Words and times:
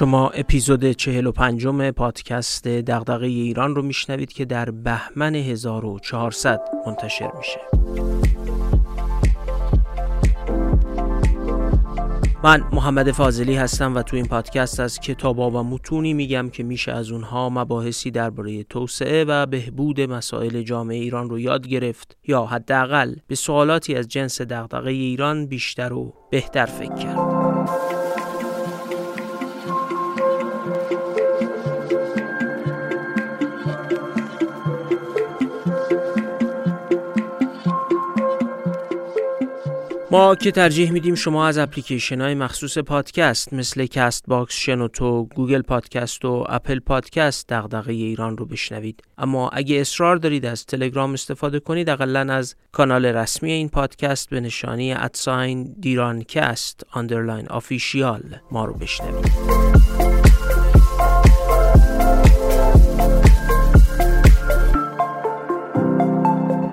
شما 0.00 0.28
اپیزود 0.28 0.92
45 0.92 1.66
پادکست 1.96 2.68
دغدغه 2.68 3.26
ایران 3.26 3.74
رو 3.74 3.82
میشنوید 3.82 4.32
که 4.32 4.44
در 4.44 4.70
بهمن 4.70 5.34
1400 5.34 6.60
منتشر 6.86 7.30
میشه. 7.38 7.60
من 12.44 12.64
محمد 12.72 13.10
فاضلی 13.10 13.54
هستم 13.54 13.94
و 13.94 14.02
تو 14.02 14.16
این 14.16 14.26
پادکست 14.26 14.80
از 14.80 15.00
کتابا 15.00 15.50
و 15.50 15.62
متونی 15.62 16.14
میگم 16.14 16.50
که 16.50 16.62
میشه 16.62 16.92
از 16.92 17.10
اونها 17.10 17.48
مباحثی 17.48 18.10
درباره 18.10 18.62
توسعه 18.62 19.24
و 19.24 19.46
بهبود 19.46 20.00
مسائل 20.00 20.62
جامعه 20.62 20.98
ایران 20.98 21.30
رو 21.30 21.38
یاد 21.38 21.68
گرفت 21.68 22.16
یا 22.26 22.44
حداقل 22.44 23.14
به 23.26 23.34
سوالاتی 23.34 23.94
از 23.94 24.08
جنس 24.08 24.40
دغدغه 24.40 24.90
ایران 24.90 25.46
بیشتر 25.46 25.92
و 25.92 26.14
بهتر 26.30 26.66
فکر 26.66 26.94
کرد. 26.94 27.39
ما 40.12 40.34
که 40.34 40.50
ترجیح 40.50 40.92
میدیم 40.92 41.14
شما 41.14 41.46
از 41.46 41.58
اپلیکیشن 41.58 42.20
های 42.20 42.34
مخصوص 42.34 42.78
پادکست 42.78 43.52
مثل 43.52 43.86
Castbox، 43.86 44.54
شنوتو، 44.54 45.24
Google 45.24 45.62
Podcast 45.62 46.24
و 46.24 46.46
Apple 46.48 46.78
Podcast 46.78 47.48
دغدغه 47.48 47.92
ایران 47.92 48.36
رو 48.36 48.46
بشنوید. 48.46 49.02
اما 49.18 49.48
اگه 49.48 49.76
اصرار 49.76 50.16
دارید 50.16 50.46
از 50.46 50.66
تلگرام 50.66 51.12
استفاده 51.12 51.60
کنید 51.60 51.90
اقلا 51.90 52.32
از 52.32 52.54
کانال 52.72 53.06
رسمی 53.06 53.52
این 53.52 53.68
پادکست 53.68 54.30
به 54.30 54.40
نشانی 54.40 54.92
at 54.92 55.20
sign 55.20 55.76
dirancast 55.80 56.86
underline 56.92 57.48
official 57.48 58.22
ما 58.50 58.64
رو 58.64 58.74
بشنوید. 58.74 59.99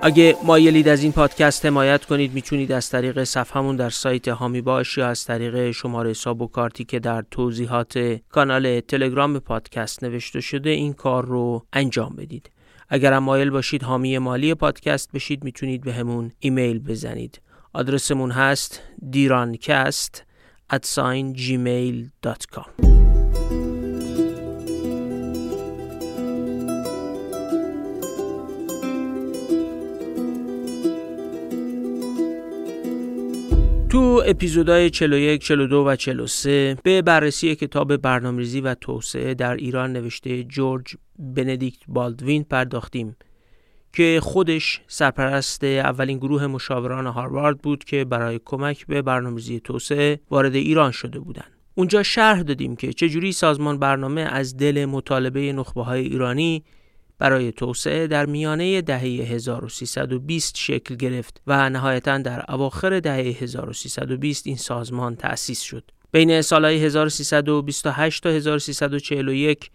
اگه 0.08 0.38
مایلید 0.44 0.88
از 0.88 1.04
این 1.04 1.12
پادکست 1.12 1.66
حمایت 1.66 2.06
کنید 2.06 2.34
می‌تونید 2.34 2.72
از 2.72 2.90
طریق 2.90 3.24
صفحمون 3.24 3.76
در 3.76 3.90
سایت 3.90 4.28
هامی 4.28 4.62
باش 4.62 4.98
یا 4.98 5.08
از 5.08 5.26
طریق 5.26 5.72
شماره 5.72 6.10
حساب 6.10 6.42
و 6.42 6.48
کارتی 6.48 6.84
که 6.84 7.00
در 7.00 7.24
توضیحات 7.32 8.20
کانال 8.30 8.80
تلگرام 8.80 9.40
پادکست 9.40 10.04
نوشته 10.04 10.42
شده 10.42 10.70
این 10.70 10.94
کار 10.94 11.26
رو 11.26 11.66
انجام 11.74 12.16
بدید. 12.16 12.52
اگر 12.90 13.14
هم 13.14 13.24
مایل 13.24 13.50
باشید 13.50 13.84
حامی 13.84 14.18
مالی 14.18 14.54
پادکست 14.54 15.12
بشید 15.12 15.44
می‌تونید 15.44 15.84
به 15.84 15.94
همون 15.94 16.32
ایمیل 16.40 16.80
بزنید. 16.80 17.42
آدرسمون 17.74 18.32
هست 18.32 18.82
دیرانکست 19.10 20.24
at 20.74 20.86
gmail.com 21.36 23.07
تو 33.90 34.24
اپیزودهای 34.26 34.90
41, 34.90 35.42
42 35.42 35.84
و 35.88 35.96
43 35.96 36.78
به 36.84 37.02
بررسی 37.02 37.56
کتاب 37.56 37.98
برنامه‌ریزی 37.98 38.62
و 38.62 38.76
توسعه 38.76 39.34
در 39.34 39.56
ایران 39.56 39.94
نوشته 39.94 40.44
جورج 40.44 40.96
بندیکت 41.20 41.80
بالدوین 41.88 42.44
پرداختیم 42.44 43.16
که 43.94 44.20
خودش 44.24 44.82
سرپرست 44.88 45.64
اولین 45.64 46.18
گروه 46.18 46.48
مشاوران 46.48 47.08
هاروارد 47.08 47.58
بود 47.58 47.84
که 47.84 48.06
برای 48.06 48.40
کمک 48.46 48.88
به 48.88 49.02
برنامه‌ریزی 49.02 49.60
توسعه 49.60 50.20
وارد 50.32 50.56
ایران 50.56 50.92
شده 50.92 51.20
بودند. 51.20 51.52
اونجا 51.76 52.04
شرح 52.04 52.42
دادیم 52.42 52.76
که 52.76 52.94
چجوری 52.94 53.32
سازمان 53.32 53.80
برنامه 53.80 54.22
از 54.22 54.58
دل 54.58 54.86
مطالبه 54.86 55.54
نخبه 55.54 55.84
های 55.84 56.02
ایرانی 56.02 56.64
برای 57.20 57.52
توسعه 57.52 58.08
در 58.08 58.26
میانه 58.26 58.82
دهه 58.82 59.02
1320 59.02 60.58
شکل 60.58 60.96
گرفت 60.96 61.42
و 61.48 61.70
نهایتا 61.70 62.18
در 62.18 62.52
اواخر 62.54 63.00
دهه 63.00 63.38
1320 63.40 64.48
این 64.48 64.58
سازمان 64.58 65.16
تأسیس 65.16 65.62
شد. 65.62 65.92
بین 66.12 66.42
سالهای 66.42 66.86
1328 66.86 68.24
تا 68.24 68.30
1341 68.30 69.70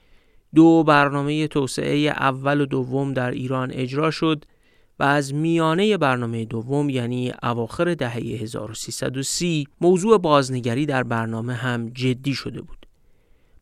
دو 0.55 0.85
برنامه 0.85 1.49
توسعه 1.49 1.97
اول 1.99 2.61
و 2.61 2.67
دوم 2.67 3.13
در 3.13 3.31
ایران 3.31 3.71
اجرا 3.73 4.11
شد 4.11 4.45
و 4.99 5.05
از 5.05 5.35
میانه 5.35 5.97
برنامه 5.97 6.45
دوم 6.45 6.91
یعنی 6.91 7.33
اواخر 7.43 7.95
دهه 7.95 8.15
1330 8.15 9.67
موضوع 9.81 10.19
بازنگری 10.19 10.87
در 10.87 11.03
برنامه 11.03 11.55
هم 11.55 11.89
جدی 11.89 12.35
شده 12.35 12.61
بود. 12.61 12.82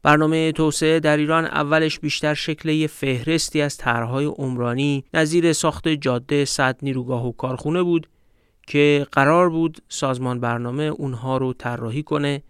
برنامه 0.03 0.53
توسعه 0.53 1.01
در 1.01 1.17
ایران 1.17 1.45
اولش 1.45 1.99
بیشتر 1.99 2.35
شکل 2.35 2.69
یه 2.69 2.87
فهرستی 2.87 3.61
از 3.61 3.77
طرحهای 3.77 4.25
عمرانی 4.25 5.05
نظیر 5.15 5.53
ساخت 5.53 5.89
جاده 5.89 6.45
صد 6.45 6.79
نیروگاه 6.83 7.27
و 7.27 7.33
کارخونه 7.33 7.83
بود 7.83 8.09
که 8.67 9.07
قرار 9.13 9.51
بود 9.51 9.79
سازمان 9.89 10.41
برنامه 10.41 10.83
اونها 10.83 11.37
رو 11.37 11.53
طراحی 11.53 12.03
کنه 12.03 12.43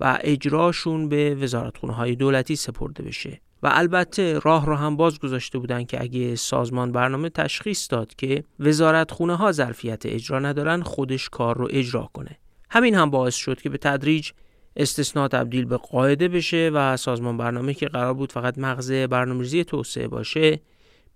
و 0.00 0.18
اجراشون 0.20 1.08
به 1.08 1.34
وزارتخونه 1.34 1.92
های 1.92 2.14
دولتی 2.14 2.56
سپرده 2.56 3.02
بشه. 3.02 3.40
و 3.62 3.70
البته 3.72 4.38
راه 4.38 4.66
رو 4.66 4.74
هم 4.74 4.96
باز 4.96 5.18
گذاشته 5.18 5.58
بودن 5.58 5.84
که 5.84 6.02
اگه 6.02 6.34
سازمان 6.34 6.92
برنامه 6.92 7.28
تشخیص 7.28 7.86
داد 7.90 8.14
که 8.14 8.44
وزارتخونه 8.60 9.36
ها 9.36 9.52
ظرفیت 9.52 10.06
اجرا 10.06 10.38
ندارن 10.38 10.82
خودش 10.82 11.28
کار 11.28 11.58
رو 11.58 11.68
اجرا 11.70 12.10
کنه. 12.12 12.38
همین 12.70 12.94
هم 12.94 13.10
باعث 13.10 13.34
شد 13.34 13.60
که 13.60 13.70
به 13.70 13.78
تدریج 13.78 14.30
استثناء 14.78 15.28
تبدیل 15.28 15.64
به 15.64 15.76
قاعده 15.76 16.28
بشه 16.28 16.70
و 16.74 16.96
سازمان 16.96 17.36
برنامه 17.36 17.74
که 17.74 17.86
قرار 17.86 18.14
بود 18.14 18.32
فقط 18.32 18.58
مغز 18.58 18.92
برنامه‌ریزی 18.92 19.64
توسعه 19.64 20.08
باشه 20.08 20.60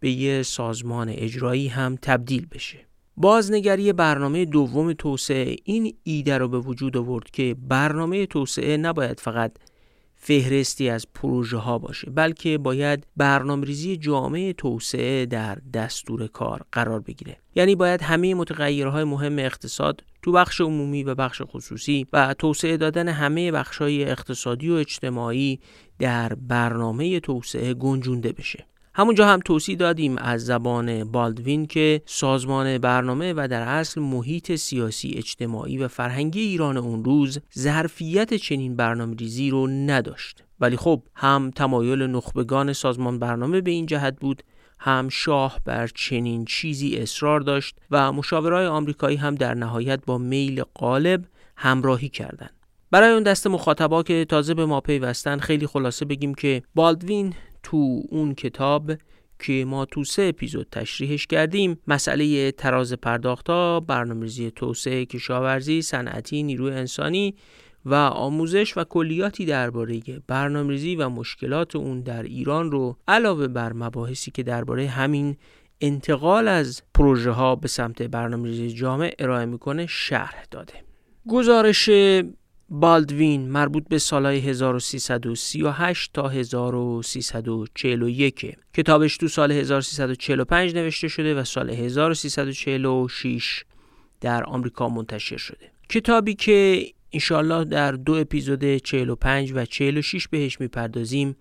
به 0.01 0.11
یه 0.11 0.43
سازمان 0.43 1.09
اجرایی 1.09 1.69
هم 1.69 1.99
تبدیل 2.03 2.47
بشه. 2.47 2.79
بازنگری 3.17 3.93
برنامه 3.93 4.45
دوم 4.45 4.93
توسعه 4.93 5.57
این 5.65 5.95
ایده 6.03 6.39
رو 6.39 6.49
به 6.49 6.59
وجود 6.59 6.97
آورد 6.97 7.31
که 7.31 7.57
برنامه 7.69 8.27
توسعه 8.27 8.77
نباید 8.77 9.21
فقط 9.21 9.53
فهرستی 10.25 10.89
از 10.89 11.07
پروژه 11.15 11.57
ها 11.57 11.79
باشه 11.79 12.11
بلکه 12.11 12.59
باید 12.59 13.07
برنامه‌ریزی 13.17 13.97
جامعه 13.97 14.53
توسعه 14.53 15.27
در 15.27 15.59
دستور 15.75 16.27
کار 16.27 16.63
قرار 16.73 17.01
بگیره. 17.01 17.37
یعنی 17.55 17.75
باید 17.75 18.03
همه 18.03 18.35
متغیرهای 18.35 19.05
مهم 19.05 19.39
اقتصاد 19.39 20.05
تو 20.23 20.33
بخش 20.33 20.61
عمومی 20.61 21.03
و 21.05 21.15
بخش 21.15 21.43
خصوصی 21.45 22.07
و 22.13 22.35
توسعه 22.35 22.77
دادن 22.77 23.09
همه 23.09 23.53
بخشهای 23.53 24.05
اقتصادی 24.05 24.71
و 24.71 24.75
اجتماعی 24.75 25.61
در 25.99 26.35
برنامه 26.35 27.21
توسعه 27.21 27.75
گنجونده 27.75 28.33
بشه. 28.33 28.67
همونجا 28.95 29.27
هم 29.27 29.41
توصیح 29.41 29.77
دادیم 29.77 30.19
از 30.19 30.45
زبان 30.45 31.05
بالدوین 31.05 31.67
که 31.67 32.03
سازمان 32.07 32.79
برنامه 32.79 33.33
و 33.37 33.49
در 33.51 33.63
اصل 33.63 34.01
محیط 34.01 34.55
سیاسی 34.55 35.15
اجتماعی 35.17 35.79
و 35.79 35.89
فرهنگی 35.89 36.41
ایران 36.41 36.77
اون 36.77 37.05
روز 37.05 37.39
ظرفیت 37.59 38.35
چنین 38.35 38.77
برنامه 38.77 39.17
ریزی 39.17 39.51
رو 39.51 39.67
نداشت 39.67 40.45
ولی 40.61 40.77
خب 40.77 41.03
هم 41.15 41.51
تمایل 41.57 42.03
نخبگان 42.03 42.73
سازمان 42.73 43.19
برنامه 43.19 43.61
به 43.61 43.71
این 43.71 43.87
جهت 43.87 44.21
بود 44.21 44.43
هم 44.79 45.09
شاه 45.09 45.61
بر 45.65 45.87
چنین 45.87 46.45
چیزی 46.45 46.97
اصرار 46.97 47.41
داشت 47.41 47.77
و 47.91 48.13
مشاورای 48.13 48.67
آمریکایی 48.67 49.17
هم 49.17 49.35
در 49.35 49.55
نهایت 49.55 50.01
با 50.07 50.19
میل 50.19 50.63
غالب 50.63 51.25
همراهی 51.57 52.09
کردند. 52.09 52.51
برای 52.91 53.13
اون 53.13 53.23
دست 53.23 53.47
مخاطبا 53.47 54.03
که 54.03 54.25
تازه 54.25 54.55
به 54.55 54.67
ما 54.67 54.81
پیوستن 54.81 55.39
خیلی 55.39 55.67
خلاصه 55.67 56.05
بگیم 56.05 56.35
که 56.35 56.63
بالدوین 56.75 57.35
تو 57.63 58.03
اون 58.09 58.35
کتاب 58.35 58.93
که 59.39 59.65
ما 59.69 59.85
تو 59.85 60.05
سه 60.05 60.23
اپیزود 60.23 60.67
تشریحش 60.73 61.27
کردیم 61.27 61.79
مسئله 61.87 62.53
تراز 62.53 62.93
پرداختا 62.93 63.81
برنامه‌ریزی 63.81 64.51
توسعه 64.51 65.05
کشاورزی 65.05 65.83
صنعتی 65.83 66.43
نیروی 66.43 66.73
انسانی 66.73 67.35
و 67.85 67.95
آموزش 67.95 68.77
و 68.77 68.85
کلیاتی 68.85 69.45
درباره 69.45 70.03
برنامه‌ریزی 70.27 70.97
و 70.97 71.09
مشکلات 71.09 71.77
اون 71.77 72.01
در 72.01 72.23
ایران 72.23 72.71
رو 72.71 72.97
علاوه 73.09 73.49
بر 73.49 73.73
مباحثی 73.73 74.31
که 74.31 74.43
درباره 74.43 74.87
همین 74.87 75.37
انتقال 75.81 76.49
از 76.49 76.83
پروژه 76.95 77.31
ها 77.31 77.57
به 77.57 77.69
سمت 77.69 78.03
برنامه‌ریزی 78.03 78.73
جامع 78.73 79.15
ارائه 79.19 79.47
می‌کنه 79.47 79.87
شرح 79.87 80.45
داده. 80.51 80.75
گزارش 81.29 81.91
بالدوین 82.75 83.51
مربوط 83.51 83.89
به 83.89 83.99
سالهای 83.99 84.39
1338 84.39 86.11
تا 86.13 86.29
1341 86.29 88.57
کتابش 88.75 89.17
تو 89.17 89.29
سال 89.29 89.53
1345 89.53 90.75
نوشته 90.75 91.09
شده 91.09 91.35
و 91.35 91.45
سال 91.45 91.71
1346 91.71 93.65
در 94.21 94.45
آمریکا 94.45 94.89
منتشر 94.89 95.37
شده. 95.37 95.71
کتابی 95.89 96.35
که 96.35 96.87
انشالله 97.13 97.65
در 97.65 97.93
دو 97.93 98.15
اپیزود 98.15 98.77
45 98.77 99.53
و 99.55 99.65
46 99.65 100.29
بهش 100.29 100.61
می‌پردازیم. 100.61 101.37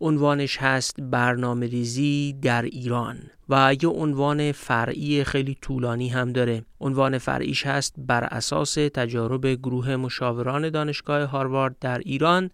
عنوانش 0.00 0.58
هست 0.58 1.00
برنامه 1.00 1.66
ریزی 1.66 2.36
در 2.42 2.62
ایران 2.62 3.18
و 3.48 3.76
یه 3.82 3.88
عنوان 3.88 4.52
فرعی 4.52 5.24
خیلی 5.24 5.56
طولانی 5.60 6.08
هم 6.08 6.32
داره. 6.32 6.62
عنوان 6.80 7.18
فرعیش 7.18 7.66
هست 7.66 7.94
بر 7.98 8.24
اساس 8.24 8.74
تجارب 8.74 9.46
گروه 9.46 9.96
مشاوران 9.96 10.70
دانشگاه 10.70 11.22
هاروارد 11.22 11.76
در 11.80 11.98
ایران 11.98 12.50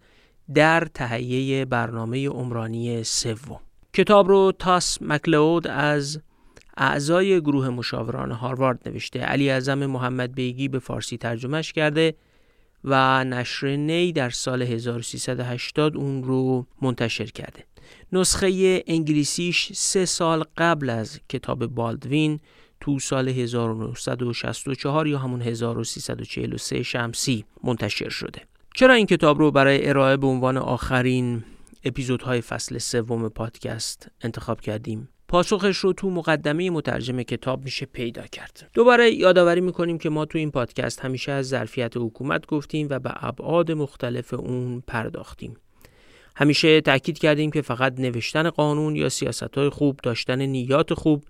در 0.53 0.87
تهیه 0.93 1.65
برنامه 1.65 2.29
عمرانی 2.29 3.03
سوم. 3.03 3.59
کتاب 3.93 4.27
رو 4.27 4.51
تاس 4.59 4.97
مکلود 5.01 5.67
از 5.67 6.21
اعضای 6.77 7.41
گروه 7.41 7.69
مشاوران 7.69 8.31
هاروارد 8.31 8.89
نوشته. 8.89 9.19
علی 9.19 9.49
اعظم 9.49 9.85
محمد 9.85 10.35
بیگی 10.35 10.67
به 10.67 10.79
فارسی 10.79 11.17
ترجمهش 11.17 11.73
کرده. 11.73 12.15
و 12.83 13.23
نشر 13.23 13.75
نی 13.75 14.11
در 14.11 14.29
سال 14.29 14.61
1380 14.61 15.97
اون 15.97 16.23
رو 16.23 16.67
منتشر 16.81 17.25
کرده. 17.25 17.63
نسخه 18.11 18.83
انگلیسیش 18.87 19.73
سه 19.73 20.05
سال 20.05 20.43
قبل 20.57 20.89
از 20.89 21.19
کتاب 21.29 21.65
بالدوین 21.65 22.39
تو 22.79 22.99
سال 22.99 23.29
1964 23.29 25.07
یا 25.07 25.19
همون 25.19 25.41
1343 25.41 26.83
شمسی 26.83 27.45
منتشر 27.63 28.09
شده. 28.09 28.41
چرا 28.75 28.93
این 28.93 29.05
کتاب 29.05 29.39
رو 29.39 29.51
برای 29.51 29.89
ارائه 29.89 30.17
به 30.17 30.27
عنوان 30.27 30.57
آخرین 30.57 31.43
اپیزودهای 31.83 32.41
فصل 32.41 32.77
سوم 32.77 33.29
پادکست 33.29 34.07
انتخاب 34.21 34.61
کردیم؟ 34.61 35.09
پاسخش 35.27 35.77
رو 35.77 35.93
تو 35.93 36.09
مقدمه 36.09 36.69
مترجم 36.69 37.23
کتاب 37.23 37.63
میشه 37.63 37.85
پیدا 37.85 38.21
کرد. 38.21 38.69
دوباره 38.73 39.11
یادآوری 39.11 39.61
می‌کنیم 39.61 39.97
که 39.97 40.09
ما 40.09 40.25
تو 40.25 40.37
این 40.37 40.51
پادکست 40.51 40.99
همیشه 40.99 41.31
از 41.31 41.47
ظرفیت 41.47 41.97
حکومت 41.97 42.45
گفتیم 42.45 42.87
و 42.89 42.99
به 42.99 43.25
ابعاد 43.25 43.71
مختلف 43.71 44.33
اون 44.33 44.83
پرداختیم. 44.87 45.57
همیشه 46.35 46.81
تاکید 46.81 47.19
کردیم 47.19 47.51
که 47.51 47.61
فقط 47.61 47.99
نوشتن 47.99 48.49
قانون 48.49 48.95
یا 48.95 49.09
سیاست 49.09 49.57
های 49.57 49.69
خوب 49.69 49.99
داشتن 50.03 50.41
نیات 50.41 50.93
خوب 50.93 51.23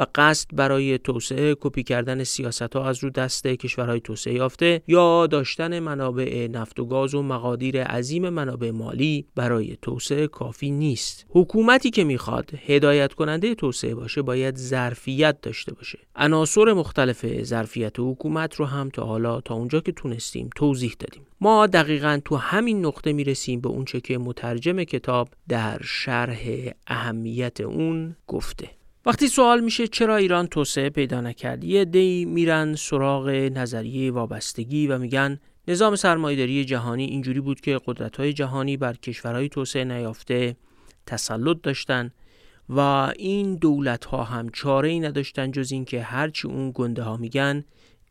و 0.00 0.06
قصد 0.14 0.48
برای 0.52 0.98
توسعه 0.98 1.56
کپی 1.60 1.82
کردن 1.82 2.24
سیاست 2.24 2.76
ها 2.76 2.88
از 2.88 3.04
رو 3.04 3.10
دست 3.10 3.46
کشورهای 3.46 4.00
توسعه 4.00 4.34
یافته 4.34 4.82
یا 4.88 5.26
داشتن 5.26 5.78
منابع 5.78 6.48
نفت 6.52 6.80
و 6.80 6.84
گاز 6.84 7.14
و 7.14 7.22
مقادیر 7.22 7.84
عظیم 7.84 8.28
منابع 8.28 8.70
مالی 8.70 9.26
برای 9.34 9.76
توسعه 9.82 10.26
کافی 10.26 10.70
نیست. 10.70 11.26
حکومتی 11.28 11.90
که 11.90 12.04
می‌خواد 12.04 12.50
هدایت 12.66 13.12
کننده 13.12 13.54
توسعه 13.54 13.94
باشه 13.94 14.22
باید 14.22 14.56
ظرفیت 14.56 15.40
داشته 15.40 15.74
باشه. 15.74 15.98
عناصر 16.16 16.72
مختلف 16.72 17.42
ظرفیت 17.42 17.94
حکومت 17.98 18.54
رو 18.54 18.64
هم 18.64 18.88
تا 18.88 19.04
حالا 19.04 19.40
تا 19.40 19.54
اونجا 19.54 19.80
که 19.80 19.92
تونستیم 19.92 20.50
توضیح 20.56 20.96
دادیم. 20.98 21.26
ما 21.40 21.66
دقیقا 21.66 22.20
تو 22.24 22.36
همین 22.36 22.86
نقطه 22.86 23.12
می‌رسیم 23.12 23.60
به 23.60 23.68
اونچه 23.68 24.00
که 24.00 24.18
مترجم 24.18 24.84
کتاب 24.84 25.28
در 25.48 25.80
شرح 25.84 26.46
اهمیت 26.86 27.60
اون 27.60 28.16
گفته. 28.26 28.79
وقتی 29.06 29.28
سوال 29.28 29.60
میشه 29.60 29.88
چرا 29.88 30.16
ایران 30.16 30.46
توسعه 30.46 30.90
پیدا 30.90 31.20
نکرد 31.20 31.64
یه 31.64 31.84
دی 31.84 32.24
میرن 32.24 32.74
سراغ 32.74 33.28
نظریه 33.28 34.12
وابستگی 34.12 34.86
و 34.86 34.98
میگن 34.98 35.40
نظام 35.68 35.96
سرمایهداری 35.96 36.64
جهانی 36.64 37.04
اینجوری 37.04 37.40
بود 37.40 37.60
که 37.60 37.80
قدرت‌های 37.86 38.32
جهانی 38.32 38.76
بر 38.76 38.92
کشورهای 38.92 39.48
توسعه 39.48 39.84
نیافته 39.84 40.56
تسلط 41.06 41.56
داشتن 41.62 42.10
و 42.68 42.78
این 43.18 43.56
دولت 43.56 44.04
ها 44.04 44.24
هم 44.24 44.48
چاره 44.48 44.88
ای 44.88 45.00
نداشتن 45.00 45.50
جز 45.50 45.72
اینکه 45.72 46.02
هرچی 46.02 46.48
اون 46.48 46.72
گنده 46.74 47.02
ها 47.02 47.16
میگن 47.16 47.64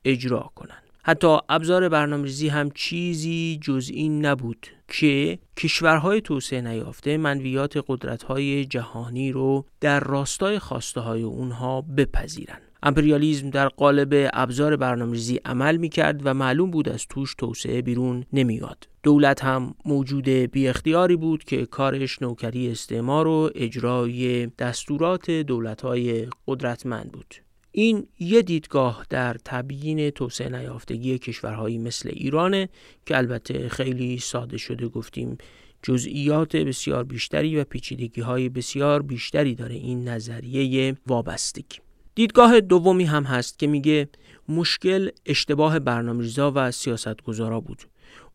اجرا 0.06 0.52
کنن. 0.56 0.82
حتی 1.04 1.38
ابزار 1.50 1.90
برنامه‌ریزی 1.90 2.48
هم 2.48 2.72
چیزی 2.72 3.60
جز 3.62 3.90
این 3.94 4.26
نبود 4.26 4.68
که 4.88 5.40
کشورهای 5.58 6.22
توسعه 6.22 6.62
نیافته 6.62 7.18
منویات 7.18 7.84
قدرت‌های 7.88 8.66
جهانی 8.66 9.32
رو 9.32 9.66
در 9.82 10.00
راستای 10.00 10.60
خواسته 10.60 11.02
های 11.02 11.22
اونها 11.22 11.82
بپذیرند. 11.82 12.62
امپریالیزم 12.84 13.50
در 13.50 13.68
قالب 13.68 14.30
ابزار 14.34 14.76
برنامه‌ریزی 14.76 15.40
عمل 15.46 15.78
می‌کرد 15.78 16.22
و 16.24 16.34
معلوم 16.34 16.72
بود 16.72 16.90
از 16.90 17.06
توش 17.08 17.36
توسعه 17.36 17.82
بیرون 17.82 18.26
نمیاد. 18.34 18.88
دولت 19.04 19.44
هم 19.44 19.76
موجود 19.86 20.30
بی 20.30 20.68
اختیاری 20.68 21.16
بود 21.16 21.44
که 21.44 21.66
کارش 21.66 22.22
نوکری 22.22 22.72
استعمار 22.72 23.28
و 23.28 23.52
اجرای 23.56 24.46
دستورات 24.46 25.32
دولت‌های 25.32 26.28
قدرتمند 26.48 27.12
بود. 27.12 27.36
این 27.72 28.08
یه 28.20 28.42
دیدگاه 28.42 29.06
در 29.10 29.34
تبیین 29.46 30.10
توسعه 30.10 30.50
نیافتگی 30.50 31.18
کشورهایی 31.18 31.78
مثل 31.78 32.10
ایرانه 32.14 32.70
که 33.06 33.18
البته 33.18 33.70
خیلی 33.70 34.20
ساده 34.20 34.58
شده 34.58 34.88
گفتیم. 34.88 35.38
جزئیات 35.84 36.56
بسیار 36.56 37.04
بیشتری 37.04 37.58
و 37.58 37.64
پیچیدگی 37.64 38.22
های 38.22 38.50
بسیار 38.50 39.02
بیشتری 39.02 39.56
داره 39.56 39.76
این 39.76 40.08
نظریه 40.08 40.96
وابستگی. 41.08 41.78
دیدگاه 42.16 42.60
دومی 42.60 43.04
هم 43.04 43.24
هست 43.24 43.60
که 43.60 43.68
میگه 43.68 44.10
مشکل 44.50 45.10
اشتباه 45.26 45.80
برنامه‌ریزا 45.80 46.52
و 46.56 46.72
سیاستگزارا 46.72 47.60
بود. 47.60 47.84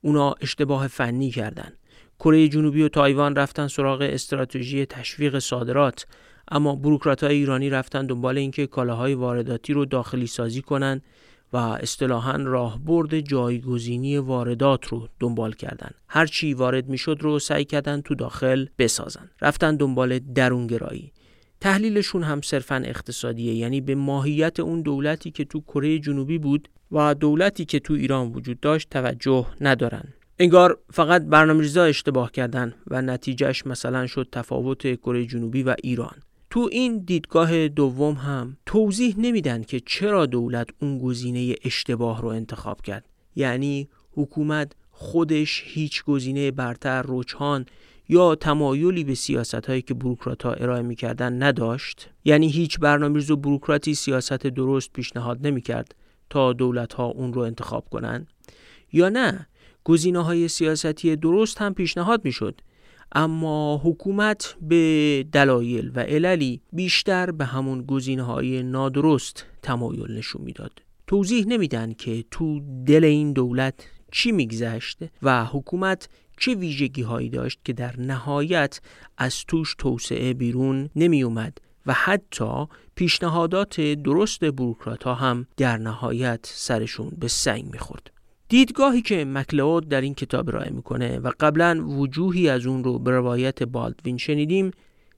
اونا 0.00 0.34
اشتباه 0.40 0.86
فنی 0.86 1.30
کردن. 1.30 1.72
کره 2.18 2.48
جنوبی 2.48 2.82
و 2.82 2.88
تایوان 2.88 3.36
رفتن 3.36 3.68
سراغ 3.68 4.00
استراتژی 4.00 4.86
تشویق 4.86 5.38
صادرات. 5.38 6.06
اما 6.48 6.74
بروکرات 6.74 7.24
های 7.24 7.36
ایرانی 7.36 7.70
رفتن 7.70 8.06
دنبال 8.06 8.38
اینکه 8.38 8.66
کالاهای 8.66 9.14
وارداتی 9.14 9.72
رو 9.72 9.84
داخلی 9.84 10.26
سازی 10.26 10.62
کنن 10.62 11.00
و 11.52 11.56
اصطلاحا 11.56 12.36
راهبرد 12.36 13.20
جایگزینی 13.20 14.18
واردات 14.18 14.86
رو 14.86 15.08
دنبال 15.20 15.52
کردن. 15.52 15.90
هر 16.08 16.26
چی 16.26 16.54
وارد 16.54 16.88
می‌شد 16.88 17.18
رو 17.20 17.38
سعی 17.38 17.64
کردن 17.64 18.00
تو 18.00 18.14
داخل 18.14 18.66
بسازن. 18.78 19.30
رفتن 19.42 19.76
دنبال 19.76 20.18
درونگرایی. 20.18 21.12
تحلیلشون 21.60 22.22
هم 22.22 22.40
صرفا 22.40 22.82
اقتصادیه 22.84 23.54
یعنی 23.54 23.80
به 23.80 23.94
ماهیت 23.94 24.60
اون 24.60 24.82
دولتی 24.82 25.30
که 25.30 25.44
تو 25.44 25.60
کره 25.60 25.98
جنوبی 25.98 26.38
بود 26.38 26.68
و 26.92 27.14
دولتی 27.14 27.64
که 27.64 27.78
تو 27.80 27.94
ایران 27.94 28.32
وجود 28.32 28.60
داشت 28.60 28.90
توجه 28.90 29.46
ندارن. 29.60 30.04
انگار 30.38 30.78
فقط 30.92 31.22
برنامه‌ریزا 31.22 31.84
اشتباه 31.84 32.32
کردن 32.32 32.74
و 32.90 33.02
نتیجهش 33.02 33.66
مثلا 33.66 34.06
شد 34.06 34.28
تفاوت 34.32 34.94
کره 34.94 35.26
جنوبی 35.26 35.62
و 35.62 35.74
ایران. 35.82 36.16
تو 36.54 36.68
این 36.72 36.98
دیدگاه 36.98 37.68
دوم 37.68 38.14
هم 38.14 38.56
توضیح 38.66 39.14
نمیدن 39.18 39.62
که 39.62 39.80
چرا 39.80 40.26
دولت 40.26 40.68
اون 40.82 40.98
گزینه 40.98 41.54
اشتباه 41.64 42.22
رو 42.22 42.28
انتخاب 42.28 42.82
کرد. 42.82 43.08
یعنی 43.36 43.88
حکومت 44.12 44.72
خودش 44.90 45.62
هیچ 45.66 46.04
گزینه 46.04 46.50
برتر 46.50 47.04
رجحان 47.08 47.66
یا 48.08 48.34
تمایلی 48.34 49.04
به 49.04 49.14
سیاست 49.14 49.54
هایی 49.66 49.82
که 49.82 49.94
بروکرات 49.94 50.42
ها 50.42 50.52
ارائه 50.52 50.82
می‌کردن 50.82 51.42
نداشت. 51.42 52.10
یعنی 52.24 52.48
هیچ 52.48 52.78
برنامه‌ریز 52.78 53.30
و 53.30 53.36
بروکراتی 53.36 53.94
سیاست 53.94 54.46
درست 54.46 54.92
پیشنهاد 54.92 55.46
نمی‌کرد 55.46 55.94
تا 56.30 56.52
دولت 56.52 56.92
ها 56.92 57.04
اون 57.06 57.32
رو 57.32 57.42
انتخاب 57.42 57.88
کنن. 57.88 58.26
یا 58.92 59.08
نه 59.08 59.46
گزینه 59.84 60.24
های 60.24 60.48
سیاستی 60.48 61.16
درست 61.16 61.58
هم 61.58 61.74
پیشنهاد 61.74 62.24
می‌شد. 62.24 62.60
اما 63.14 63.80
حکومت 63.84 64.56
به 64.60 65.24
دلایل 65.32 65.92
و 65.94 66.00
عللی 66.00 66.60
بیشتر 66.72 67.30
به 67.30 67.44
همون 67.44 67.82
گزینه 67.82 68.22
های 68.22 68.62
نادرست 68.62 69.46
تمایل 69.62 70.18
نشون 70.18 70.42
می‌داد 70.42 70.82
توضیح 71.06 71.46
نمیدن 71.46 71.92
که 71.92 72.24
تو 72.30 72.60
دل 72.86 73.04
این 73.04 73.32
دولت 73.32 73.74
چی 74.12 74.32
میگذشت 74.32 74.98
و 75.22 75.44
حکومت 75.44 76.08
چه 76.38 76.54
ویژگی 76.54 77.02
هایی 77.02 77.28
داشت 77.28 77.60
که 77.64 77.72
در 77.72 78.00
نهایت 78.00 78.80
از 79.18 79.44
توش 79.48 79.74
توسعه 79.78 80.34
بیرون 80.34 80.90
نمی 80.96 81.22
اومد 81.22 81.58
و 81.86 81.92
حتی 81.92 82.66
پیشنهادات 82.94 83.80
درست 83.80 84.44
بروکرات 84.44 85.04
ها 85.04 85.14
هم 85.14 85.46
در 85.56 85.76
نهایت 85.76 86.46
سرشون 86.46 87.12
به 87.18 87.28
سنگ 87.28 87.64
می‌خورد. 87.72 88.10
دیدگاهی 88.54 89.02
که 89.02 89.24
مکلود 89.24 89.88
در 89.88 90.00
این 90.00 90.14
کتاب 90.14 90.48
ارائه 90.48 90.70
می‌کنه 90.70 91.18
و 91.18 91.30
قبلا 91.40 91.84
وجوهی 91.88 92.48
از 92.48 92.66
اون 92.66 92.84
رو 92.84 92.98
به 92.98 93.10
روایت 93.10 93.62
بالدوین 93.62 94.16
شنیدیم 94.16 94.70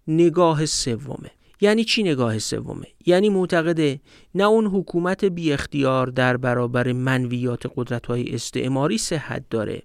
نگاه 0.08 0.66
سومه. 0.66 1.30
یعنی 1.60 1.84
چی 1.84 2.02
نگاه 2.02 2.38
سومه؟ 2.38 2.86
یعنی 3.06 3.28
معتقده 3.28 4.00
نه 4.34 4.44
اون 4.44 4.66
حکومت 4.66 5.24
بی 5.24 5.52
اختیار 5.52 6.06
در 6.06 6.36
برابر 6.36 6.92
منویات 6.92 7.72
قدرت 7.76 8.06
های 8.06 8.34
استعماری 8.34 8.98
صحت 8.98 9.44
داره 9.50 9.82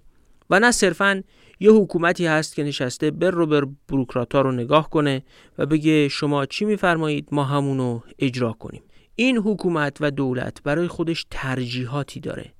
و 0.50 0.60
نه 0.60 0.70
صرفا 0.70 1.22
یه 1.60 1.70
حکومتی 1.70 2.26
هست 2.26 2.54
که 2.54 2.64
نشسته 2.64 3.10
بر 3.10 3.30
رو 3.30 3.46
بر 3.46 3.66
بروکراتا 3.88 4.40
رو 4.40 4.52
نگاه 4.52 4.90
کنه 4.90 5.22
و 5.58 5.66
بگه 5.66 6.08
شما 6.08 6.46
چی 6.46 6.64
میفرمایید؟ 6.64 7.28
ما 7.32 7.44
همونو 7.44 8.00
اجرا 8.18 8.52
کنیم. 8.52 8.82
این 9.16 9.36
حکومت 9.36 9.96
و 10.00 10.10
دولت 10.10 10.62
برای 10.62 10.88
خودش 10.88 11.26
ترجیحاتی 11.30 12.20
داره. 12.20 12.52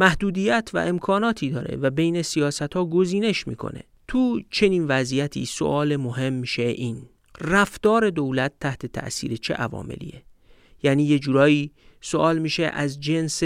محدودیت 0.00 0.70
و 0.74 0.78
امکاناتی 0.78 1.50
داره 1.50 1.76
و 1.76 1.90
بین 1.90 2.22
سیاست 2.22 2.74
ها 2.74 2.84
گزینش 2.84 3.46
می‌کنه. 3.46 3.82
تو 4.08 4.40
چنین 4.50 4.86
وضعیتی 4.86 5.46
سوال 5.46 5.96
مهم 5.96 6.32
میشه 6.32 6.62
این 6.62 7.02
رفتار 7.40 8.10
دولت 8.10 8.52
تحت 8.60 8.86
تأثیر 8.86 9.36
چه 9.36 9.54
عواملیه؟ 9.54 10.22
یعنی 10.82 11.02
یه 11.02 11.18
جورایی 11.18 11.72
سوال 12.00 12.38
میشه 12.38 12.62
از 12.62 13.00
جنس 13.00 13.42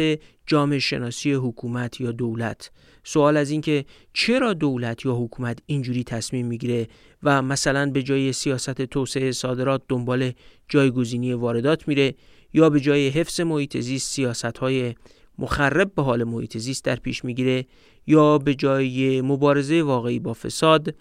جامعه 0.46 0.78
شناسی 0.78 1.32
حکومت 1.32 2.00
یا 2.00 2.12
دولت. 2.12 2.70
سوال 3.04 3.36
از 3.36 3.50
اینکه 3.50 3.84
چرا 4.12 4.52
دولت 4.52 5.06
یا 5.06 5.14
حکومت 5.14 5.58
اینجوری 5.66 6.04
تصمیم 6.04 6.46
می‌گیره 6.46 6.88
و 7.22 7.42
مثلا 7.42 7.90
به 7.90 8.02
جای 8.02 8.32
سیاست 8.32 8.82
توسعه 8.82 9.32
صادرات 9.32 9.82
دنبال 9.88 10.32
جایگزینی 10.68 11.32
واردات 11.32 11.88
میره 11.88 12.14
یا 12.52 12.70
به 12.70 12.80
جای 12.80 13.08
حفظ 13.08 13.40
محیط 13.40 13.76
زیست 13.76 14.12
سیاست 14.12 14.58
های 14.58 14.94
مخرب 15.40 15.94
به 15.94 16.02
حال 16.02 16.24
محیط 16.24 16.58
زیست 16.58 16.84
در 16.84 16.96
پیش 16.96 17.24
می‌گیره 17.24 17.64
یا 18.06 18.38
به 18.38 18.54
جای 18.54 19.20
مبارزه 19.20 19.82
واقعی 19.82 20.18
با 20.18 20.32
فساد 20.32 20.94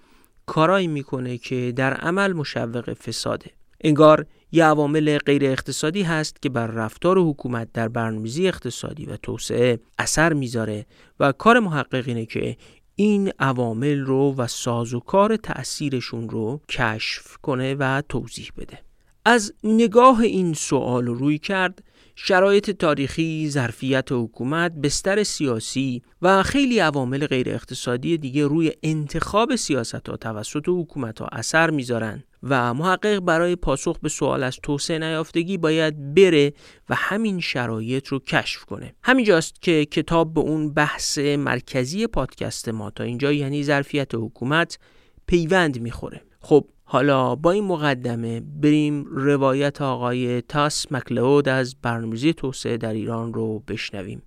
کارایی 0.45 0.87
می‌کنه 0.87 1.37
که 1.37 1.73
در 1.75 1.93
عمل 1.93 2.33
مشوق 2.33 2.93
فساده. 2.93 3.51
انگار 3.81 4.25
یه 4.51 4.65
عوامل 4.65 5.17
غیر 5.17 5.45
اقتصادی 5.45 6.01
هست 6.03 6.41
که 6.41 6.49
بر 6.49 6.67
رفتار 6.67 7.17
حکومت 7.17 7.67
در 7.73 7.87
برنامه‌ریزی 7.87 8.47
اقتصادی 8.47 9.05
و 9.05 9.17
توسعه 9.17 9.79
اثر 9.97 10.33
می‌ذاره 10.33 10.85
و 11.19 11.31
کار 11.31 11.59
محقق 11.59 12.03
اینه 12.07 12.25
که 12.25 12.57
این 12.95 13.31
عوامل 13.39 13.99
رو 13.99 14.35
و 14.35 14.47
سازوکار 14.47 15.35
تأثیرشون 15.35 16.29
رو 16.29 16.61
کشف 16.69 17.37
کنه 17.37 17.75
و 17.75 18.01
توضیح 18.09 18.51
بده. 18.57 18.79
از 19.25 19.53
نگاه 19.63 20.19
این 20.21 20.53
سوال 20.53 21.05
رو 21.05 21.13
روی 21.13 21.37
کرد 21.37 21.83
شرایط 22.21 22.71
تاریخی، 22.71 23.49
ظرفیت 23.49 24.11
حکومت، 24.11 24.71
بستر 24.71 25.23
سیاسی 25.23 26.01
و 26.21 26.43
خیلی 26.43 26.79
عوامل 26.79 27.27
غیر 27.27 27.49
اقتصادی 27.49 28.17
دیگه 28.17 28.47
روی 28.47 28.71
انتخاب 28.83 29.55
سیاست 29.55 30.09
ها 30.09 30.17
توسط 30.17 30.63
حکومت 30.67 31.19
ها 31.21 31.27
اثر 31.31 31.69
می‌ذارن 31.69 32.23
و 32.43 32.73
محقق 32.73 33.19
برای 33.19 33.55
پاسخ 33.55 33.99
به 33.99 34.09
سوال 34.09 34.43
از 34.43 34.57
توسعه 34.63 34.99
نیافتگی 34.99 35.57
باید 35.57 36.13
بره 36.13 36.53
و 36.89 36.95
همین 36.95 37.39
شرایط 37.39 38.07
رو 38.07 38.19
کشف 38.19 38.65
کنه. 38.65 38.95
همینجاست 39.03 39.61
که 39.61 39.85
کتاب 39.85 40.33
به 40.33 40.41
اون 40.41 40.73
بحث 40.73 41.17
مرکزی 41.17 42.07
پادکست 42.07 42.69
ما 42.69 42.89
تا 42.89 43.03
اینجا 43.03 43.31
یعنی 43.31 43.63
ظرفیت 43.63 44.15
حکومت 44.15 44.79
پیوند 45.27 45.81
می‌خوره. 45.81 46.21
خب 46.39 46.65
حالا 46.91 47.35
با 47.35 47.51
این 47.51 47.63
مقدمه 47.63 48.39
بریم 48.39 49.05
روایت 49.05 49.81
آقای 49.81 50.41
تاس 50.41 50.91
مکلود 50.91 51.49
از 51.49 51.75
برنامه‌ریزی 51.81 52.33
توسعه 52.33 52.77
در 52.77 52.93
ایران 52.93 53.33
رو 53.33 53.59
بشنویم 53.59 54.21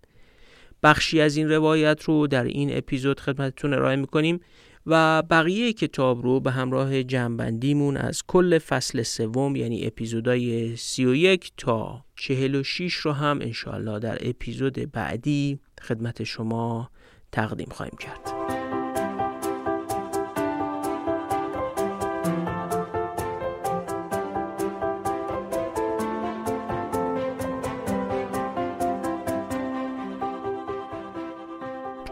بخشی 0.83 1.21
از 1.21 1.37
این 1.37 1.51
روایت 1.51 2.03
رو 2.05 2.27
در 2.27 2.45
این 2.45 2.77
اپیزود 2.77 3.21
خدمتتون 3.21 3.75
ارائه 3.75 3.97
می‌کنیم 3.97 4.41
و 4.87 5.23
بقیه 5.23 5.73
کتاب 5.73 6.23
رو 6.23 6.41
به 6.41 6.51
همراه 6.51 7.03
جنبندیمون 7.03 7.97
از 7.97 8.23
کل 8.27 8.59
فصل 8.59 9.03
سوم 9.03 9.57
یعنی 9.57 9.87
اپیزودهای 9.87 10.77
31 10.77 11.53
تا 11.57 12.05
46 12.17 12.95
رو 12.95 13.13
هم 13.13 13.39
انشاءالله 13.43 13.99
در 13.99 14.19
اپیزود 14.21 14.93
بعدی 14.93 15.59
خدمت 15.83 16.25
شما 16.25 16.91
تقدیم 17.33 17.69
خواهیم 17.71 17.97
کرد. 18.01 18.62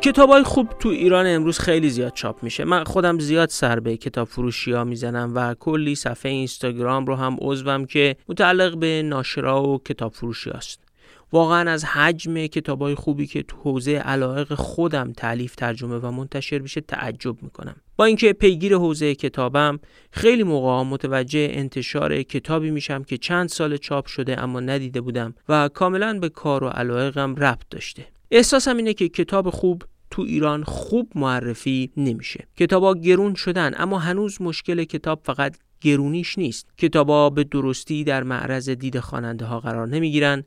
کتاب 0.02 0.30
های 0.30 0.42
خوب 0.42 0.69
تو 0.78 0.88
ایران 0.88 1.26
امروز 1.26 1.59
خیلی 1.59 1.90
زیاد 1.90 2.12
چاپ 2.14 2.42
میشه. 2.42 2.64
من 2.64 2.85
خودم 2.85 3.19
زیاد 3.19 3.49
سر 3.49 3.80
به 3.80 3.97
کتاب 3.97 4.28
فروشی 4.28 4.73
ها 4.73 4.85
می‌زنم 4.85 5.33
و 5.35 5.54
کلی 5.54 5.95
صفحه 5.95 6.33
اینستاگرام 6.33 7.07
رو 7.07 7.14
هم 7.14 7.37
عضوم 7.40 7.85
که 7.85 8.16
متعلق 8.28 8.78
به 8.78 9.02
ناشرا 9.02 9.62
و 9.62 9.78
کتاب 9.78 10.12
فروشی 10.12 10.50
است 10.50 10.80
واقعا 11.33 11.71
از 11.71 11.85
حجم 11.85 12.47
کتاب 12.47 12.83
های 12.83 12.95
خوبی 12.95 13.26
که 13.26 13.42
تو 13.42 13.57
حوزه 13.57 13.92
علایق 13.92 14.54
خودم 14.54 15.12
تعلیف 15.12 15.54
ترجمه 15.54 15.97
و 15.97 16.11
منتشر 16.11 16.59
میشه 16.59 16.80
تعجب 16.80 17.42
می‌کنم. 17.42 17.76
با 17.97 18.04
اینکه 18.04 18.33
پیگیر 18.33 18.76
حوزه 18.76 19.14
کتابم 19.14 19.80
خیلی 20.11 20.42
موقع 20.42 20.83
متوجه 20.83 21.49
انتشار 21.52 22.23
کتابی 22.23 22.71
میشم 22.71 23.04
که 23.04 23.19
چند 23.19 23.49
سال 23.49 23.76
چاپ 23.76 24.07
شده 24.07 24.42
اما 24.42 24.61
ندیده 24.61 25.00
بودم 25.00 25.35
و 25.49 25.69
کاملا 25.69 26.19
به 26.19 26.28
کار 26.28 26.64
و 26.64 26.69
علایقم 26.69 27.35
ربط 27.35 27.69
داشته. 27.71 28.07
احساسم 28.32 28.76
اینه 28.76 28.94
که 28.94 29.08
کتاب 29.08 29.50
خوب 29.50 29.82
تو 30.10 30.22
ایران 30.22 30.64
خوب 30.64 31.12
معرفی 31.14 31.90
نمیشه. 31.96 32.46
کتابا 32.56 32.94
گرون 32.94 33.34
شدن 33.34 33.72
اما 33.76 33.99
هنوز 33.99 34.42
مشکل 34.42 34.84
کتاب 34.84 35.20
فقط 35.25 35.56
گرونیش 35.80 36.38
نیست. 36.38 36.66
کتابا 36.78 37.30
به 37.30 37.44
درستی 37.44 38.04
در 38.04 38.22
معرض 38.22 38.70
دید 38.70 39.00
خواننده 39.00 39.44
ها 39.44 39.60
قرار 39.60 39.88
نمی‌گیرن 39.88 40.44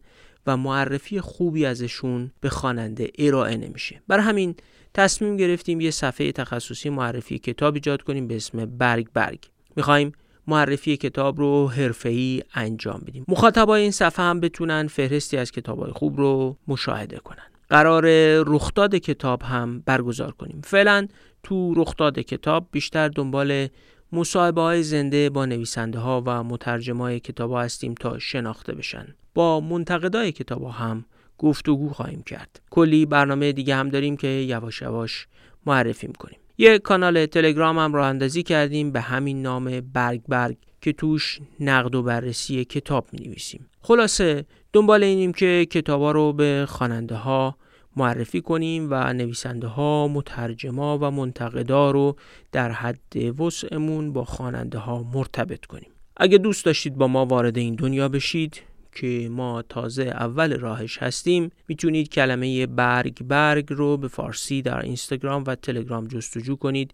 و 0.47 0.57
معرفی 0.57 1.21
خوبی 1.21 1.65
ازشون 1.65 2.31
به 2.41 2.49
خواننده 2.49 3.11
ارائه 3.19 3.57
نمیشه. 3.57 4.01
برای 4.07 4.23
همین 4.23 4.55
تصمیم 4.93 5.37
گرفتیم 5.37 5.81
یه 5.81 5.91
صفحه 5.91 6.31
تخصصی 6.31 6.89
معرفی 6.89 7.39
کتاب 7.39 7.73
ایجاد 7.73 8.01
کنیم 8.01 8.27
به 8.27 8.35
اسم 8.35 8.65
برگ 8.65 9.07
برگ. 9.13 9.39
می‌خوایم 9.75 10.11
معرفی 10.47 10.97
کتاب 10.97 11.39
رو 11.39 11.67
حرفه‌ای 11.67 12.43
انجام 12.53 13.01
بدیم. 13.07 13.25
مخاطبای 13.27 13.81
این 13.81 13.91
صفحه 13.91 14.25
هم 14.25 14.39
بتونن 14.39 14.87
فهرستی 14.87 15.37
از 15.37 15.51
کتابای 15.51 15.91
خوب 15.91 16.17
رو 16.17 16.57
مشاهده 16.67 17.17
کنن. 17.17 17.52
قرار 17.73 18.05
رخداد 18.43 18.95
کتاب 18.95 19.41
هم 19.41 19.83
برگزار 19.85 20.31
کنیم. 20.31 20.61
فعلا 20.63 21.07
تو 21.43 21.73
رخداد 21.73 22.19
کتاب 22.19 22.67
بیشتر 22.71 23.07
دنبال 23.07 23.67
مصاحبه 24.11 24.61
های 24.61 24.83
زنده 24.83 25.29
با 25.29 25.45
نویسنده 25.45 25.99
ها 25.99 26.23
و 26.25 26.43
مترجم 26.43 26.97
های 26.97 27.19
کتاب 27.19 27.51
ها 27.51 27.61
هستیم 27.61 27.93
تا 27.93 28.19
شناخته 28.19 28.73
بشن. 28.73 29.07
با 29.33 29.59
منتقدای 29.59 30.31
کتاب 30.31 30.63
ها 30.63 30.69
هم 30.69 31.05
گفتگو 31.37 31.89
خواهیم 31.89 32.23
کرد. 32.23 32.61
کلی 32.69 33.05
برنامه 33.05 33.51
دیگه 33.51 33.75
هم 33.75 33.89
داریم 33.89 34.17
که 34.17 34.27
یواش 34.27 34.81
یواش 34.81 35.27
معرفی 35.65 36.07
می‌کنیم 36.07 36.39
یه 36.57 36.79
کانال 36.79 37.25
تلگرام 37.25 37.79
هم 37.79 37.93
راه 37.93 38.07
اندازی 38.07 38.43
کردیم 38.43 38.91
به 38.91 39.01
همین 39.01 39.41
نام 39.41 39.81
برگ 39.93 40.21
برگ 40.27 40.57
که 40.81 40.93
توش 40.93 41.39
نقد 41.59 41.95
و 41.95 42.03
بررسی 42.03 42.65
کتاب 42.65 43.07
می 43.11 43.19
نویسیم 43.27 43.69
خلاصه 43.81 44.45
دنبال 44.73 45.03
اینیم 45.03 45.33
که 45.33 45.67
کتابا 45.71 46.11
رو 46.11 46.33
به 46.33 46.65
خواننده 46.69 47.15
ها 47.15 47.57
معرفی 47.95 48.41
کنیم 48.41 48.87
و 48.91 49.13
نویسنده 49.13 49.67
ها، 49.67 50.07
مترجما 50.07 50.97
و 51.01 51.11
منتقدا 51.11 51.91
رو 51.91 52.15
در 52.51 52.71
حد 52.71 53.39
وسعمون 53.41 54.13
با 54.13 54.25
خواننده 54.25 54.77
ها 54.77 55.03
مرتبط 55.03 55.65
کنیم. 55.65 55.89
اگه 56.17 56.37
دوست 56.37 56.65
داشتید 56.65 56.95
با 56.95 57.07
ما 57.07 57.25
وارد 57.25 57.57
این 57.57 57.75
دنیا 57.75 58.09
بشید 58.09 58.61
که 58.95 59.29
ما 59.31 59.61
تازه 59.61 60.03
اول 60.03 60.59
راهش 60.59 60.97
هستیم 60.97 61.49
می‌تونید 61.67 62.09
کلمه 62.09 62.67
برگ 62.67 63.23
برگ 63.23 63.65
رو 63.69 63.97
به 63.97 64.07
فارسی 64.07 64.61
در 64.61 64.79
اینستاگرام 64.79 65.43
و 65.47 65.55
تلگرام 65.55 66.07
جستجو 66.07 66.55
کنید 66.55 66.93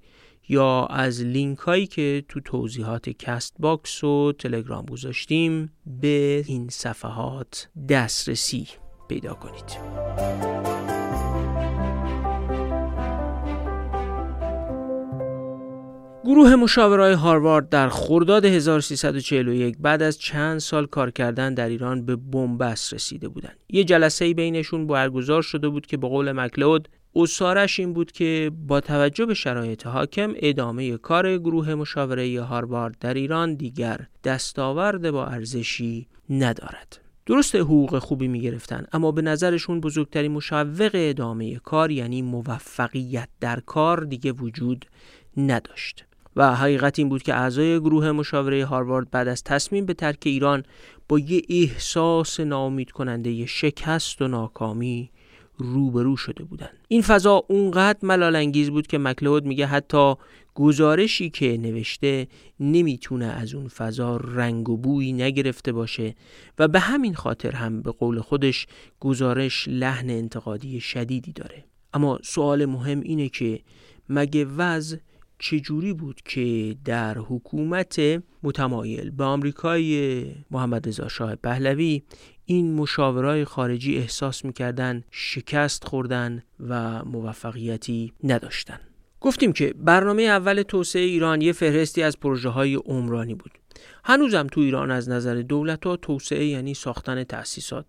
یا 0.49 0.85
از 0.85 1.21
لینک 1.21 1.57
هایی 1.57 1.87
که 1.87 2.23
تو 2.29 2.39
توضیحات 2.39 3.09
Castbox 3.09 4.03
و 4.03 4.31
تلگرام 4.31 4.85
گذاشتیم 4.85 5.71
به 6.01 6.43
این 6.47 6.69
صفحات 6.69 7.69
دسترسی 7.89 8.67
پیدا 9.09 9.33
کنید. 9.33 9.99
گروه 16.23 16.55
مشاورای 16.55 17.13
هاروارد 17.13 17.69
در 17.69 17.89
خرداد 17.89 18.45
1341 18.45 19.77
بعد 19.79 20.01
از 20.01 20.19
چند 20.19 20.59
سال 20.59 20.85
کار 20.85 21.11
کردن 21.11 21.53
در 21.53 21.69
ایران 21.69 22.05
به 22.05 22.15
بنبست 22.15 22.93
رسیده 22.93 23.27
بودند. 23.27 23.57
یه 23.69 23.83
جلسه 23.83 24.33
بینشون 24.33 24.87
برگزار 24.87 25.41
شده 25.41 25.69
بود 25.69 25.85
که 25.85 25.97
به 25.97 26.07
قول 26.07 26.31
مکلود 26.31 26.89
اصارش 27.15 27.79
این 27.79 27.93
بود 27.93 28.11
که 28.11 28.51
با 28.67 28.81
توجه 28.81 29.25
به 29.25 29.33
شرایط 29.33 29.87
حاکم 29.87 30.33
ادامه 30.35 30.97
کار 30.97 31.37
گروه 31.37 31.75
مشاوره 31.75 32.41
هاروارد 32.41 32.97
در 32.99 33.13
ایران 33.13 33.55
دیگر 33.55 33.99
دستاورد 34.23 35.11
با 35.11 35.25
ارزشی 35.25 36.07
ندارد. 36.29 37.08
درست 37.29 37.55
حقوق 37.55 37.99
خوبی 37.99 38.27
می 38.27 38.41
گرفتن 38.41 38.85
اما 38.93 39.11
به 39.11 39.21
نظرشون 39.21 39.81
بزرگترین 39.81 40.31
مشوق 40.31 40.91
ادامه 40.93 41.55
کار 41.55 41.91
یعنی 41.91 42.21
موفقیت 42.21 43.29
در 43.39 43.59
کار 43.59 44.03
دیگه 44.03 44.31
وجود 44.31 44.85
نداشت. 45.37 46.05
و 46.35 46.55
حقیقت 46.55 46.99
این 46.99 47.09
بود 47.09 47.23
که 47.23 47.33
اعضای 47.33 47.79
گروه 47.79 48.11
مشاوره 48.11 48.65
هاروارد 48.65 49.11
بعد 49.11 49.27
از 49.27 49.43
تصمیم 49.43 49.85
به 49.85 49.93
ترک 49.93 50.19
ایران 50.25 50.63
با 51.09 51.19
یه 51.19 51.41
احساس 51.49 52.39
نامید 52.39 52.91
کننده 52.91 53.45
شکست 53.45 54.21
و 54.21 54.27
ناکامی 54.27 55.11
روبرو 55.59 56.17
شده 56.17 56.43
بودند. 56.43 56.77
این 56.87 57.01
فضا 57.01 57.43
اونقدر 57.47 57.99
ملال 58.03 58.35
انگیز 58.35 58.69
بود 58.69 58.87
که 58.87 58.97
مکلود 58.97 59.45
میگه 59.45 59.65
حتی 59.65 60.15
گزارشی 60.55 61.29
که 61.29 61.57
نوشته 61.57 62.27
نمی‌تونه 62.59 63.25
از 63.25 63.53
اون 63.53 63.67
فضا 63.67 64.17
رنگ 64.17 64.69
و 64.69 64.77
بویی 64.77 65.13
نگرفته 65.13 65.71
باشه 65.71 66.15
و 66.59 66.67
به 66.67 66.79
همین 66.79 67.15
خاطر 67.15 67.51
هم 67.51 67.81
به 67.81 67.91
قول 67.91 68.19
خودش 68.19 68.67
گزارش 68.99 69.67
لحن 69.67 70.09
انتقادی 70.09 70.79
شدیدی 70.79 71.33
داره 71.33 71.63
اما 71.93 72.19
سوال 72.23 72.65
مهم 72.65 72.99
اینه 72.99 73.29
که 73.29 73.59
مگه 74.09 74.45
وضع 74.45 74.97
چجوری 75.39 75.93
بود 75.93 76.21
که 76.25 76.75
در 76.85 77.17
حکومت 77.17 78.01
متمایل 78.43 79.09
به 79.09 79.23
آمریکای 79.23 80.25
محمد 80.51 80.87
رضا 80.87 81.07
شاه 81.07 81.35
پهلوی 81.35 82.03
این 82.45 82.73
مشاورای 82.73 83.45
خارجی 83.45 83.97
احساس 83.97 84.45
می‌کردن 84.45 85.03
شکست 85.11 85.83
خوردن 85.83 86.43
و 86.59 87.05
موفقیتی 87.05 88.13
نداشتن؟ 88.23 88.79
گفتیم 89.21 89.53
که 89.53 89.73
برنامه 89.77 90.21
اول 90.23 90.61
توسعه 90.61 91.01
ایران 91.01 91.41
یه 91.41 91.53
فهرستی 91.53 92.03
از 92.03 92.19
پروژه 92.19 92.49
های 92.49 92.75
عمرانی 92.75 93.35
بود. 93.35 93.51
هنوزم 94.03 94.47
تو 94.47 94.61
ایران 94.61 94.91
از 94.91 95.09
نظر 95.09 95.35
دولت 95.35 95.85
ها 95.85 95.95
توسعه 95.95 96.45
یعنی 96.45 96.73
ساختن 96.73 97.23
تأسیسات. 97.23 97.85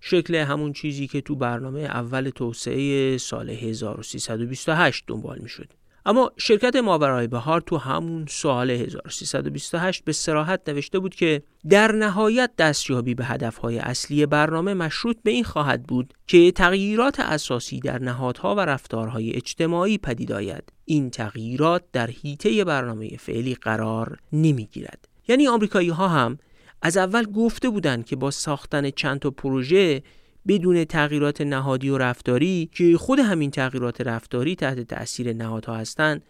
شکل 0.00 0.34
همون 0.34 0.72
چیزی 0.72 1.06
که 1.06 1.20
تو 1.20 1.36
برنامه 1.36 1.80
اول 1.80 2.30
توسعه 2.30 3.18
سال 3.18 3.50
1328 3.50 5.04
دنبال 5.06 5.38
می 5.38 5.48
شد. 5.48 5.72
اما 6.06 6.32
شرکت 6.36 6.76
ماورای 6.76 7.26
بهار 7.26 7.60
تو 7.60 7.76
همون 7.76 8.26
سال 8.28 8.70
1328 8.70 10.04
به 10.04 10.12
سراحت 10.12 10.68
نوشته 10.68 10.98
بود 10.98 11.14
که 11.14 11.42
در 11.68 11.92
نهایت 11.92 12.50
دستیابی 12.58 13.14
به 13.14 13.24
هدفهای 13.24 13.78
اصلی 13.78 14.26
برنامه 14.26 14.74
مشروط 14.74 15.16
به 15.22 15.30
این 15.30 15.44
خواهد 15.44 15.82
بود 15.82 16.14
که 16.26 16.52
تغییرات 16.52 17.20
اساسی 17.20 17.80
در 17.80 17.98
نهادها 17.98 18.54
و 18.54 18.60
رفتارهای 18.60 19.36
اجتماعی 19.36 19.98
پدید 19.98 20.32
آید. 20.32 20.72
این 20.84 21.10
تغییرات 21.10 21.82
در 21.92 22.10
حیطه 22.10 22.64
برنامه 22.64 23.16
فعلی 23.16 23.54
قرار 23.54 24.18
نمی‌گیرد. 24.32 25.08
یعنی 25.28 25.48
آمریکایی 25.48 25.88
ها 25.88 26.08
هم 26.08 26.38
از 26.82 26.96
اول 26.96 27.24
گفته 27.24 27.68
بودند 27.68 28.06
که 28.06 28.16
با 28.16 28.30
ساختن 28.30 28.90
چند 28.90 29.20
تا 29.20 29.30
پروژه 29.30 30.02
بدون 30.48 30.84
تغییرات 30.84 31.40
نهادی 31.40 31.88
و 31.88 31.98
رفتاری 31.98 32.70
که 32.72 32.96
خود 32.96 33.18
همین 33.18 33.50
تغییرات 33.50 34.00
رفتاری 34.00 34.56
تحت 34.56 34.80
تأثیر 34.80 35.32
نهادها 35.32 35.76
هستند 35.76 36.22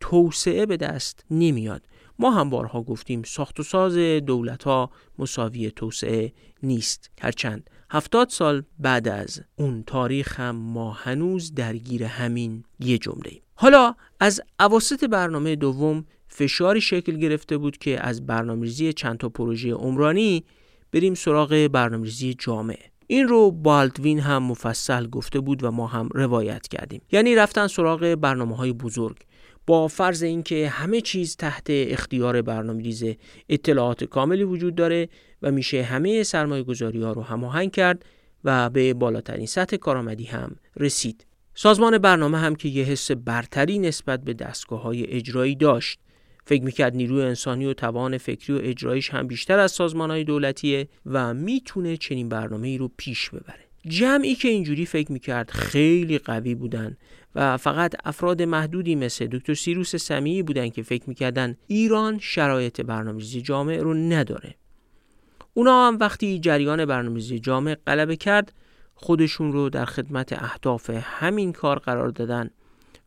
توسعه 0.00 0.66
به 0.66 0.76
دست 0.76 1.24
نمیاد. 1.30 1.82
ما 2.18 2.30
هم 2.30 2.50
بارها 2.50 2.82
گفتیم 2.82 3.22
ساخت 3.22 3.60
و 3.60 3.62
ساز 3.62 3.96
دولت 3.96 4.62
ها 4.62 4.90
مساوی 5.18 5.70
توسعه 5.70 6.32
نیست. 6.62 7.10
هرچند 7.20 7.70
هفتاد 7.90 8.28
سال 8.28 8.62
بعد 8.78 9.08
از 9.08 9.40
اون 9.56 9.82
تاریخ 9.86 10.40
هم 10.40 10.56
ما 10.56 10.92
هنوز 10.92 11.54
درگیر 11.54 12.04
همین 12.04 12.64
یه 12.80 12.98
جمله 12.98 13.30
حالا 13.54 13.94
از 14.20 14.40
عواسط 14.58 15.04
برنامه 15.04 15.56
دوم 15.56 16.04
فشاری 16.28 16.80
شکل 16.80 17.16
گرفته 17.16 17.58
بود 17.58 17.78
که 17.78 18.06
از 18.06 18.26
برنامه‌ریزی 18.26 18.92
چند 18.92 19.18
تا 19.18 19.28
پروژه 19.28 19.72
عمرانی 19.72 20.44
بریم 20.92 21.14
سراغ 21.14 21.68
برنامه‌ریزی 21.72 22.34
جامعه 22.34 22.89
این 23.10 23.28
رو 23.28 23.50
بالدوین 23.50 24.20
هم 24.20 24.42
مفصل 24.42 25.06
گفته 25.06 25.40
بود 25.40 25.64
و 25.64 25.70
ما 25.70 25.86
هم 25.86 26.08
روایت 26.14 26.68
کردیم. 26.68 27.02
یعنی 27.12 27.34
رفتن 27.34 27.66
سراغ 27.66 28.14
برنامه 28.14 28.56
های 28.56 28.72
بزرگ. 28.72 29.16
با 29.66 29.88
فرض 29.88 30.22
اینکه 30.22 30.68
همه 30.68 31.00
چیز 31.00 31.36
تحت 31.36 31.66
اختیار 31.68 32.42
برنامه 32.42 32.82
ریزه 32.82 33.16
اطلاعات 33.48 34.04
کاملی 34.04 34.44
وجود 34.44 34.74
داره 34.74 35.08
و 35.42 35.50
میشه 35.50 35.82
همه 35.82 36.22
سرمایه 36.22 36.62
گذاری 36.62 37.02
ها 37.02 37.12
رو 37.12 37.22
هماهنگ 37.22 37.72
کرد 37.72 38.04
و 38.44 38.70
به 38.70 38.94
بالاترین 38.94 39.46
سطح 39.46 39.76
کارآمدی 39.76 40.24
هم 40.24 40.56
رسید. 40.76 41.26
سازمان 41.54 41.98
برنامه 41.98 42.38
هم 42.38 42.54
که 42.54 42.68
یه 42.68 42.84
حس 42.84 43.10
برتری 43.10 43.78
نسبت 43.78 44.20
به 44.20 44.34
دستگاه 44.34 44.82
های 44.82 45.06
اجرایی 45.06 45.56
داشت. 45.56 46.00
فکر 46.50 46.62
می‌کرد 46.62 46.96
نیروی 46.96 47.22
انسانی 47.22 47.66
و 47.66 47.74
توان 47.74 48.18
فکری 48.18 48.56
و 48.56 48.60
اجرایش 48.62 49.10
هم 49.10 49.26
بیشتر 49.26 49.58
از 49.58 49.72
سازمان 49.72 50.10
های 50.10 50.24
دولتیه 50.24 50.88
و 51.06 51.34
می‌تونه 51.34 51.96
چنین 51.96 52.28
برنامه 52.28 52.68
ای 52.68 52.78
رو 52.78 52.90
پیش 52.96 53.30
ببره. 53.30 53.64
جمعی 53.86 54.34
که 54.34 54.48
اینجوری 54.48 54.86
فکر 54.86 55.12
می‌کرد 55.12 55.50
خیلی 55.50 56.18
قوی 56.18 56.54
بودن 56.54 56.96
و 57.34 57.56
فقط 57.56 57.94
افراد 58.04 58.42
محدودی 58.42 58.94
مثل 58.94 59.26
دکتر 59.26 59.54
سیروس 59.54 59.96
سمیعی 59.96 60.42
بودن 60.42 60.68
که 60.68 60.82
فکر 60.82 61.02
می‌کردن 61.06 61.56
ایران 61.66 62.18
شرایط 62.18 62.80
برنامه‌ریزی 62.80 63.42
جامع 63.42 63.76
رو 63.76 63.94
نداره. 63.94 64.54
اونا 65.54 65.88
هم 65.88 65.98
وقتی 66.00 66.38
جریان 66.38 66.84
برنامه‌ریزی 66.84 67.38
جامع 67.38 67.74
غلبه 67.86 68.16
کرد 68.16 68.52
خودشون 68.94 69.52
رو 69.52 69.70
در 69.70 69.84
خدمت 69.84 70.32
اهداف 70.32 70.90
همین 70.90 71.52
کار 71.52 71.78
قرار 71.78 72.08
دادن 72.08 72.50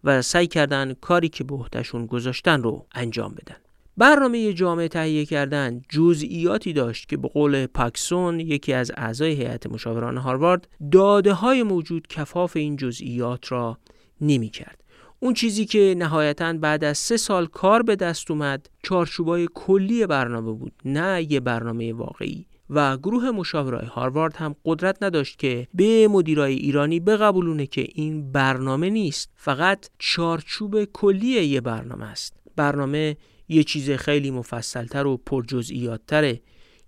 و 0.03 0.21
سعی 0.21 0.47
کردن 0.47 0.93
کاری 0.93 1.29
که 1.29 1.43
به 1.43 1.55
عهدهشون 1.55 2.05
گذاشتن 2.05 2.63
رو 2.63 2.85
انجام 2.95 3.31
بدن 3.31 3.55
برنامه 3.97 4.53
جامعه 4.53 4.87
تهیه 4.87 5.25
کردن 5.25 5.81
جزئیاتی 5.89 6.73
داشت 6.73 7.09
که 7.09 7.17
به 7.17 7.27
قول 7.27 7.65
پاکسون 7.65 8.39
یکی 8.39 8.73
از 8.73 8.91
اعضای 8.97 9.31
هیئت 9.31 9.67
مشاوران 9.67 10.17
هاروارد 10.17 10.67
داده 10.91 11.33
های 11.33 11.63
موجود 11.63 12.07
کفاف 12.07 12.55
این 12.55 12.75
جزئیات 12.75 13.51
را 13.51 13.77
نمی 14.21 14.49
کرد. 14.49 14.83
اون 15.19 15.33
چیزی 15.33 15.65
که 15.65 15.95
نهایتا 15.97 16.53
بعد 16.53 16.83
از 16.83 16.97
سه 16.97 17.17
سال 17.17 17.45
کار 17.45 17.83
به 17.83 17.95
دست 17.95 18.31
اومد 18.31 18.69
چارچوبای 18.83 19.47
کلی 19.53 20.07
برنامه 20.07 20.51
بود 20.51 20.73
نه 20.85 21.27
یه 21.31 21.39
برنامه 21.39 21.93
واقعی 21.93 22.45
و 22.69 22.97
گروه 22.97 23.31
مشاورای 23.31 23.85
هاروارد 23.85 24.35
هم 24.35 24.55
قدرت 24.65 25.03
نداشت 25.03 25.39
که 25.39 25.67
به 25.73 26.07
مدیرای 26.07 26.53
ایرانی 26.53 26.99
بقبولونه 26.99 27.65
که 27.65 27.87
این 27.93 28.31
برنامه 28.31 28.89
نیست. 28.89 29.29
فقط 29.35 29.89
چارچوب 29.99 30.83
کلی 30.83 31.27
یه 31.27 31.61
برنامه 31.61 32.05
است. 32.05 32.33
برنامه 32.55 33.17
یه 33.49 33.63
چیز 33.63 33.91
خیلی 33.91 34.31
مفصلتر 34.31 35.07
و 35.07 35.17
پرجزئیاتتره. 35.17 36.41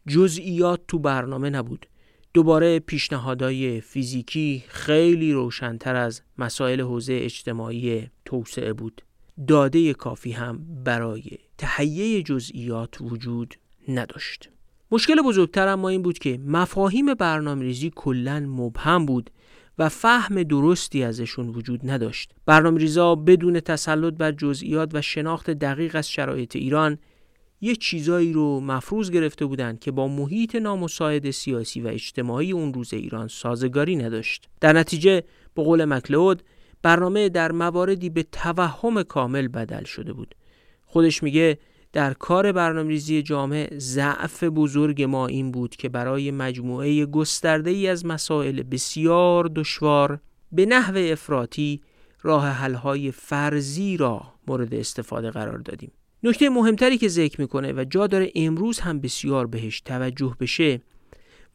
جزئیات 0.07 0.81
تو 0.87 0.99
برنامه 0.99 1.49
نبود. 1.49 1.85
دوباره 2.33 2.79
پیشنهادهای 2.79 3.81
فیزیکی 3.81 4.63
خیلی 4.67 5.33
روشنتر 5.33 5.95
از 5.95 6.21
مسائل 6.37 6.81
حوزه 6.81 7.19
اجتماعی 7.21 8.07
توسعه 8.25 8.73
بود. 8.73 9.01
داده 9.47 9.93
کافی 9.93 10.31
هم 10.31 10.83
برای 10.83 11.23
تهیه 11.57 12.23
جزئیات 12.23 12.97
وجود 13.01 13.55
نداشت. 13.87 14.49
مشکل 14.91 15.21
بزرگتر 15.21 15.67
اما 15.67 15.89
این 15.89 16.01
بود 16.01 16.19
که 16.19 16.39
مفاهیم 16.45 17.13
برنامه 17.13 17.63
ریزی 17.63 17.91
کلا 17.95 18.39
مبهم 18.39 19.05
بود 19.05 19.29
و 19.79 19.89
فهم 19.89 20.43
درستی 20.43 21.03
ازشون 21.03 21.49
وجود 21.49 21.89
نداشت. 21.89 22.31
برنامه 22.45 22.79
ریزا 22.79 23.15
بدون 23.15 23.59
تسلط 23.59 24.13
بر 24.13 24.31
جزئیات 24.31 24.89
و 24.93 25.01
شناخت 25.01 25.51
دقیق 25.51 25.95
از 25.95 26.09
شرایط 26.09 26.55
ایران 26.55 26.97
یه 27.61 27.75
چیزایی 27.75 28.33
رو 28.33 28.59
مفروض 28.59 29.11
گرفته 29.11 29.45
بودند 29.45 29.79
که 29.79 29.91
با 29.91 30.07
محیط 30.07 30.55
نامساعد 30.55 31.31
سیاسی 31.31 31.81
و 31.81 31.87
اجتماعی 31.87 32.51
اون 32.51 32.73
روز 32.73 32.93
ایران 32.93 33.27
سازگاری 33.27 33.95
نداشت. 33.95 34.49
در 34.61 34.73
نتیجه 34.73 35.23
به 35.53 35.63
قول 35.63 35.85
مکلود 35.85 36.43
برنامه 36.81 37.29
در 37.29 37.51
مواردی 37.51 38.09
به 38.09 38.23
توهم 38.23 39.03
کامل 39.03 39.47
بدل 39.47 39.83
شده 39.83 40.13
بود. 40.13 40.35
خودش 40.85 41.23
میگه 41.23 41.57
در 41.95 42.13
کار 42.13 42.51
برنامه‌ریزی 42.51 43.21
جامع 43.21 43.69
ضعف 43.77 44.43
بزرگ 44.43 45.03
ما 45.03 45.27
این 45.27 45.51
بود 45.51 45.75
که 45.75 45.89
برای 45.89 46.31
مجموعه 46.31 47.05
گسترده 47.05 47.69
ای 47.69 47.87
از 47.87 48.05
مسائل 48.05 48.63
بسیار 48.63 49.51
دشوار 49.55 50.19
به 50.51 50.65
نحو 50.65 50.97
افراطی 50.97 51.81
راه 52.21 52.47
حل‌های 52.47 53.11
فرضی 53.11 53.97
را 53.97 54.21
مورد 54.47 54.73
استفاده 54.73 55.31
قرار 55.31 55.57
دادیم. 55.57 55.91
نکته 56.23 56.49
مهمتری 56.49 56.97
که 56.97 57.07
ذکر 57.07 57.41
می‌کنه 57.41 57.73
و 57.73 57.85
جا 57.89 58.07
داره 58.07 58.31
امروز 58.35 58.79
هم 58.79 58.99
بسیار 58.99 59.47
بهش 59.47 59.81
توجه 59.81 60.35
بشه 60.39 60.81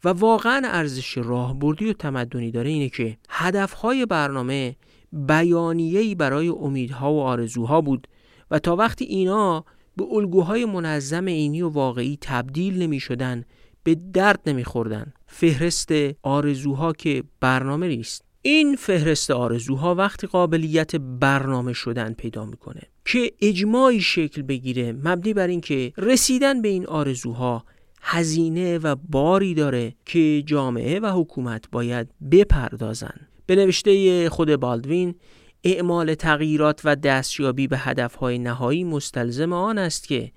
و 0.05 0.09
واقعا 0.09 0.63
ارزش 0.65 1.19
راهبردی 1.19 1.91
و 1.91 1.93
تمدنی 1.93 2.51
داره 2.51 2.71
اینه 2.71 2.89
که 2.89 3.19
هدفهای 3.31 4.07
برنامه 4.07 4.77
بیانیه‌ای 5.13 6.15
برای 6.15 6.49
امیدها 6.49 7.13
و 7.13 7.21
آرزوها 7.21 7.81
بود 7.81 8.09
و 8.51 8.59
تا 8.59 8.77
وقتی 8.77 9.05
اینا 9.05 9.65
به 9.97 10.05
الگوهای 10.11 10.65
منظم 10.65 11.29
عینی 11.29 11.63
و 11.63 11.69
واقعی 11.69 12.19
تبدیل 12.21 12.83
نمی 12.83 13.01
شدن 13.01 13.45
به 13.85 13.95
درد 13.95 14.41
نمی 14.47 14.65
خوردن. 14.65 15.13
فهرست 15.27 15.93
آرزوها 16.23 16.93
که 16.93 17.25
برنامه 17.41 17.89
نیست 17.89 18.25
این 18.43 18.77
فهرست 18.77 19.31
آرزوها 19.31 19.95
وقتی 19.95 20.27
قابلیت 20.27 20.97
برنامه 20.97 21.73
شدن 21.73 22.13
پیدا 22.13 22.45
می‌کنه 22.45 22.81
که 23.05 23.33
اجماعی 23.41 24.01
شکل 24.01 24.43
بگیره 24.43 24.93
مبنی 24.93 25.35
بر 25.35 25.47
اینکه 25.47 25.93
رسیدن 25.99 26.63
به 26.63 26.69
این 26.69 26.87
آرزوها 26.87 27.65
هزینه 28.03 28.79
و 28.79 28.97
باری 29.09 29.55
داره 29.55 29.95
که 30.07 30.43
جامعه 30.47 31.01
و 31.01 31.07
حکومت 31.07 31.65
باید 31.73 32.09
بپردازن 32.33 33.15
به 33.47 33.57
نوشته 33.57 34.31
خود 34.31 34.57
بالدوین 34.57 35.15
اعمال 35.65 36.15
تغییرات 36.15 36.81
و 36.85 36.97
دستیابی 36.97 37.67
به 37.67 37.79
هدفهای 37.79 38.39
نهایی 38.39 38.85
مستلزم 38.85 39.53
آن 39.53 39.79
است 39.79 40.09
که 40.09 40.33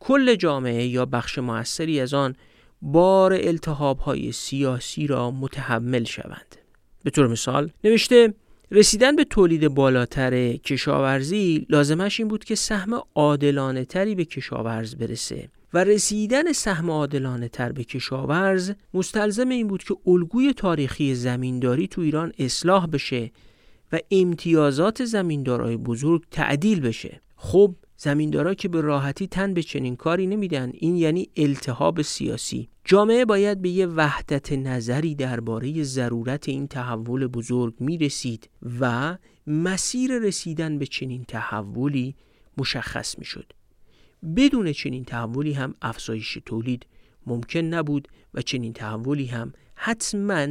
کل 0.00 0.34
جامعه 0.34 0.86
یا 0.86 1.06
بخش 1.06 1.38
موثری 1.38 2.00
از 2.00 2.14
آن 2.14 2.34
بار 2.82 3.32
التهابهای 3.32 4.32
سیاسی 4.32 5.06
را 5.06 5.30
متحمل 5.30 6.04
شوند. 6.04 6.56
به 7.04 7.10
طور 7.10 7.26
مثال 7.26 7.70
نوشته 7.84 8.34
رسیدن 8.70 9.16
به 9.16 9.24
تولید 9.24 9.68
بالاتر 9.68 10.52
کشاورزی 10.52 11.66
لازمش 11.68 12.20
این 12.20 12.28
بود 12.28 12.44
که 12.44 12.54
سهم 12.54 13.02
عادلانه 13.14 13.84
تری 13.84 14.14
به 14.14 14.24
کشاورز 14.24 14.94
برسه 14.94 15.48
و 15.74 15.84
رسیدن 15.84 16.52
سهم 16.52 16.90
عادلانه 16.90 17.48
تر 17.48 17.72
به 17.72 17.84
کشاورز 17.84 18.72
مستلزم 18.94 19.48
این 19.48 19.68
بود 19.68 19.84
که 19.84 19.96
الگوی 20.06 20.52
تاریخی 20.52 21.14
زمینداری 21.14 21.88
تو 21.88 22.00
ایران 22.00 22.32
اصلاح 22.38 22.86
بشه 22.86 23.30
و 23.92 23.98
امتیازات 24.10 25.04
زمیندارای 25.04 25.76
بزرگ 25.76 26.24
تعدیل 26.30 26.80
بشه. 26.80 27.20
خب 27.36 27.74
زمیندارا 27.96 28.54
که 28.54 28.68
به 28.68 28.80
راحتی 28.80 29.26
تن 29.26 29.54
به 29.54 29.62
چنین 29.62 29.96
کاری 29.96 30.26
نمیدن. 30.26 30.72
این 30.74 30.96
یعنی 30.96 31.28
التهاب 31.36 32.02
سیاسی. 32.02 32.68
جامعه 32.84 33.24
باید 33.24 33.62
به 33.62 33.68
یه 33.68 33.86
وحدت 33.86 34.52
نظری 34.52 35.14
درباره 35.14 35.82
ضرورت 35.82 36.48
این 36.48 36.66
تحول 36.66 37.26
بزرگ 37.26 37.74
می‌رسید 37.80 38.50
و 38.80 39.16
مسیر 39.46 40.18
رسیدن 40.18 40.78
به 40.78 40.86
چنین 40.86 41.24
تحولی 41.24 42.16
مشخص 42.58 43.18
می‌شد. 43.18 43.52
بدون 44.36 44.72
چنین 44.72 45.04
تحولی 45.04 45.52
هم 45.52 45.74
افزایش 45.82 46.38
تولید 46.46 46.86
ممکن 47.26 47.60
نبود 47.60 48.08
و 48.34 48.42
چنین 48.42 48.72
تحولی 48.72 49.26
هم 49.26 49.52
حتما 49.74 50.46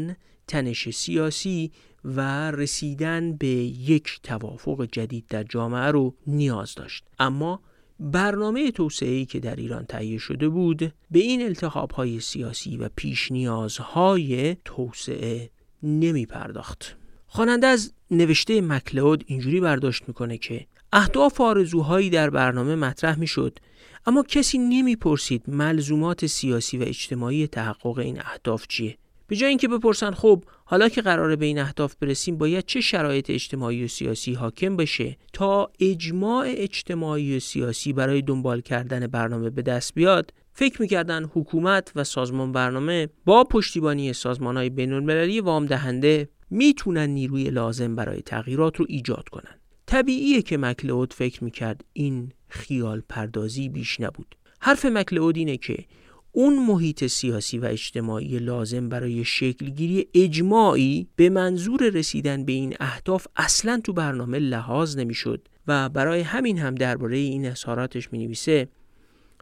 تنش 0.47 0.89
سیاسی 0.89 1.71
و 2.05 2.51
رسیدن 2.51 3.33
به 3.33 3.47
یک 3.47 4.19
توافق 4.23 4.88
جدید 4.91 5.25
در 5.27 5.43
جامعه 5.43 5.91
رو 5.91 6.15
نیاز 6.27 6.75
داشت. 6.75 7.03
اما 7.19 7.62
برنامه 7.99 8.71
توسعه 8.71 9.25
که 9.25 9.39
در 9.39 9.55
ایران 9.55 9.85
تهیه 9.85 10.17
شده 10.17 10.49
بود 10.49 10.93
به 11.12 11.19
این 11.19 11.41
التحاب 11.41 11.91
های 11.91 12.19
سیاسی 12.19 12.77
و 12.77 12.89
پیش 12.95 13.31
نیازهای 13.31 14.57
توسعه 14.65 15.49
نمی 15.83 16.25
پرداخت 16.25 16.97
خواننده 17.27 17.67
از 17.67 17.93
نوشته 18.12 18.62
مکلود 18.62 19.23
اینجوری 19.27 19.59
برداشت 19.59 20.03
می‌کنه 20.07 20.38
که 20.38 20.65
اهداف 20.93 21.41
آرزوهایی 21.41 22.09
در 22.09 22.29
برنامه 22.29 22.75
مطرح 22.75 23.19
می‌شد 23.19 23.59
اما 24.05 24.23
کسی 24.23 24.57
نمی‌پرسید 24.57 25.43
ملزومات 25.47 26.25
سیاسی 26.25 26.77
و 26.77 26.83
اجتماعی 26.83 27.47
تحقق 27.47 27.97
این 27.97 28.21
اهداف 28.21 28.67
چیه. 28.67 28.97
به 29.29 29.35
جای 29.35 29.49
اینکه 29.49 29.67
بپرسن 29.67 30.11
خب 30.11 30.43
حالا 30.65 30.89
که 30.89 31.01
قراره 31.01 31.35
به 31.35 31.45
این 31.45 31.59
اهداف 31.59 31.95
برسیم 31.95 32.37
باید 32.37 32.65
چه 32.65 32.81
شرایط 32.81 33.29
اجتماعی 33.29 33.83
و 33.83 33.87
سیاسی 33.87 34.33
حاکم 34.33 34.77
بشه 34.77 35.17
تا 35.33 35.71
اجماع 35.79 36.45
اجتماعی 36.49 37.37
و 37.37 37.39
سیاسی 37.39 37.93
برای 37.93 38.21
دنبال 38.21 38.61
کردن 38.61 39.07
برنامه 39.07 39.49
به 39.49 39.61
دست 39.61 39.93
بیاد؟ 39.93 40.33
فکر 40.53 40.81
می‌کردن 40.81 41.23
حکومت 41.23 41.91
و 41.95 42.03
سازمان 42.03 42.51
برنامه 42.51 43.09
با 43.25 43.43
پشتیبانی 43.43 44.13
سازمان 44.13 44.57
های 44.57 44.69
بین 44.69 44.93
المللی 44.93 45.39
وام 45.39 45.65
دهنده 45.65 46.29
می‌تونن 46.49 47.09
نیروی 47.09 47.43
لازم 47.43 47.95
برای 47.95 48.21
تغییرات 48.21 48.77
رو 48.77 48.85
ایجاد 48.89 49.29
کنن. 49.29 49.59
طبیعیه 49.85 50.41
که 50.41 50.57
مکلود 50.57 51.13
فکر 51.13 51.43
می‌کرد 51.43 51.85
این 51.93 52.31
خیال 52.47 53.01
پردازی 53.09 53.69
بیش 53.69 53.99
نبود. 53.99 54.35
حرف 54.61 54.85
مکلود 54.85 55.37
اینه 55.37 55.57
که 55.57 55.85
اون 56.31 56.65
محیط 56.65 57.05
سیاسی 57.05 57.57
و 57.57 57.65
اجتماعی 57.65 58.39
لازم 58.39 58.89
برای 58.89 59.25
شکلگیری 59.25 60.07
اجماعی 60.13 61.07
به 61.15 61.29
منظور 61.29 61.89
رسیدن 61.89 62.45
به 62.45 62.51
این 62.51 62.75
اهداف 62.79 63.27
اصلا 63.35 63.81
تو 63.83 63.93
برنامه 63.93 64.39
لحاظ 64.39 64.97
نمی‌شد 64.97 65.47
و 65.67 65.89
برای 65.89 66.21
همین 66.21 66.57
هم 66.57 66.75
درباره 66.75 67.17
این 67.17 67.45
اظهاراتش 67.45 68.13
می 68.13 68.19
نویسه 68.19 68.67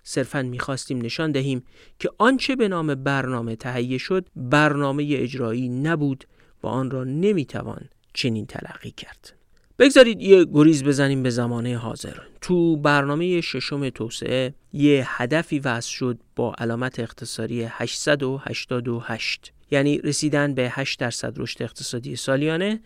صرفا 0.03 0.41
می‌خواستیم 0.41 1.01
نشان 1.01 1.31
دهیم 1.31 1.63
که 1.99 2.09
آنچه 2.17 2.55
به 2.55 2.67
نام 2.67 2.95
برنامه 2.95 3.55
تهیه 3.55 3.97
شد 3.97 4.27
برنامه 4.35 5.07
اجرایی 5.17 5.69
نبود 5.69 6.25
و 6.63 6.67
آن 6.67 6.91
را 6.91 7.03
نمی‌توان 7.03 7.89
چنین 8.13 8.45
تلقی 8.45 8.91
کرد. 8.91 9.33
بگذارید 9.79 10.21
یه 10.21 10.45
گریز 10.45 10.83
بزنیم 10.83 11.23
به 11.23 11.29
زمانه 11.29 11.77
حاضر. 11.77 12.17
تو 12.41 12.77
برنامه 12.77 13.41
ششم 13.41 13.89
توسعه 13.89 14.53
یه 14.73 15.05
هدفی 15.07 15.59
وضع 15.59 15.89
شد 15.89 16.19
با 16.35 16.53
علامت 16.57 16.99
اقتصادی 16.99 17.63
888 17.69 19.53
یعنی 19.71 19.97
رسیدن 19.97 20.53
به 20.53 20.69
8 20.69 20.99
درصد 20.99 21.33
رشد 21.37 21.63
اقتصادی 21.63 22.15
سالیانه 22.15 22.79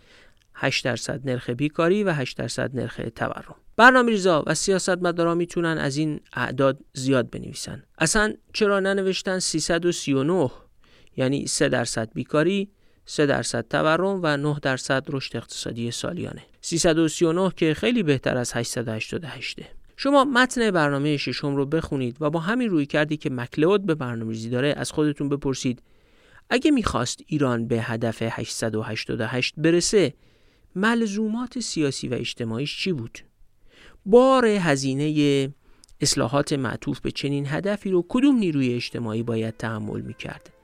8 0.53 0.85
درصد 0.85 1.29
نرخ 1.29 1.49
بیکاری 1.49 2.03
و 2.03 2.13
8 2.13 2.37
درصد 2.37 2.75
نرخ 2.75 3.01
تورم. 3.15 3.55
برنامه 3.77 4.11
ریزا 4.11 4.43
و 4.47 4.53
سیاستمدارا 4.53 5.35
می‌تونن 5.35 5.77
از 5.77 5.97
این 5.97 6.19
اعداد 6.33 6.79
زیاد 6.93 7.29
بنویسن. 7.29 7.83
اصلا 7.97 8.33
چرا 8.53 8.79
ننوشتن 8.79 9.39
339 9.39 10.51
یعنی 11.17 11.47
3 11.47 11.69
درصد 11.69 12.09
بیکاری 12.13 12.69
3 13.11 13.25
درصد 13.25 13.65
تورم 13.69 14.19
و 14.23 14.37
9 14.37 14.59
درصد 14.61 15.05
رشد 15.09 15.37
اقتصادی 15.37 15.91
سالیانه 15.91 16.41
339 16.61 17.51
که 17.57 17.73
خیلی 17.73 18.03
بهتر 18.03 18.37
از 18.37 18.53
888 18.53 19.59
شما 19.97 20.23
متن 20.23 20.71
برنامه 20.71 21.17
ششم 21.17 21.55
رو 21.55 21.65
بخونید 21.65 22.17
و 22.19 22.29
با 22.29 22.39
همین 22.39 22.69
روی 22.69 22.85
کردی 22.85 23.17
که 23.17 23.29
مکلود 23.29 23.85
به 23.85 23.95
برنامه‌ریزی 23.95 24.49
داره 24.49 24.73
از 24.77 24.91
خودتون 24.91 25.29
بپرسید 25.29 25.81
اگه 26.49 26.71
می‌خواست 26.71 27.19
ایران 27.27 27.67
به 27.67 27.81
هدف 27.81 28.21
888 28.21 29.53
برسه 29.57 30.13
ملزومات 30.75 31.59
سیاسی 31.59 32.07
و 32.07 32.13
اجتماعیش 32.13 32.77
چی 32.83 32.91
بود؟ 32.91 33.19
بار 34.05 34.45
هزینه 34.45 35.49
اصلاحات 36.01 36.53
معطوف 36.53 36.99
به 36.99 37.11
چنین 37.11 37.45
هدفی 37.47 37.91
رو 37.91 38.05
کدوم 38.09 38.35
نیروی 38.35 38.73
اجتماعی 38.73 39.23
باید 39.23 39.57
تحمل 39.57 40.01
می‌کرد؟ 40.01 40.60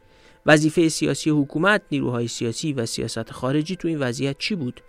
وظیفه 0.47 0.89
سیاسی 0.89 1.29
حکومت، 1.29 1.81
نیروهای 1.91 2.27
سیاسی 2.27 2.73
و 2.73 2.85
سیاست 2.85 3.31
خارجی 3.31 3.75
تو 3.75 3.87
این 3.87 3.99
وضعیت 3.99 4.37
چی 4.37 4.55
بود؟ 4.55 4.81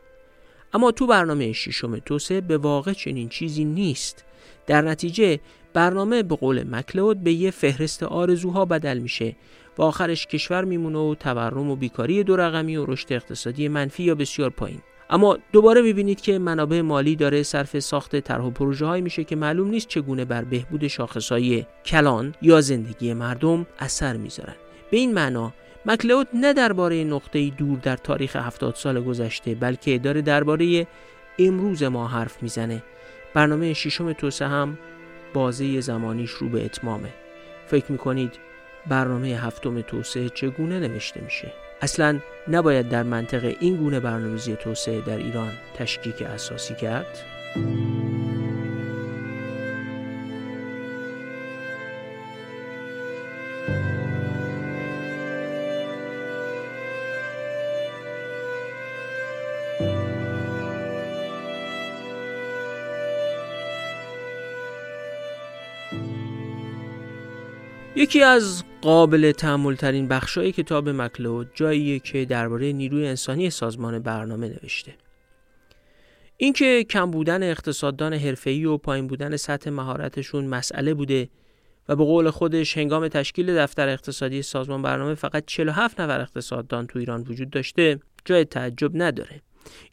اما 0.72 0.90
تو 0.90 1.06
برنامه 1.06 1.52
ششم 1.52 1.98
توسعه 1.98 2.40
به 2.40 2.58
واقع 2.58 2.92
چنین 2.92 3.28
چیزی 3.28 3.64
نیست. 3.64 4.24
در 4.66 4.82
نتیجه 4.82 5.40
برنامه 5.72 6.22
به 6.22 6.36
قول 6.36 6.64
مکلود 6.70 7.24
به 7.24 7.32
یه 7.32 7.50
فهرست 7.50 8.02
آرزوها 8.02 8.64
بدل 8.64 8.98
میشه 8.98 9.36
و 9.78 9.82
آخرش 9.82 10.26
کشور 10.26 10.64
میمونه 10.64 10.98
و 10.98 11.14
تورم 11.14 11.70
و 11.70 11.76
بیکاری 11.76 12.24
دو 12.24 12.36
رقمی 12.36 12.76
و 12.76 12.86
رشد 12.86 13.12
اقتصادی 13.12 13.68
منفی 13.68 14.02
یا 14.02 14.14
بسیار 14.14 14.50
پایین. 14.50 14.80
اما 15.10 15.38
دوباره 15.52 15.82
می‌بینید 15.82 16.20
که 16.20 16.38
منابع 16.38 16.80
مالی 16.80 17.16
داره 17.16 17.42
صرف 17.42 17.78
ساخت 17.78 18.20
طرح 18.20 18.44
و 18.44 18.50
پروژه 18.50 18.86
های 18.86 19.00
میشه 19.00 19.24
که 19.24 19.36
معلوم 19.36 19.70
نیست 19.70 19.88
چگونه 19.88 20.24
بر 20.24 20.44
بهبود 20.44 20.86
شاخصهای 20.86 21.66
کلان 21.86 22.34
یا 22.42 22.60
زندگی 22.60 23.14
مردم 23.14 23.66
اثر 23.78 24.16
می‌ذارن 24.16 24.54
به 24.90 24.96
این 24.96 25.14
معنا 25.14 25.52
مکلود 25.86 26.28
نه 26.34 26.52
درباره 26.52 27.04
نقطه 27.04 27.50
دور 27.50 27.78
در 27.78 27.96
تاریخ 27.96 28.36
هفتاد 28.36 28.74
سال 28.74 29.00
گذشته 29.00 29.54
بلکه 29.54 29.98
داره 29.98 30.22
درباره 30.22 30.86
امروز 31.38 31.82
ما 31.82 32.08
حرف 32.08 32.42
می‌زنه. 32.42 32.82
برنامه 33.34 33.74
ششم 33.74 34.12
توسعه 34.12 34.48
هم 34.48 34.78
بازه 35.34 35.80
زمانیش 35.80 36.30
رو 36.30 36.48
به 36.48 36.64
اتمامه. 36.64 37.08
فکر 37.66 37.92
می‌کنید 37.92 38.32
برنامه 38.86 39.28
هفتم 39.28 39.80
توسعه 39.80 40.28
چگونه 40.28 40.80
نوشته 40.80 41.20
میشه؟ 41.20 41.52
اصلا 41.82 42.18
نباید 42.48 42.88
در 42.88 43.02
منطقه 43.02 43.56
این 43.60 43.76
گونه 43.76 44.00
برنامه‌ریزی 44.00 44.56
توسعه 44.56 45.00
در 45.00 45.16
ایران 45.16 45.52
تشکیک 45.78 46.22
اساسی 46.22 46.74
کرد؟ 46.74 47.18
یکی 67.98 68.22
از 68.22 68.64
قابل 68.82 69.32
تحمل 69.32 69.74
ترین 69.74 70.08
بخشای 70.08 70.52
کتاب 70.52 70.88
مکلود 70.88 71.50
جاییه 71.54 71.98
که 71.98 72.24
درباره 72.24 72.72
نیروی 72.72 73.06
انسانی 73.06 73.50
سازمان 73.50 73.98
برنامه 73.98 74.48
نوشته. 74.48 74.94
اینکه 76.36 76.84
کم 76.84 77.10
بودن 77.10 77.42
اقتصاددان 77.42 78.14
حرفه‌ای 78.14 78.64
و 78.64 78.76
پایین 78.76 79.06
بودن 79.06 79.36
سطح 79.36 79.70
مهارتشون 79.70 80.44
مسئله 80.44 80.94
بوده 80.94 81.28
و 81.88 81.96
به 81.96 82.04
قول 82.04 82.30
خودش 82.30 82.78
هنگام 82.78 83.08
تشکیل 83.08 83.56
دفتر 83.56 83.88
اقتصادی 83.88 84.42
سازمان 84.42 84.82
برنامه 84.82 85.14
فقط 85.14 85.44
47 85.46 86.00
نفر 86.00 86.20
اقتصاددان 86.20 86.86
تو 86.86 86.98
ایران 86.98 87.20
وجود 87.20 87.50
داشته 87.50 88.00
جای 88.24 88.44
تعجب 88.44 88.90
نداره. 88.94 89.42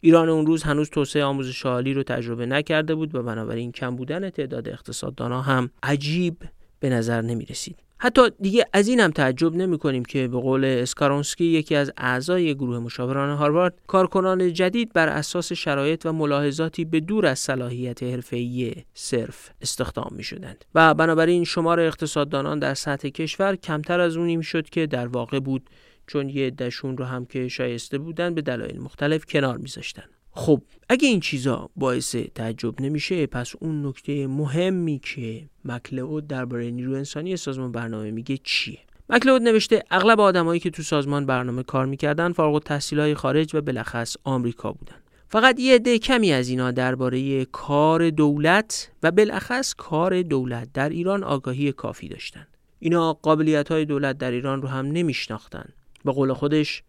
ایران 0.00 0.28
اون 0.28 0.46
روز 0.46 0.62
هنوز 0.62 0.90
توسعه 0.90 1.24
آموزش 1.24 1.66
عالی 1.66 1.94
رو 1.94 2.02
تجربه 2.02 2.46
نکرده 2.46 2.94
بود 2.94 3.14
و 3.14 3.22
بنابراین 3.22 3.72
کم 3.72 3.96
بودن 3.96 4.30
تعداد 4.30 4.68
اقتصاددان 4.68 5.32
هم 5.32 5.70
عجیب 5.82 6.36
به 6.80 6.90
نظر 6.90 7.20
نمی 7.20 7.44
رسید. 7.44 7.85
حتی 7.98 8.22
دیگه 8.40 8.66
از 8.72 8.88
این 8.88 9.00
هم 9.00 9.10
تعجب 9.10 9.54
نمی 9.54 9.78
کنیم 9.78 10.04
که 10.04 10.28
به 10.28 10.38
قول 10.38 10.64
اسکارونسکی 10.64 11.44
یکی 11.44 11.74
از 11.74 11.92
اعضای 11.96 12.54
گروه 12.54 12.78
مشاوران 12.78 13.36
هاروارد 13.36 13.74
کارکنان 13.86 14.52
جدید 14.52 14.92
بر 14.92 15.08
اساس 15.08 15.52
شرایط 15.52 16.06
و 16.06 16.12
ملاحظاتی 16.12 16.84
به 16.84 17.00
دور 17.00 17.26
از 17.26 17.38
صلاحیت 17.38 18.02
حرفه‌ای 18.02 18.74
صرف 18.94 19.50
استخدام 19.60 20.10
می 20.16 20.22
شدند 20.22 20.64
و 20.74 20.94
بنابراین 20.94 21.44
شمار 21.44 21.80
اقتصاددانان 21.80 22.58
در 22.58 22.74
سطح 22.74 23.08
کشور 23.08 23.56
کمتر 23.56 24.00
از 24.00 24.16
اونی 24.16 24.36
می 24.36 24.44
شد 24.44 24.68
که 24.68 24.86
در 24.86 25.06
واقع 25.06 25.40
بود 25.40 25.70
چون 26.06 26.28
یه 26.28 26.50
دشون 26.50 26.96
رو 26.96 27.04
هم 27.04 27.26
که 27.26 27.48
شایسته 27.48 27.98
بودن 27.98 28.34
به 28.34 28.42
دلایل 28.42 28.80
مختلف 28.80 29.24
کنار 29.24 29.56
میذاشتن. 29.56 30.15
خب 30.36 30.62
اگه 30.88 31.08
این 31.08 31.20
چیزا 31.20 31.70
باعث 31.76 32.16
تعجب 32.16 32.80
نمیشه 32.80 33.26
پس 33.26 33.52
اون 33.60 33.86
نکته 33.86 34.26
مهمی 34.26 34.98
که 34.98 35.48
مکلود 35.64 36.26
درباره 36.26 36.70
نیرو 36.70 36.94
انسانی 36.94 37.36
سازمان 37.36 37.72
برنامه 37.72 38.10
میگه 38.10 38.38
چیه؟ 38.44 38.78
مکلود 39.10 39.42
نوشته 39.42 39.82
اغلب 39.90 40.20
آدمایی 40.20 40.60
که 40.60 40.70
تو 40.70 40.82
سازمان 40.82 41.26
برنامه 41.26 41.62
کار 41.62 41.86
می‌کردن 41.86 42.32
فارغ 42.32 42.54
التحصیلای 42.54 43.14
خارج 43.14 43.54
و 43.54 43.60
بلخص 43.60 44.16
آمریکا 44.24 44.72
بودن. 44.72 44.96
فقط 45.28 45.60
یه 45.60 45.74
عده 45.74 45.98
کمی 45.98 46.32
از 46.32 46.48
اینا 46.48 46.70
درباره 46.70 47.44
کار 47.44 48.10
دولت 48.10 48.90
و 49.02 49.10
بالاخص 49.10 49.74
کار 49.74 50.22
دولت 50.22 50.68
در 50.74 50.88
ایران 50.88 51.24
آگاهی 51.24 51.72
کافی 51.72 52.08
داشتن. 52.08 52.46
اینا 52.78 53.12
قابلیت 53.12 53.72
های 53.72 53.84
دولت 53.84 54.18
در 54.18 54.30
ایران 54.30 54.62
رو 54.62 54.68
هم 54.68 54.86
نمیشناختن. 54.86 55.68
به 56.04 56.12
قول 56.12 56.32
خودش 56.32 56.82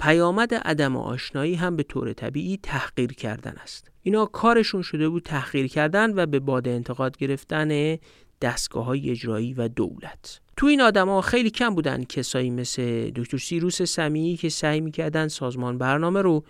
پیامد 0.00 0.54
عدم 0.54 0.96
آشنایی 0.96 1.54
هم 1.54 1.76
به 1.76 1.82
طور 1.82 2.12
طبیعی 2.12 2.58
تحقیر 2.62 3.12
کردن 3.12 3.54
است. 3.62 3.90
اینا 4.02 4.26
کارشون 4.26 4.82
شده 4.82 5.08
بود 5.08 5.22
تحقیر 5.22 5.66
کردن 5.66 6.18
و 6.18 6.26
به 6.26 6.40
باد 6.40 6.68
انتقاد 6.68 7.16
گرفتن 7.16 7.98
دستگاه 8.40 8.84
های 8.84 9.10
اجرایی 9.10 9.54
و 9.54 9.68
دولت. 9.68 10.40
تو 10.56 10.66
این 10.66 10.80
آدما 10.80 11.20
خیلی 11.20 11.50
کم 11.50 11.74
بودن 11.74 12.04
کسایی 12.04 12.50
مثل 12.50 13.10
دکتر 13.10 13.38
سیروس 13.38 13.82
سمیعی 13.82 14.36
که 14.36 14.48
سعی 14.48 14.80
می‌کردن 14.80 15.28
سازمان 15.28 15.78
برنامه 15.78 16.22
رو 16.22 16.44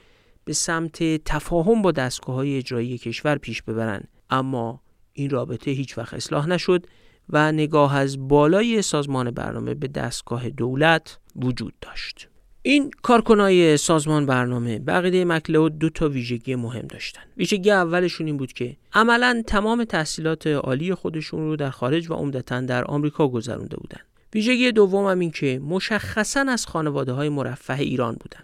به 0.44 0.52
سمت 0.52 1.24
تفاهم 1.24 1.83
با 1.83 1.92
دستگاه 1.92 2.37
های 2.37 2.57
اجرایی 2.57 2.98
کشور 2.98 3.38
پیش 3.38 3.62
ببرن. 3.62 4.02
اما 4.30 4.80
این 5.12 5.30
رابطه 5.30 5.70
هیچ 5.70 5.98
وقت 5.98 6.14
اصلاح 6.14 6.48
نشد 6.48 6.87
و 7.28 7.52
نگاه 7.52 7.96
از 7.96 8.28
بالای 8.28 8.83
سازمان 8.83 9.30
برنامه 9.30 9.74
به 9.74 9.88
دستگاه 9.88 10.48
دولت 10.48 11.18
وجود 11.37 11.74
داشت. 11.80 12.28
این 12.66 12.90
کارکنای 13.03 13.77
سازمان 13.77 14.27
برنامه 14.27 14.79
بقیده 14.79 15.24
مکلود 15.24 15.79
دو 15.79 15.90
تا 15.90 16.09
ویژگی 16.09 16.55
مهم 16.55 16.87
داشتن. 16.87 17.20
ویژگی 17.37 17.70
اولشون 17.70 18.27
این 18.27 18.37
بود 18.37 18.53
که 18.53 18.77
عملا 18.92 19.42
تمام 19.46 19.85
تحصیلات 19.85 20.46
عالی 20.46 20.94
خودشون 20.94 21.40
رو 21.40 21.57
در 21.57 21.70
خارج 21.70 22.11
و 22.11 22.14
عمدتا 22.14 22.61
در 22.61 22.85
آمریکا 22.85 23.29
گذرونده 23.29 23.77
بودن. 23.77 24.00
ویژگی 24.35 24.72
دوم 24.72 25.07
هم 25.07 25.18
این 25.18 25.31
که 25.31 25.61
مشخصا 25.68 26.44
از 26.48 26.66
خانواده 26.66 27.12
های 27.12 27.29
مرفه 27.29 27.79
ایران 27.79 28.14
بودن. 28.14 28.40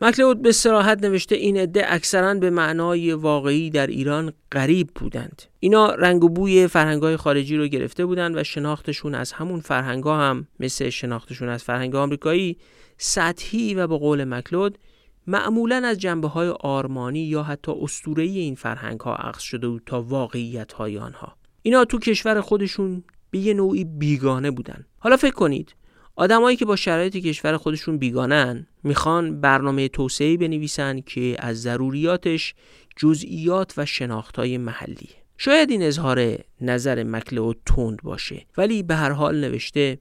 مکلود 0.00 0.42
به 0.42 0.52
سراحت 0.52 1.04
نوشته 1.04 1.34
این 1.34 1.56
عده 1.56 1.92
اکثرا 1.92 2.34
به 2.34 2.50
معنای 2.50 3.12
واقعی 3.12 3.70
در 3.70 3.86
ایران 3.86 4.32
غریب 4.52 4.88
بودند. 4.94 5.42
اینا 5.60 5.94
رنگ 5.94 6.24
و 6.24 6.28
بوی 6.28 6.66
فرهنگای 6.66 7.16
خارجی 7.16 7.56
رو 7.56 7.66
گرفته 7.66 8.06
بودند 8.06 8.36
و 8.36 8.44
شناختشون 8.44 9.14
از 9.14 9.32
همون 9.32 9.60
فرهنگا 9.60 10.16
هم 10.16 10.46
مثل 10.60 10.90
شناختشون 10.90 11.48
از 11.48 11.62
فرهنگ 11.62 11.94
آمریکایی 11.94 12.56
سطحی 13.04 13.74
و 13.74 13.86
به 13.86 13.96
قول 13.96 14.24
مکلود 14.24 14.78
معمولا 15.26 15.82
از 15.84 15.98
جنبه 15.98 16.28
های 16.28 16.48
آرمانی 16.48 17.20
یا 17.20 17.42
حتی 17.42 17.72
اسطوره‌ای 17.82 18.38
این 18.38 18.54
فرهنگ 18.54 19.00
ها 19.00 19.14
عکس 19.14 19.42
شده 19.42 19.68
بود 19.68 19.82
تا 19.86 20.02
واقعیت 20.02 20.72
های 20.72 20.98
آنها. 20.98 21.36
اینا 21.62 21.84
تو 21.84 21.98
کشور 21.98 22.40
خودشون 22.40 23.04
به 23.30 23.38
یه 23.38 23.54
نوعی 23.54 23.84
بیگانه 23.84 24.50
بودن. 24.50 24.86
حالا 24.98 25.16
فکر 25.16 25.34
کنید 25.34 25.74
آدمایی 26.16 26.56
که 26.56 26.64
با 26.64 26.76
شرایط 26.76 27.16
کشور 27.16 27.56
خودشون 27.56 27.98
بیگانن 27.98 28.66
می‌خوان 28.84 29.40
برنامه 29.40 29.88
توسعه 29.88 30.36
بنویسن 30.36 31.00
که 31.00 31.36
از 31.38 31.62
ضروریاتش 31.62 32.54
جزئیات 32.96 33.74
و 33.76 33.86
شناختهای 33.86 34.58
محلی. 34.58 35.08
شاید 35.38 35.70
این 35.70 35.82
اظهار 35.82 36.38
نظر 36.60 37.02
مکلو 37.02 37.52
تند 37.66 38.02
باشه 38.02 38.46
ولی 38.56 38.82
به 38.82 38.94
هر 38.94 39.10
حال 39.10 39.40
نوشته 39.40 39.98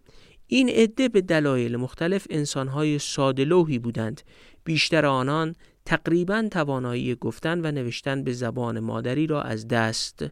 این 0.54 0.70
عده 0.70 1.10
به 1.10 1.22
دلایل 1.22 1.76
مختلف 1.78 2.28
انسانهای 2.30 3.00
سادلوهی 3.00 3.80
بودند. 3.80 4.22
بیشتر 4.64 5.06
آنان 5.06 5.56
تقریبا 5.86 6.48
توانایی 6.52 7.16
گفتن 7.16 7.66
و 7.66 7.72
نوشتن 7.72 8.24
به 8.24 8.34
زبان 8.34 8.80
مادری 8.80 9.28
را 9.28 9.42
از 9.42 9.68
دست 9.68 10.26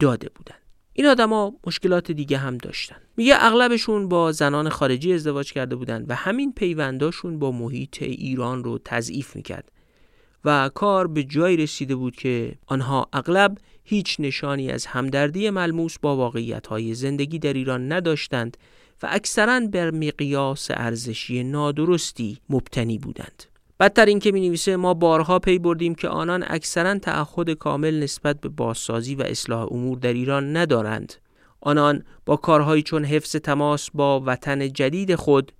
داده 0.00 0.28
بودند. 0.34 0.60
این 0.92 1.06
آدما 1.06 1.52
مشکلات 1.66 2.12
دیگه 2.12 2.38
هم 2.38 2.58
داشتن. 2.58 2.96
میگه 3.16 3.36
اغلبشون 3.38 4.08
با 4.08 4.32
زنان 4.32 4.68
خارجی 4.68 5.12
ازدواج 5.12 5.52
کرده 5.52 5.76
بودن 5.76 6.04
و 6.08 6.14
همین 6.14 6.52
پیونداشون 6.52 7.38
با 7.38 7.52
محیط 7.52 8.02
ایران 8.02 8.64
رو 8.64 8.78
تضعیف 8.84 9.36
می‌کرد 9.36 9.72
و 10.44 10.70
کار 10.74 11.06
به 11.06 11.24
جایی 11.24 11.56
رسیده 11.56 11.96
بود 11.96 12.16
که 12.16 12.58
آنها 12.66 13.08
اغلب 13.12 13.58
هیچ 13.84 14.16
نشانی 14.18 14.70
از 14.70 14.86
همدردی 14.86 15.50
ملموس 15.50 15.98
با 15.98 16.16
واقعیت 16.16 16.66
های 16.66 16.94
زندگی 16.94 17.38
در 17.38 17.52
ایران 17.52 17.92
نداشتند 17.92 18.56
و 19.02 19.08
اکثرا 19.10 19.60
بر 19.60 19.90
مقیاس 19.90 20.70
ارزشی 20.70 21.44
نادرستی 21.44 22.38
مبتنی 22.50 22.98
بودند. 22.98 23.44
بدتر 23.80 24.06
این 24.06 24.18
که 24.18 24.32
می 24.32 24.48
نویسه 24.48 24.76
ما 24.76 24.94
بارها 24.94 25.38
پی 25.38 25.58
بردیم 25.58 25.94
که 25.94 26.08
آنان 26.08 26.44
اکثرا 26.46 26.98
تعهد 26.98 27.50
کامل 27.50 28.02
نسبت 28.02 28.40
به 28.40 28.48
بازسازی 28.48 29.14
و 29.14 29.22
اصلاح 29.22 29.72
امور 29.72 29.98
در 29.98 30.12
ایران 30.12 30.56
ندارند. 30.56 31.14
آنان 31.60 32.04
با 32.26 32.36
کارهایی 32.36 32.82
چون 32.82 33.04
حفظ 33.04 33.36
تماس 33.36 33.90
با 33.94 34.22
وطن 34.26 34.72
جدید 34.72 35.14
خود 35.14 35.52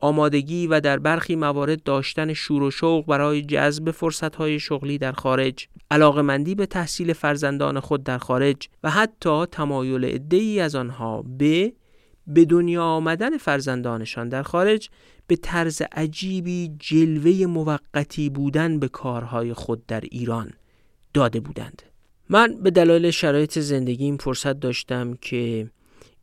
آمادگی 0.00 0.66
و 0.66 0.80
در 0.80 0.98
برخی 0.98 1.36
موارد 1.36 1.82
داشتن 1.82 2.32
شور 2.32 2.62
و 2.62 2.70
شوق 2.70 3.06
برای 3.06 3.42
جذب 3.42 3.90
فرصتهای 3.90 4.60
شغلی 4.60 4.98
در 4.98 5.12
خارج، 5.12 5.68
علاقمندی 5.90 6.54
به 6.54 6.66
تحصیل 6.66 7.12
فرزندان 7.12 7.80
خود 7.80 8.04
در 8.04 8.18
خارج 8.18 8.68
و 8.82 8.90
حتی 8.90 9.46
تمایل 9.46 10.04
عدهای 10.04 10.60
از 10.60 10.74
آنها 10.74 11.24
به 11.38 11.72
به 12.26 12.44
دنیا 12.44 12.84
آمدن 12.84 13.38
فرزندانشان 13.38 14.28
در 14.28 14.42
خارج 14.42 14.88
به 15.26 15.36
طرز 15.36 15.82
عجیبی 15.92 16.76
جلوه 16.78 17.46
موقتی 17.46 18.30
بودن 18.30 18.78
به 18.78 18.88
کارهای 18.88 19.54
خود 19.54 19.86
در 19.86 20.00
ایران 20.00 20.50
داده 21.14 21.40
بودند. 21.40 21.82
من 22.28 22.54
به 22.62 22.70
دلایل 22.70 23.10
شرایط 23.10 23.58
زندگیم 23.58 24.16
فرصت 24.16 24.60
داشتم 24.60 25.14
که 25.14 25.70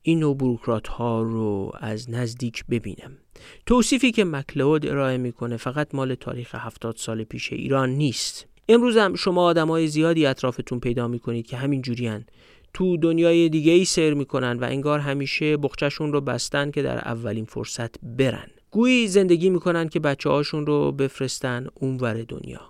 این 0.01 0.19
نوع 0.19 0.37
بروکرات 0.37 0.87
ها 0.87 1.21
رو 1.21 1.71
از 1.79 2.09
نزدیک 2.09 2.65
ببینم. 2.69 3.17
توصیفی 3.65 4.11
که 4.11 4.23
مکلود 4.23 4.85
ارائه 4.85 5.17
می‌کنه 5.17 5.57
فقط 5.57 5.95
مال 5.95 6.15
تاریخ 6.15 6.55
هفتاد 6.55 6.95
سال 6.97 7.23
پیش 7.23 7.53
ایران 7.53 7.89
نیست. 7.89 8.47
امروز 8.69 8.97
هم 8.97 9.15
شما 9.15 9.43
آدمای 9.43 9.87
زیادی 9.87 10.25
اطرافتون 10.25 10.79
پیدا 10.79 11.07
می‌کنید 11.07 11.47
که 11.47 11.57
همین 11.57 11.81
جوریان 11.81 12.25
تو 12.73 12.97
دنیای 12.97 13.49
دیگه 13.49 13.71
ای 13.71 13.86
سیر 13.86 14.13
می‌کنن 14.13 14.59
و 14.59 14.63
انگار 14.63 14.99
همیشه 14.99 15.57
بخچشون 15.57 16.13
رو 16.13 16.21
بستن 16.21 16.71
که 16.71 16.81
در 16.81 16.97
اولین 16.97 17.45
فرصت 17.45 17.95
برن. 18.03 18.47
گویی 18.71 19.07
زندگی 19.07 19.49
می‌کنن 19.49 19.89
که 19.89 19.99
بچه 19.99 20.29
هاشون 20.29 20.65
رو 20.65 20.91
بفرستن 20.91 21.67
اونور 21.73 22.13
دنیا. 22.13 22.62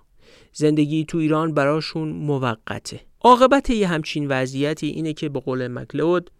زندگی 0.53 1.05
تو 1.05 1.17
ایران 1.17 1.53
براشون 1.53 2.09
موقته. 2.09 2.99
عاقبت 3.21 3.69
یه 3.69 3.87
همچین 3.87 4.27
وضعیتی 4.27 4.87
اینه 4.87 5.13
که 5.13 5.29
به 5.29 5.39
قول 5.39 5.67
مکلود 5.67 6.31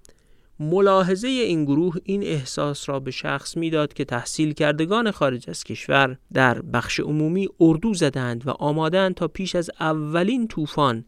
ملاحظه 0.60 1.28
این 1.28 1.66
گروه 1.66 1.96
این 2.04 2.24
احساس 2.24 2.90
را 2.90 3.00
به 3.00 3.12
شخص 3.12 3.58
می‌داد 3.58 3.94
که 3.94 4.06
تحصیل 4.06 4.54
کردگان 4.54 5.12
خارج 5.12 5.50
از 5.50 5.64
کشور 5.64 6.18
در 6.34 6.62
بخش 6.62 7.00
عمومی 7.00 7.48
اردو 7.60 7.94
زدند 7.94 8.48
و 8.48 8.50
آمادند 8.50 9.16
تا 9.16 9.28
پیش 9.28 9.56
از 9.56 9.72
اولین 9.80 10.48
طوفان 10.48 11.06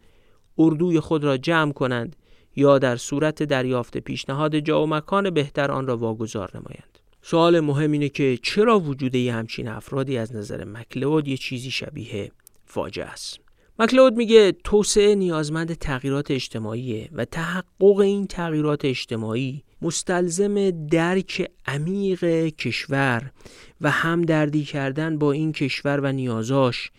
اردوی 0.57 0.99
خود 0.99 1.23
را 1.23 1.37
جمع 1.37 1.71
کنند 1.71 2.15
یا 2.55 2.79
در 2.79 2.95
صورت 2.95 3.43
دریافت 3.43 3.97
پیشنهاد 3.97 4.59
جا 4.59 4.83
و 4.83 4.87
مکان 4.87 5.29
بهتر 5.29 5.71
آن 5.71 5.87
را 5.87 5.97
واگذار 5.97 6.51
نمایند. 6.53 6.99
سوال 7.21 7.59
مهم 7.59 7.91
اینه 7.91 8.09
که 8.09 8.39
چرا 8.43 8.79
وجود 8.79 9.15
یه 9.15 9.33
همچین 9.33 9.67
افرادی 9.67 10.17
از 10.17 10.35
نظر 10.35 10.63
مکلود 10.63 11.27
یه 11.27 11.37
چیزی 11.37 11.71
شبیه 11.71 12.31
فاجعه 12.65 13.05
است؟ 13.05 13.39
مکلود 13.79 14.13
میگه 14.13 14.51
توسعه 14.51 15.15
نیازمند 15.15 15.73
تغییرات 15.73 16.31
اجتماعیه 16.31 17.09
و 17.13 17.25
تحقق 17.25 17.99
این 17.99 18.27
تغییرات 18.27 18.85
اجتماعی 18.85 19.63
مستلزم 19.81 20.87
درک 20.87 21.51
عمیق 21.67 22.25
کشور 22.47 23.31
و 23.81 23.91
همدردی 23.91 24.63
کردن 24.63 25.17
با 25.17 25.31
این 25.31 25.51
کشور 25.51 25.99
و 25.99 26.11
نیازاش 26.11 26.91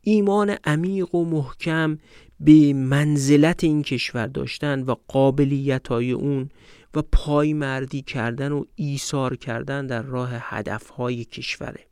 ایمان 0.00 0.56
عمیق 0.64 1.14
و 1.14 1.24
محکم 1.24 1.98
به 2.44 2.72
منزلت 2.72 3.64
این 3.64 3.82
کشور 3.82 4.26
داشتن 4.26 4.82
و 4.82 4.94
قابلیت 5.08 5.88
های 5.88 6.12
اون 6.12 6.48
و 6.94 7.02
پایمردی 7.12 8.02
کردن 8.02 8.52
و 8.52 8.64
ایثار 8.74 9.36
کردن 9.36 9.86
در 9.86 10.02
راه 10.02 10.30
هدف 10.32 10.88
های 10.88 11.24
کشوره. 11.24 11.86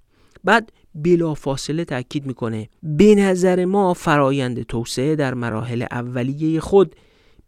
بعد 0.44 0.72
بلا 0.94 1.34
فاصله 1.34 1.84
تاکید 1.84 2.26
می‌کنه 2.26 2.68
به 2.82 3.14
نظر 3.14 3.64
ما 3.64 3.94
فرایند 3.94 4.62
توسعه 4.62 5.16
در 5.16 5.34
مراحل 5.34 5.86
اولیه 5.90 6.60
خود 6.60 6.96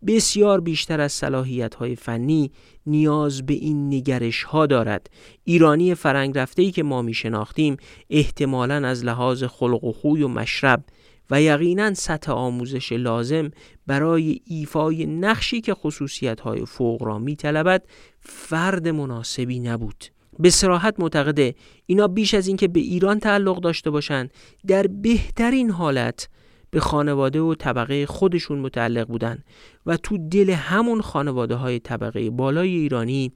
بسیار 0.06 0.60
بیشتر 0.60 1.00
از 1.00 1.12
صلاحیت 1.12 1.74
های 1.74 1.96
فنی 1.96 2.50
نیاز 2.86 3.46
به 3.46 3.54
این 3.54 3.94
نگرش 3.94 4.42
ها 4.42 4.66
دارد. 4.66 5.10
ایرانی 5.44 5.94
فرنگ 5.94 6.38
رفته 6.38 6.62
ای 6.62 6.70
که 6.70 6.82
ما 6.82 7.02
می 7.02 7.14
شناختیم 7.14 7.76
احتمالا 8.10 8.88
از 8.88 9.04
لحاظ 9.04 9.44
خلق 9.44 9.84
و 9.84 9.92
خوی 9.92 10.22
و 10.22 10.28
مشرب 10.28 10.84
و 11.32 11.42
یقینا 11.42 11.94
سطح 11.94 12.32
آموزش 12.32 12.92
لازم 12.92 13.50
برای 13.86 14.40
ایفای 14.44 15.06
نقشی 15.06 15.60
که 15.60 15.74
خصوصیت 15.74 16.40
های 16.40 16.64
فوق 16.64 17.02
را 17.02 17.18
می 17.18 17.36
طلبد 17.36 17.84
فرد 18.20 18.88
مناسبی 18.88 19.60
نبود. 19.60 20.04
به 20.38 20.50
سراحت 20.50 21.00
معتقده 21.00 21.54
اینا 21.86 22.08
بیش 22.08 22.34
از 22.34 22.46
اینکه 22.46 22.68
به 22.68 22.80
ایران 22.80 23.18
تعلق 23.18 23.60
داشته 23.60 23.90
باشند 23.90 24.30
در 24.66 24.86
بهترین 24.86 25.70
حالت 25.70 26.28
به 26.70 26.80
خانواده 26.80 27.40
و 27.40 27.54
طبقه 27.54 28.06
خودشون 28.06 28.58
متعلق 28.58 29.06
بودن 29.06 29.38
و 29.86 29.96
تو 29.96 30.18
دل 30.28 30.50
همون 30.50 31.00
خانواده 31.00 31.54
های 31.54 31.78
طبقه 31.78 32.30
بالای 32.30 32.76
ایرانی 32.76 33.32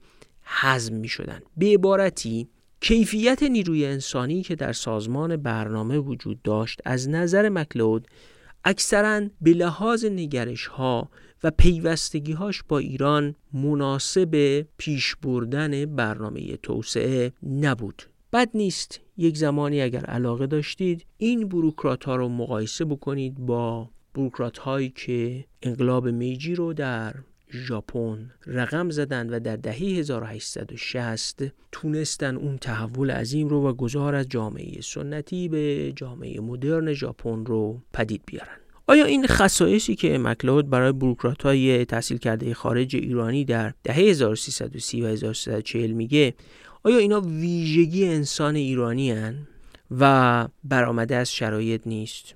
حزم 0.61 0.95
می 0.95 1.07
شدن 1.07 1.39
به 1.57 1.65
عبارتی 1.65 2.47
کیفیت 2.81 3.43
نیروی 3.43 3.85
انسانی 3.85 4.41
که 4.41 4.55
در 4.55 4.73
سازمان 4.73 5.37
برنامه 5.37 5.97
وجود 5.97 6.41
داشت 6.41 6.81
از 6.85 7.09
نظر 7.09 7.49
مکلود 7.49 8.07
اکثرا 8.65 9.21
به 9.41 9.51
لحاظ 9.51 10.05
نگرش 10.05 10.67
ها 10.67 11.09
و 11.43 11.51
پیوستگی 11.51 12.31
هاش 12.31 12.63
با 12.67 12.77
ایران 12.77 13.35
مناسب 13.53 14.61
پیش 14.77 15.15
بردن 15.15 15.85
برنامه 15.85 16.57
توسعه 16.57 17.31
نبود. 17.43 18.03
بد 18.33 18.49
نیست 18.53 19.01
یک 19.17 19.37
زمانی 19.37 19.81
اگر 19.81 20.05
علاقه 20.05 20.47
داشتید 20.47 21.05
این 21.17 21.47
بروکرات 21.47 22.03
ها 22.03 22.15
رو 22.15 22.29
مقایسه 22.29 22.85
بکنید 22.85 23.35
با 23.35 23.89
بروکرات 24.13 24.57
هایی 24.57 24.89
که 24.89 25.45
انقلاب 25.61 26.07
میجی 26.07 26.55
رو 26.55 26.73
در 26.73 27.15
ژاپن. 27.51 28.31
رقم 28.45 28.89
زدند 28.89 29.33
و 29.33 29.39
در 29.39 29.55
دهه 29.55 29.75
1860 29.75 31.43
تونستن 31.71 32.35
اون 32.35 32.57
تحول 32.57 33.11
عظیم 33.11 33.47
رو 33.47 33.69
و 33.69 33.73
گذار 33.73 34.15
از 34.15 34.29
جامعه 34.29 34.81
سنتی 34.81 35.47
به 35.47 35.93
جامعه 35.95 36.39
مدرن 36.39 36.93
ژاپن 36.93 37.45
رو 37.45 37.81
پدید 37.93 38.21
بیارن. 38.25 38.57
آیا 38.87 39.05
این 39.05 39.27
خصایصی 39.27 39.95
که 39.95 40.17
مکلود 40.17 40.69
برای 40.69 40.91
بروکرات 40.91 41.43
های 41.43 41.85
تحصیل 41.85 42.17
کرده 42.17 42.53
خارج 42.53 42.95
ایرانی 42.95 43.45
در 43.45 43.73
دهه 43.83 43.95
1330 43.95 45.01
و 45.01 45.05
1340 45.05 45.91
میگه 45.91 46.33
آیا 46.83 46.97
اینا 46.97 47.21
ویژگی 47.21 48.05
انسان 48.05 48.55
ایرانی 48.55 49.11
هن 49.11 49.47
و 49.91 50.47
برآمده 50.63 51.15
از 51.15 51.31
شرایط 51.31 51.81
نیست؟ 51.85 52.35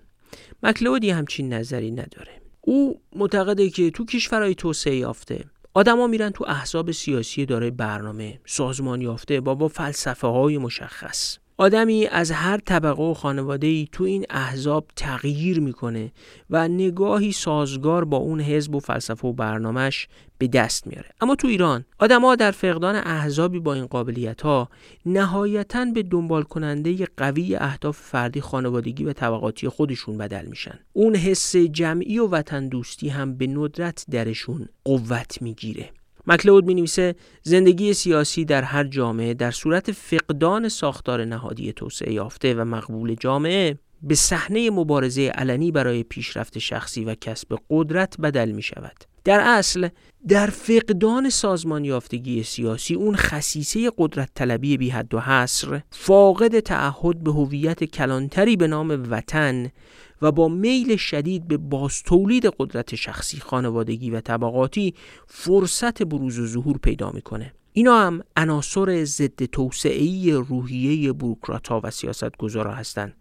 مکلودی 0.63 1.09
همچین 1.09 1.53
نظری 1.53 1.91
نداره. 1.91 2.40
او 2.61 3.01
معتقده 3.15 3.69
که 3.69 3.91
تو 3.91 4.05
کشورهای 4.05 4.55
توسعه 4.55 4.95
یافته 4.95 5.45
آدما 5.73 6.07
میرن 6.07 6.29
تو 6.29 6.45
احزاب 6.47 6.91
سیاسی 6.91 7.45
دارای 7.45 7.71
برنامه 7.71 8.39
سازمان 8.45 9.01
یافته 9.01 9.41
با 9.41 9.55
با 9.55 9.67
فلسفه 9.67 10.27
های 10.27 10.57
مشخص. 10.57 11.37
آدمی 11.61 12.07
از 12.07 12.31
هر 12.31 12.57
طبقه 12.57 13.03
و 13.03 13.13
خانواده 13.13 13.67
ای 13.67 13.87
تو 13.91 14.03
این 14.03 14.25
احزاب 14.29 14.85
تغییر 14.95 15.59
می‌کنه 15.59 16.11
و 16.49 16.67
نگاهی 16.67 17.31
سازگار 17.31 18.05
با 18.05 18.17
اون 18.17 18.41
حزب 18.41 18.75
و 18.75 18.79
فلسفه 18.79 19.27
و 19.27 19.33
برنامهش 19.33 20.07
به 20.37 20.47
دست 20.47 20.87
میاره. 20.87 21.09
اما 21.21 21.35
تو 21.35 21.47
ایران 21.47 21.85
آدما 21.99 22.35
در 22.35 22.51
فقدان 22.51 22.95
احزابی 22.95 23.59
با 23.59 23.73
این 23.73 23.85
قابلیت 23.85 24.41
ها 24.41 24.69
نهایتا 25.05 25.85
به 25.85 26.03
دنبال 26.03 26.43
کننده 26.43 27.07
قوی 27.17 27.55
اهداف 27.55 27.97
فردی 27.97 28.41
خانوادگی 28.41 29.03
و 29.03 29.13
طبقاتی 29.13 29.69
خودشون 29.69 30.17
بدل 30.17 30.45
میشن. 30.45 30.79
اون 30.93 31.15
حس 31.15 31.55
جمعی 31.55 32.19
و 32.19 32.27
وطن 32.27 32.67
دوستی 32.67 33.09
هم 33.09 33.37
به 33.37 33.47
ندرت 33.47 34.05
درشون 34.11 34.67
قوت 34.85 35.41
می‌گیره. 35.41 35.89
مکلود 36.27 36.65
می 36.65 36.73
نویسه 36.73 37.15
زندگی 37.43 37.93
سیاسی 37.93 38.45
در 38.45 38.61
هر 38.61 38.83
جامعه 38.83 39.33
در 39.33 39.51
صورت 39.51 39.91
فقدان 39.91 40.69
ساختار 40.69 41.25
نهادی 41.25 41.73
توسعه 41.73 42.13
یافته 42.13 42.53
و 42.53 42.65
مقبول 42.65 43.15
جامعه 43.15 43.77
به 44.03 44.15
صحنه 44.15 44.69
مبارزه 44.69 45.27
علنی 45.27 45.71
برای 45.71 46.03
پیشرفت 46.03 46.59
شخصی 46.59 47.05
و 47.05 47.15
کسب 47.15 47.57
قدرت 47.69 48.15
بدل 48.21 48.51
می 48.51 48.61
شود. 48.61 48.95
در 49.23 49.39
اصل 49.39 49.89
در 50.27 50.47
فقدان 50.47 51.29
سازمان 51.29 51.85
یافتگی 51.85 52.43
سیاسی 52.43 52.95
اون 52.95 53.15
خصیصه 53.15 53.91
قدرت 53.97 54.29
طلبی 54.35 54.77
بی 54.77 54.89
حد 54.89 55.13
و 55.13 55.19
حصر 55.19 55.81
فاقد 55.91 56.59
تعهد 56.59 57.23
به 57.23 57.31
هویت 57.31 57.83
کلانتری 57.83 58.55
به 58.55 58.67
نام 58.67 59.07
وطن 59.09 59.71
و 60.21 60.31
با 60.31 60.47
میل 60.47 60.95
شدید 60.95 61.47
به 61.47 61.57
باستولید 61.57 62.45
قدرت 62.45 62.95
شخصی 62.95 63.37
خانوادگی 63.37 64.09
و 64.09 64.21
طبقاتی 64.21 64.93
فرصت 65.27 66.03
بروز 66.03 66.39
و 66.39 66.47
ظهور 66.47 66.77
پیدا 66.77 67.11
می‌کنه. 67.11 67.53
اینا 67.73 67.99
هم 67.99 68.21
عناصر 68.37 69.03
ضد 69.03 69.45
توسعه 69.45 70.33
روحیه 70.37 71.13
بروکرات 71.13 71.67
ها 71.67 71.81
و 71.83 71.91
سیاست 71.91 72.37
گذارا 72.37 72.73
هستند. 72.73 73.13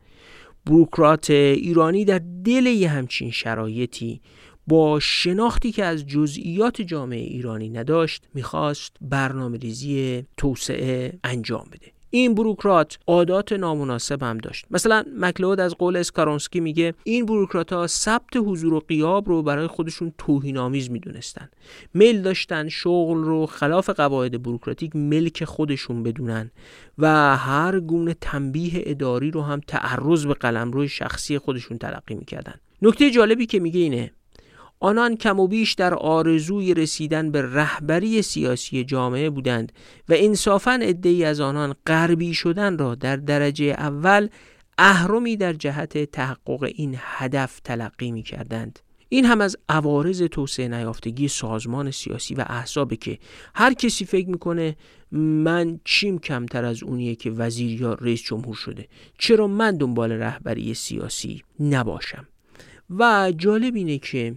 بروکرات 0.67 1.31
ایرانی 1.31 2.05
در 2.05 2.21
دل 2.45 2.67
یه 2.67 2.89
همچین 2.89 3.31
شرایطی 3.31 4.21
با 4.67 5.01
شناختی 5.01 5.73
که 5.73 5.85
از 5.85 6.07
جزئیات 6.07 6.83
جامعه 6.83 7.21
ایرانی 7.21 7.69
نداشت 7.69 8.29
می‌خواست 8.35 8.97
برنامه 9.01 9.59
ریزی 9.59 10.25
توسعه 10.37 11.19
انجام 11.25 11.65
بده. 11.73 12.00
این 12.11 12.35
بروکرات 12.35 12.99
عادات 13.07 13.53
نامناسب 13.53 14.23
هم 14.23 14.39
داشت. 14.39 14.67
مثلا 14.71 15.05
مکلود 15.17 15.61
از 15.61 15.75
قول 15.75 15.97
اسکارونسکی 15.97 16.61
میگه 16.61 16.95
این 17.05 17.27
بروکرات 17.27 17.73
ها 17.73 17.87
ثبت 17.87 18.37
حضور 18.37 18.75
و 18.75 18.81
قیاب 18.81 19.29
رو 19.29 19.43
برای 19.43 19.67
خودشون 19.67 20.13
توهین 20.19 20.59
آمیز 20.59 20.91
می‌دونستن. 20.91 21.49
میل 21.95 22.23
داشتن 22.23 22.69
شغل 22.69 23.25
رو 23.25 23.47
خلاف 23.47 23.91
قواعد 23.91 24.43
بروکراتیک 24.43 24.97
ملک 24.97 25.45
خودشون 25.45 26.03
بدونن 26.03 26.51
و 26.99 27.37
هر 27.37 27.81
گونه 27.81 28.15
تنبیه 28.21 28.73
اداری 28.75 29.31
رو 29.31 29.43
هم 29.43 29.61
تعرض 29.67 30.27
به 30.27 30.35
قلمرو 30.35 30.89
شخصی 30.89 31.39
خودشون 31.39 31.79
تلقی 31.79 32.15
می‌کردن. 32.15 32.55
نکته 32.83 33.11
جالبی 33.11 33.47
که 33.47 33.61
میگه 33.61 33.81
اینه 33.81 34.13
آنان 34.81 35.17
کم 35.17 35.41
و 35.41 35.47
بیش 35.47 35.73
در 35.73 35.95
آرزوی 35.95 36.75
رسیدن 36.75 37.31
به 37.31 37.43
رهبری 37.43 38.23
سیاسی 38.23 38.85
جامعه 38.85 39.31
بودند 39.31 39.73
و 40.09 40.15
انصافا 40.17 40.79
عدهای 40.83 41.25
از 41.25 41.41
آنان 41.41 41.75
غربی 41.87 42.35
شدن 42.35 42.79
را 42.79 42.95
در 42.95 43.17
درجه 43.17 43.65
اول 43.65 44.29
اهرمی 44.79 45.37
در 45.37 45.53
جهت 45.53 45.99
تحقق 45.99 46.63
این 46.63 46.95
هدف 46.99 47.61
تلقی 47.61 48.13
می 48.13 48.23
کردند. 48.23 48.79
این 49.09 49.25
هم 49.25 49.41
از 49.41 49.57
عوارض 49.69 50.23
توسعه 50.23 50.69
نیافتگی 50.69 51.29
سازمان 51.29 51.91
سیاسی 51.91 52.35
و 52.35 52.45
احزابه 52.49 52.97
که 52.97 53.19
هر 53.55 53.73
کسی 53.73 54.05
فکر 54.05 54.29
می‌کنه 54.29 54.77
من 55.13 55.81
چیم 55.85 56.19
کمتر 56.19 56.65
از 56.65 56.83
اونیه 56.83 57.15
که 57.15 57.31
وزیر 57.31 57.81
یا 57.81 57.95
رئیس 57.95 58.23
جمهور 58.23 58.55
شده 58.55 58.89
چرا 59.19 59.47
من 59.47 59.77
دنبال 59.77 60.13
رهبری 60.13 60.75
سیاسی 60.75 61.43
نباشم 61.61 62.27
و 62.99 63.33
جالب 63.37 63.75
اینه 63.75 63.99
که 63.99 64.35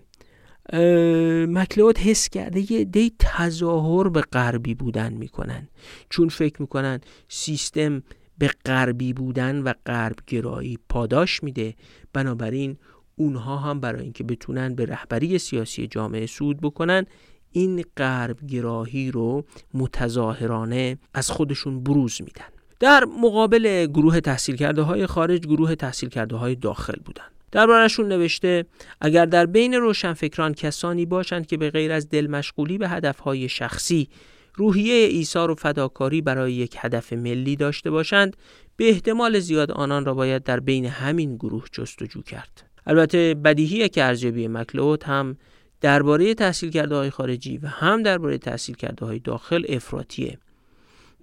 مکلود 1.48 1.98
حس 1.98 2.30
کرده. 2.30 2.72
یه 2.72 2.84
دی 2.84 3.12
تظاهر 3.20 4.10
به 4.10 4.22
غربی 4.22 4.76
بودن 4.76 5.14
می‌کنن. 5.14 5.68
چون 6.10 6.30
فکر 6.30 6.62
می‌کنن 6.62 7.02
سیستم 7.28 8.04
به 8.38 8.50
غربی 8.66 9.14
بودن 9.14 9.62
و 9.62 9.74
غرب 9.86 10.16
گرایی 10.28 10.80
پاداش 10.90 11.44
میده. 11.44 11.76
بنابراین 12.14 12.78
اونها 13.16 13.58
هم 13.58 13.80
برای 13.80 14.04
اینکه 14.04 14.24
بتونن 14.24 14.76
به 14.76 14.86
رهبری 14.86 15.40
سیاسی 15.40 15.88
جامعه 15.88 16.26
سود 16.26 16.62
بکنن 16.62 17.06
این 17.52 17.84
غرب 17.98 18.48
گراهی 18.48 19.12
رو 19.12 19.46
متظاهرانه 19.74 20.98
از 21.14 21.32
خودشون 21.32 21.84
بروز 21.84 22.22
میدن. 22.22 22.46
در 22.80 23.06
مقابل 23.22 23.86
گروه 23.86 24.20
تحصیل 24.20 24.56
کرده 24.56 24.82
های 24.82 25.08
خارج 25.08 25.48
گروه 25.48 25.76
تحصیل 25.76 26.10
کرده 26.10 26.36
های 26.36 26.56
داخل 26.56 27.00
بودن. 27.06 27.24
دربارهشون 27.54 28.08
نوشته 28.08 28.66
اگر 29.02 29.26
در 29.26 29.46
بین 29.46 29.74
روشنفکران 29.74 30.54
کسانی 30.54 31.06
باشند 31.06 31.48
که 31.48 31.58
به 31.58 31.70
غیر 31.70 31.92
از 31.92 32.10
دل 32.10 32.28
مشغولی 32.28 32.78
به 32.78 32.90
هدفهای 32.90 33.50
شخصی 33.50 34.10
روحیه 34.56 34.94
ایثار 34.94 35.52
و 35.52 35.56
فداکاری 35.56 36.22
برای 36.22 36.54
یک 36.54 36.76
هدف 36.80 37.14
ملی 37.14 37.56
داشته 37.56 37.92
باشند 37.92 38.38
به 38.76 38.90
احتمال 38.90 39.40
زیاد 39.40 39.72
آنان 39.72 40.06
را 40.06 40.14
باید 40.14 40.44
در 40.44 40.60
بین 40.60 40.86
همین 40.86 41.36
گروه 41.36 41.66
جستجو 41.72 42.22
کرد. 42.22 42.64
البته 42.86 43.34
بدیهیه 43.34 43.90
که 43.90 44.04
ارزیابی 44.04 44.48
مکلود 44.48 45.04
هم 45.04 45.38
درباره 45.82 46.34
تحصیل 46.34 46.70
کرده 46.70 46.96
های 46.96 47.10
خارجی 47.10 47.58
و 47.58 47.68
هم 47.68 48.04
درباره 48.04 48.38
تحصیل 48.38 48.76
کرده 48.76 49.06
های 49.06 49.20
داخل 49.20 49.66
افراتیه 49.70 50.38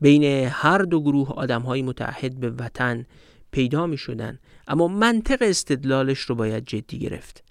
بین 0.01 0.25
هر 0.53 0.79
دو 0.79 1.01
گروه 1.01 1.33
آدم 1.33 1.63
های 1.63 1.83
متحد 1.83 2.41
به 2.41 2.51
وطن 2.51 3.07
پیدا 3.51 3.87
می 3.87 3.97
شدن. 3.97 4.39
اما 4.69 4.89
منطق 4.89 5.39
استدلالش 5.41 6.21
رو 6.21 6.35
باید 6.35 6.65
جدی 6.65 6.99
گرفت. 6.99 7.45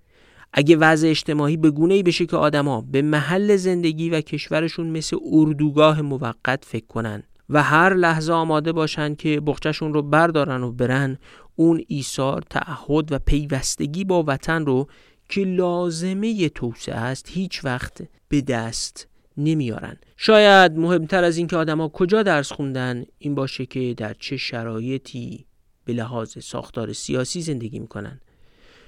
اگه 0.53 0.75
وضع 0.75 1.07
اجتماعی 1.09 1.57
به 1.57 1.71
گونه 1.71 1.93
ای 1.93 2.03
بشه 2.03 2.25
که 2.25 2.38
آدما 2.38 2.81
به 2.81 3.01
محل 3.01 3.55
زندگی 3.55 4.09
و 4.09 4.21
کشورشون 4.21 4.88
مثل 4.88 5.17
اردوگاه 5.31 6.01
موقت 6.01 6.65
فکر 6.65 6.85
کنن 6.85 7.23
و 7.49 7.63
هر 7.63 7.93
لحظه 7.93 8.33
آماده 8.33 8.71
باشن 8.71 9.15
که 9.15 9.39
بخچشون 9.39 9.93
رو 9.93 10.01
بردارن 10.01 10.63
و 10.63 10.71
برن 10.71 11.17
اون 11.55 11.83
ایثار 11.88 12.43
تعهد 12.49 13.12
و 13.12 13.19
پیوستگی 13.19 14.03
با 14.03 14.23
وطن 14.27 14.65
رو 14.65 14.88
که 15.29 15.43
لازمه 15.43 16.49
توسعه 16.49 16.95
است 16.95 17.29
هیچ 17.29 17.65
وقت 17.65 18.01
به 18.29 18.41
دست 18.41 19.07
نمیارن. 19.38 19.97
شاید 20.17 20.77
مهمتر 20.77 21.23
از 21.23 21.38
اینکه 21.38 21.55
آدما 21.57 21.88
کجا 21.88 22.23
درس 22.23 22.51
خوندن 22.51 23.03
این 23.17 23.35
باشه 23.35 23.65
که 23.65 23.93
در 23.97 24.13
چه 24.19 24.38
شرایطی 24.38 25.45
به 25.89 25.95
لحاظ 25.95 26.38
ساختار 26.38 26.93
سیاسی 26.93 27.41
زندگی 27.41 27.80
می‌کنن 27.80 28.21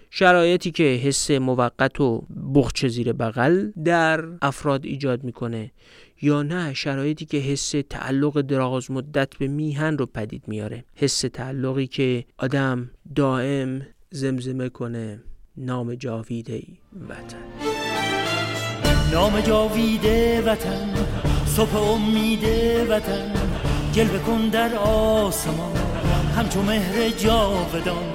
شرایطی 0.10 0.72
که 0.72 0.84
حس 0.84 1.32
موقت 1.32 2.02
و 2.02 2.26
بخچ 2.56 2.86
زیر 2.86 3.14
بغل 3.14 3.72
در 3.86 4.26
افراد 4.42 4.86
ایجاد 4.86 5.24
می‌کنه 5.24 5.72
یا 6.22 6.44
نه 6.44 6.74
شرایطی 6.74 7.26
که 7.26 7.38
حس 7.38 7.74
تعلق 7.90 8.42
دراز 8.42 8.92
مدت 8.92 9.38
به 9.38 9.48
میهن 9.48 9.98
رو 9.98 10.06
پدید 10.06 10.44
میاره 10.48 10.86
حس 10.96 11.20
تعلقی 11.22 11.88
که 11.88 12.26
آدم 12.38 12.92
دائم 13.16 13.88
زمزمه 14.12 14.70
کنه. 14.70 15.24
نام 15.58 15.96
جاویده 15.96 16.64
وطن. 17.10 17.44
نام 19.14 19.42
جاویده 19.42 20.42
وطن 20.42 20.94
صبح 21.46 21.76
امید 21.76 22.44
وطن 22.90 23.34
جلوه 23.92 24.20
کن 24.20 24.50
در 24.50 24.76
آسمان. 24.76 26.01
همچو 26.38 26.62
مهر 26.62 27.10
جاودان. 27.10 28.12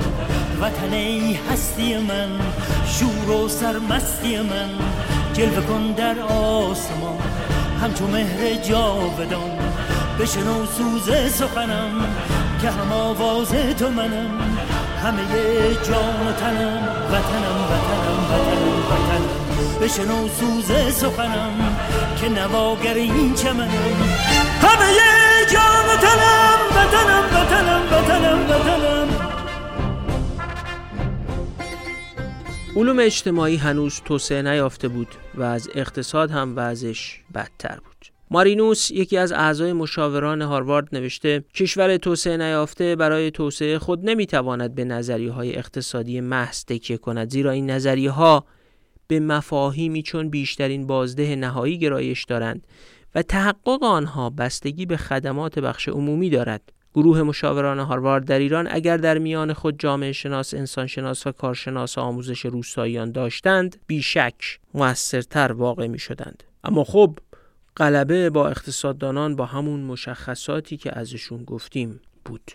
وطن 0.61 0.93
ای 0.93 1.39
هستی 1.51 1.97
من 1.97 2.29
شور 2.87 3.31
و 3.31 3.49
سرمستی 3.49 4.39
من. 4.39 4.71
جلوه 5.35 5.61
کن 5.61 5.93
در 5.93 6.21
آسمان 6.21 7.19
همچو 7.83 8.07
مهر 8.07 8.55
جاودان. 8.55 9.59
بشنو 10.21 10.67
سوز 10.67 11.33
سخنم 11.33 12.07
که 12.63 12.71
هم 12.71 12.93
آواز 12.93 13.49
تو 13.79 13.91
منم. 13.91 14.31
همه 15.03 15.25
جان 15.89 16.27
و 16.27 16.33
تنم 16.33 16.89
وطنم 17.13 17.59
وطنم 17.71 18.19
وطنم 18.31 18.79
وطنم. 18.91 19.47
بشنو 19.81 20.29
سوز 20.29 20.95
سخنم 20.95 21.76
که 22.17 22.29
نواگر 22.29 22.95
این 22.95 23.35
چمنم 23.35 23.69
همه 24.61 24.97
جان 25.53 25.85
وطنم 25.89 26.59
وطنم 26.77 27.25
وطنم 27.35 27.83
وطنم 27.93 28.51
وطنم 28.51 29.09
علوم 32.77 32.99
اجتماعی 32.99 33.57
هنوز 33.57 34.01
توسعه 34.05 34.43
نیافته 34.43 34.89
بود 34.89 35.09
و 35.35 35.43
از 35.43 35.69
اقتصاد 35.75 36.31
هم 36.31 36.53
وضعش 36.57 37.21
بدتر 37.35 37.79
بود. 37.85 37.97
مارینوس 38.31 38.91
یکی 38.91 39.17
از 39.17 39.33
اعضای 39.33 39.73
مشاوران 39.73 40.43
هاروارد 40.43 40.89
نوشته 40.93 41.45
کشور 41.55 41.97
توسعه 41.97 42.37
نیافته 42.37 42.97
برای 42.97 43.31
توسعه 43.31 43.79
خود 43.79 44.11
نمی‌تواند 44.11 44.75
به 44.75 44.85
نظریه 44.85 45.33
های 45.33 45.57
اقتصادی 45.57 46.21
محض 46.21 46.65
تکیه 46.65 46.97
کند 46.97 47.31
زیرا 47.31 47.51
این 47.51 47.71
نظریه 47.71 48.11
ها 48.11 48.45
به 49.09 49.21
مفاهیمی 49.21 50.03
چون 50.03 50.29
بیشترین 50.29 50.87
بازده 50.87 51.37
نهایی 51.37 51.79
گرایش 51.79 52.25
دارند 52.25 52.67
و 53.15 53.23
تحقق 53.23 53.83
آنها 53.83 54.31
بستگی 54.31 54.87
به 54.87 54.97
خدمات 54.97 55.59
بخش 55.59 55.89
عمومی 55.89 56.31
دارد 56.31 56.73
گروه 56.95 57.23
مشاوران 57.23 57.79
هاروارد 57.79 58.25
در 58.25 58.39
ایران 58.39 58.69
اگر 58.71 58.97
در 58.97 59.19
میان 59.19 59.53
خود 59.53 59.79
جامعه 59.79 60.13
شناس، 60.13 60.55
انسان 60.55 60.87
شناس 60.87 61.27
و 61.27 61.33
کارشناس 61.33 61.99
آموزش 61.99 62.47
روستاییان 62.47 63.13
داشتند 63.13 63.77
بیشک 63.87 64.59
موثرتر 64.75 65.53
واقع 65.53 65.87
می 65.87 65.99
شدند. 65.99 66.45
اما 66.65 66.85
خب 66.85 67.19
غلبه 67.77 68.31
با 68.31 68.49
اقتصاددانان 68.49 69.37
با 69.37 69.47
همون 69.47 69.81
مشخصاتی 69.81 70.77
که 70.77 70.99
ازشون 70.99 71.45
گفتیم 71.45 72.01
بود. 72.25 72.53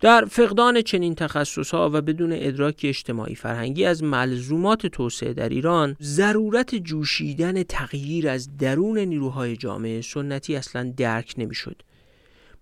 در 0.00 0.24
فقدان 0.24 0.82
چنین 0.82 1.14
تخصصها 1.14 1.90
و 1.92 2.00
بدون 2.00 2.32
ادراک 2.32 2.80
اجتماعی 2.84 3.34
فرهنگی 3.34 3.84
از 3.84 4.02
ملزومات 4.02 4.86
توسعه 4.86 5.32
در 5.32 5.48
ایران 5.48 5.96
ضرورت 6.02 6.74
جوشیدن 6.74 7.62
تغییر 7.62 8.28
از 8.28 8.56
درون 8.56 8.98
نیروهای 8.98 9.56
جامعه 9.56 10.00
سنتی 10.00 10.56
اصلا 10.56 10.92
درک 10.96 11.34
نمی‌شد. 11.38 11.82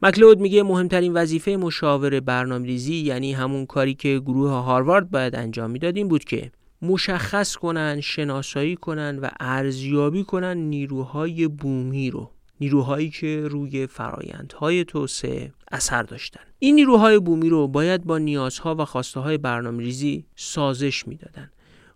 مکلود 0.03 0.41
میگه 0.41 0.63
مهمترین 0.63 1.13
وظیفه 1.13 1.51
مشاور 1.57 2.21
برنامه‌ریزی 2.21 2.95
یعنی 2.95 3.33
همون 3.33 3.67
کاری 3.67 3.95
که 3.95 4.19
گروه 4.19 4.51
هاروارد 4.51 5.11
باید 5.11 5.37
انجام 5.37 5.71
می‌داد 5.71 5.97
این 5.97 6.09
بود 6.09 6.25
که 6.25 6.51
مشخص 6.83 7.57
کنن، 7.57 8.01
شناسایی 8.01 8.77
کنن 8.77 9.19
و 9.19 9.29
ارزیابی 9.41 10.25
کنن 10.25 10.57
نیروهای 10.57 11.49
بومی 11.49 12.11
رو 12.11 12.31
نیروهایی 12.61 13.11
که 13.11 13.43
روی 13.51 13.87
فرایندهای 13.87 14.85
توسعه 14.85 15.53
اثر 15.73 16.03
داشتن 16.03 16.41
این 16.59 16.75
نیروهای 16.75 17.19
بومی 17.19 17.49
رو 17.49 17.69
باید 17.69 18.05
با 18.05 18.19
نیازها 18.19 18.75
و 18.79 18.85
خواسته 18.85 19.21
های 19.21 19.39
برنامه 19.39 19.83
ریزی 19.83 20.25
سازش 20.37 21.09
می‌دادن 21.09 21.51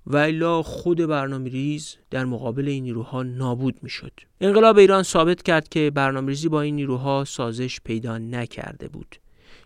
و 0.07 0.17
الا 0.17 0.63
خود 0.63 0.99
برنامه 0.99 1.51
ریز 1.51 1.97
در 2.11 2.25
مقابل 2.25 2.69
این 2.69 2.83
نیروها 2.83 3.23
نابود 3.23 3.79
می‌شد. 3.83 4.13
انقلاب 4.41 4.79
ایران 4.79 5.03
ثابت 5.03 5.43
کرد 5.43 5.69
که 5.69 5.91
برنامه 5.91 6.29
ریزی 6.29 6.49
با 6.49 6.61
این 6.61 6.77
نیروها 6.77 7.25
سازش 7.25 7.81
پیدا 7.85 8.19
نکرده 8.19 8.89
بود. 8.89 9.17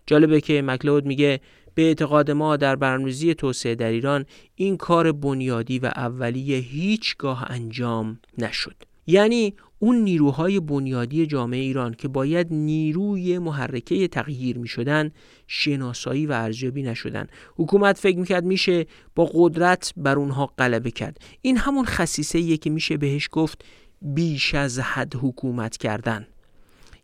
جالبه 0.07 0.41
که 0.41 0.61
مکلود 0.61 1.05
میگه 1.05 1.39
به 1.75 1.81
اعتقاد 1.81 2.31
ما 2.31 2.57
در 2.57 2.75
برنامه‌ریزی 2.75 3.33
توسعه 3.33 3.75
در 3.75 3.89
ایران 3.89 4.25
این 4.55 4.77
کار 4.77 5.11
بنیادی 5.11 5.79
و 5.79 5.85
اولیه 5.85 6.57
هیچگاه 6.57 7.45
انجام 7.47 8.19
نشد. 8.37 8.86
یعنی 9.07 9.53
اون 9.79 9.95
نیروهای 9.95 10.59
بنیادی 10.59 11.25
جامعه 11.25 11.59
ایران 11.59 11.93
که 11.93 12.07
باید 12.07 12.47
نیروی 12.53 13.39
محرکه 13.39 14.07
تغییر 14.07 14.57
می 14.57 14.67
شدن 14.67 15.11
شناسایی 15.47 16.25
و 16.25 16.31
ارزیابی 16.31 16.83
نشدن. 16.83 17.27
حکومت 17.55 17.97
فکر 17.97 18.17
می‌کرد 18.17 18.43
میشه 18.43 18.85
با 19.15 19.29
قدرت 19.33 19.93
بر 19.97 20.15
اونها 20.15 20.45
غلبه 20.45 20.91
کرد. 20.91 21.17
این 21.41 21.57
همون 21.57 21.85
خصیصه 21.85 22.57
که 22.57 22.69
میشه 22.69 22.97
بهش 22.97 23.29
گفت 23.31 23.65
بیش 24.01 24.55
از 24.55 24.79
حد 24.79 25.15
حکومت 25.15 25.77
کردن. 25.77 26.27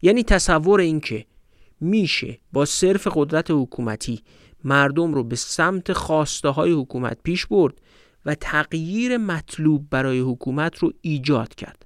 یعنی 0.01 0.23
تصور 0.23 0.79
این 0.79 0.99
که 0.99 1.25
میشه 1.81 2.39
با 2.53 2.65
صرف 2.65 3.07
قدرت 3.15 3.51
حکومتی 3.51 4.21
مردم 4.63 5.13
رو 5.13 5.23
به 5.23 5.35
سمت 5.35 5.93
خواسته 5.93 6.49
های 6.49 6.71
حکومت 6.71 7.17
پیش 7.23 7.45
برد 7.45 7.73
و 8.25 8.35
تغییر 8.35 9.17
مطلوب 9.17 9.89
برای 9.89 10.19
حکومت 10.19 10.77
رو 10.77 10.91
ایجاد 11.01 11.55
کرد. 11.55 11.85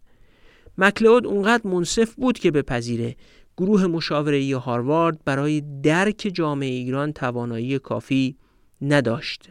مکلود 0.77 1.27
اونقدر 1.27 1.67
منصف 1.67 2.13
بود 2.15 2.39
که 2.39 2.51
بپذیره. 2.51 3.15
گروه 3.57 3.87
مشاوره 3.87 4.57
هاروارد 4.57 5.23
برای 5.25 5.61
درک 5.83 6.31
جامعه 6.33 6.69
ایران 6.69 7.13
توانایی 7.13 7.79
کافی 7.79 8.35
نداشت 8.81 9.49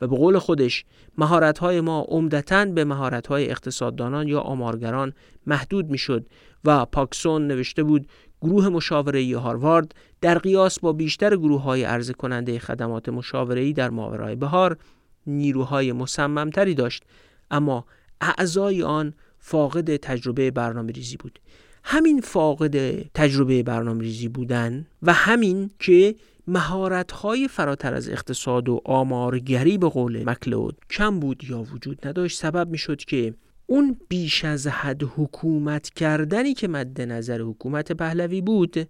و 0.00 0.06
به 0.06 0.16
قول 0.16 0.38
خودش 0.38 0.84
مهارت‌های 1.18 1.80
ما 1.80 2.00
عمدتا 2.08 2.64
به 2.64 2.84
مهارت‌های 2.84 3.50
اقتصاددانان 3.50 4.28
یا 4.28 4.40
آمارگران 4.40 5.12
محدود 5.46 5.90
می‌شد 5.90 6.26
و 6.64 6.84
پاکسون 6.84 7.46
نوشته 7.46 7.82
بود 7.82 8.08
گروه 8.42 8.68
مشاوره 8.68 9.38
هاروارد 9.38 9.94
در 10.20 10.38
قیاس 10.38 10.80
با 10.80 10.92
بیشتر 10.92 11.36
گروه 11.36 11.62
های 11.62 11.84
عرضه 11.84 12.12
کننده 12.12 12.58
خدمات 12.58 13.08
مشاوره‌ای 13.08 13.72
در 13.72 13.90
ماورای 13.90 14.36
بهار 14.36 14.78
نیروهای 15.26 15.92
مصممتری 15.92 16.74
داشت 16.74 17.02
اما 17.50 17.84
اعضای 18.20 18.82
آن 18.82 19.14
فاقد 19.46 19.96
تجربه 19.96 20.50
برنامه 20.50 20.92
ریزی 20.92 21.16
بود. 21.16 21.40
همین 21.84 22.20
فاقد 22.20 23.02
تجربه 23.14 23.62
برنامه 23.62 24.02
ریزی 24.02 24.28
بودن 24.28 24.86
و 25.02 25.12
همین 25.12 25.70
که 25.78 26.14
مهارت 26.46 27.12
های 27.12 27.48
فراتر 27.48 27.94
از 27.94 28.08
اقتصاد 28.08 28.68
و 28.68 28.80
آمارگری 28.84 29.78
به 29.78 29.88
قول 29.88 30.28
مکلود 30.28 30.76
کم 30.90 31.20
بود 31.20 31.44
یا 31.44 31.62
وجود 31.62 32.06
نداشت 32.06 32.38
سبب 32.38 32.70
می 32.70 32.78
شد 32.78 32.96
که 32.96 33.34
اون 33.66 33.96
بیش 34.08 34.44
از 34.44 34.66
حد 34.66 35.02
حکومت 35.02 35.90
کردنی 35.90 36.54
که 36.54 36.68
مد 36.68 37.00
نظر 37.00 37.40
حکومت 37.40 37.92
پهلوی 37.92 38.40
بود 38.40 38.88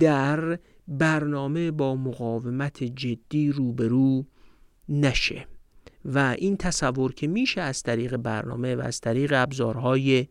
در 0.00 0.58
برنامه 0.88 1.70
با 1.70 1.96
مقاومت 1.96 2.84
جدی 2.84 3.52
روبرو 3.52 4.24
نشه. 4.88 5.46
و 6.04 6.34
این 6.38 6.56
تصور 6.56 7.14
که 7.14 7.26
میشه 7.26 7.60
از 7.60 7.82
طریق 7.82 8.16
برنامه 8.16 8.76
و 8.76 8.80
از 8.80 9.00
طریق 9.00 9.32
ابزارهای 9.36 10.26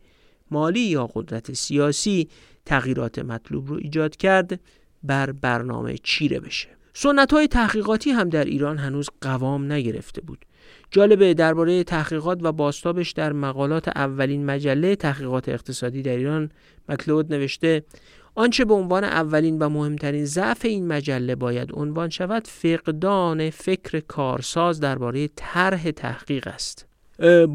مالی 0.50 0.80
یا 0.80 1.06
قدرت 1.06 1.52
سیاسی 1.52 2.28
تغییرات 2.66 3.18
مطلوب 3.18 3.68
رو 3.68 3.76
ایجاد 3.76 4.16
کرد 4.16 4.60
بر 5.02 5.32
برنامه 5.32 5.98
چیره 6.02 6.40
بشه. 6.40 6.68
سنت 6.92 7.32
های 7.32 7.48
تحقیقاتی 7.48 8.10
هم 8.10 8.28
در 8.28 8.44
ایران 8.44 8.78
هنوز 8.78 9.08
قوام 9.20 9.72
نگرفته 9.72 10.20
بود. 10.20 10.44
جالبه 10.90 11.34
درباره 11.34 11.84
تحقیقات 11.84 12.38
و 12.42 12.52
باستابش 12.52 13.10
در 13.10 13.32
مقالات 13.32 13.88
اولین 13.88 14.46
مجله 14.46 14.96
تحقیقات 14.96 15.48
اقتصادی 15.48 16.02
در 16.02 16.16
ایران 16.16 16.50
مکلود 16.88 17.34
نوشته 17.34 17.84
آنچه 18.34 18.64
به 18.64 18.74
عنوان 18.74 19.04
اولین 19.04 19.58
و 19.58 19.68
مهمترین 19.68 20.24
ضعف 20.24 20.64
این 20.64 20.86
مجله 20.86 21.34
باید 21.34 21.70
عنوان 21.72 22.10
شود 22.10 22.46
فقدان 22.46 23.50
فکر 23.50 24.00
کارساز 24.00 24.80
درباره 24.80 25.28
طرح 25.36 25.90
تحقیق 25.90 26.46
است 26.46 26.86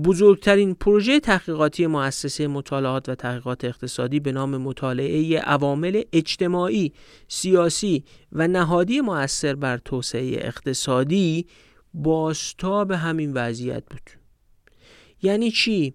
بزرگترین 0.05 0.73
پروژه 0.73 1.19
تحقیقاتی 1.19 1.87
مؤسسه 1.87 2.47
مطالعات 2.47 3.09
و 3.09 3.15
تحقیقات 3.15 3.65
اقتصادی 3.65 4.19
به 4.19 4.31
نام 4.31 4.57
مطالعه 4.57 5.39
عوامل 5.39 6.01
اجتماعی، 6.13 6.93
سیاسی 7.27 8.03
و 8.31 8.47
نهادی 8.47 9.01
مؤثر 9.01 9.55
بر 9.55 9.77
توسعه 9.77 10.37
اقتصادی 10.37 11.45
باستا 11.93 12.85
به 12.85 12.97
همین 12.97 13.33
وضعیت 13.33 13.83
بود. 13.89 14.09
یعنی 15.21 15.51
چی؟ 15.51 15.93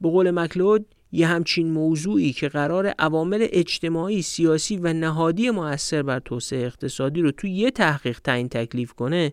به 0.00 0.10
قول 0.10 0.30
مکلود 0.30 0.86
یه 1.12 1.26
همچین 1.26 1.70
موضوعی 1.70 2.32
که 2.32 2.48
قرار 2.48 2.86
عوامل 2.86 3.46
اجتماعی، 3.50 4.22
سیاسی 4.22 4.76
و 4.76 4.92
نهادی 4.92 5.50
مؤثر 5.50 6.02
بر 6.02 6.18
توسعه 6.18 6.66
اقتصادی 6.66 7.20
رو 7.20 7.30
توی 7.30 7.50
یه 7.50 7.70
تحقیق 7.70 8.20
تعیین 8.20 8.48
تکلیف 8.48 8.92
کنه 8.92 9.32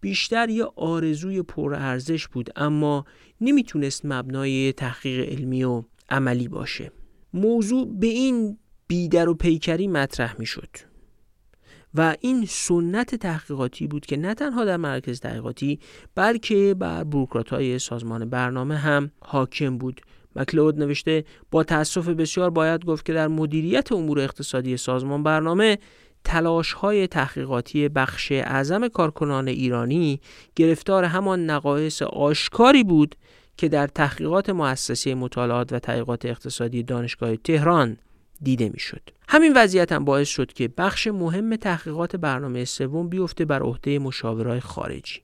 بیشتر 0.00 0.48
یه 0.48 0.64
آرزوی 0.76 1.42
پرارزش 1.42 2.28
بود 2.28 2.50
اما 2.56 3.04
نمی‌تونست 3.40 4.02
مبنای 4.04 4.72
تحقیق 4.72 5.28
علمی 5.28 5.64
و 5.64 5.82
عملی 6.10 6.48
باشه. 6.48 6.92
موضوع 7.34 7.98
به 7.98 8.06
این 8.06 8.58
بیدر 8.86 9.28
و 9.28 9.34
پیکری 9.34 9.88
مطرح 9.88 10.36
می‌شد 10.38 10.68
و 11.94 12.16
این 12.20 12.44
سنت 12.48 13.14
تحقیقاتی 13.14 13.86
بود 13.86 14.06
که 14.06 14.16
نه 14.16 14.34
تنها 14.34 14.64
در 14.64 14.76
مرکز 14.76 15.20
تحقیقاتی 15.20 15.78
بلکه 16.14 16.74
بر 16.78 17.04
بروکرات 17.04 17.50
های 17.50 17.78
سازمان 17.78 18.30
برنامه 18.30 18.76
هم 18.76 19.10
حاکم 19.20 19.78
بود. 19.78 20.00
مکلود 20.36 20.78
نوشته 20.78 21.24
با 21.50 21.64
تاسف 21.64 22.08
بسیار 22.08 22.50
باید 22.50 22.84
گفت 22.84 23.06
که 23.06 23.12
در 23.12 23.28
مدیریت 23.28 23.92
امور 23.92 24.20
اقتصادی 24.20 24.76
سازمان 24.76 25.22
برنامه 25.22 25.78
تلاش 26.24 26.72
های 26.72 27.06
تحقیقاتی 27.06 27.88
بخش 27.88 28.32
اعظم 28.32 28.88
کارکنان 28.88 29.48
ایرانی 29.48 30.20
گرفتار 30.56 31.04
همان 31.04 31.50
نقایص 31.50 32.02
آشکاری 32.02 32.84
بود 32.84 33.14
که 33.56 33.68
در 33.68 33.86
تحقیقات 33.86 34.50
مؤسسه 34.50 35.14
مطالعات 35.14 35.72
و 35.72 35.78
تحقیقات 35.78 36.26
اقتصادی 36.26 36.82
دانشگاه 36.82 37.36
تهران 37.36 37.96
دیده 38.42 38.68
می‌شد. 38.68 39.02
همین 39.28 39.52
وضعیت 39.56 39.92
هم 39.92 40.04
باعث 40.04 40.28
شد 40.28 40.52
که 40.52 40.68
بخش 40.78 41.06
مهم 41.06 41.56
تحقیقات 41.56 42.16
برنامه 42.16 42.64
سوم 42.64 43.08
بیفته 43.08 43.44
بر 43.44 43.62
عهده 43.62 43.98
مشاورای 43.98 44.60
خارجی. 44.60 45.20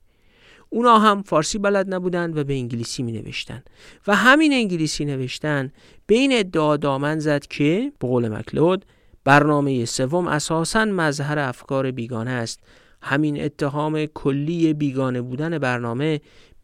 اونا 0.69 0.99
هم 0.99 1.21
فارسی 1.21 1.57
بلد 1.57 1.93
نبودن 1.93 2.33
و 2.33 2.43
به 2.43 2.53
انگلیسی 2.53 3.03
می 3.03 3.11
نوشتن 3.11 3.63
و 4.07 4.15
همین 4.15 4.53
انگلیسی 4.53 5.05
نوشتن 5.05 5.71
به 6.07 6.15
این 6.15 6.31
ادعا 6.33 6.77
دامن 6.77 7.19
زد 7.19 7.45
که 7.45 7.91
به 7.99 8.07
مکلود 8.07 8.85
برنامه 9.23 9.85
سوم 9.85 10.27
اساسا 10.27 10.85
مظهر 10.85 11.39
افکار 11.39 11.91
بیگانه 11.91 12.31
است. 12.31 12.59
همین 13.01 13.43
اتهام 13.43 14.05
کلی 14.05 14.73
بیگانه 14.73 15.21
بودن 15.21 15.57
برنامه 15.57 16.21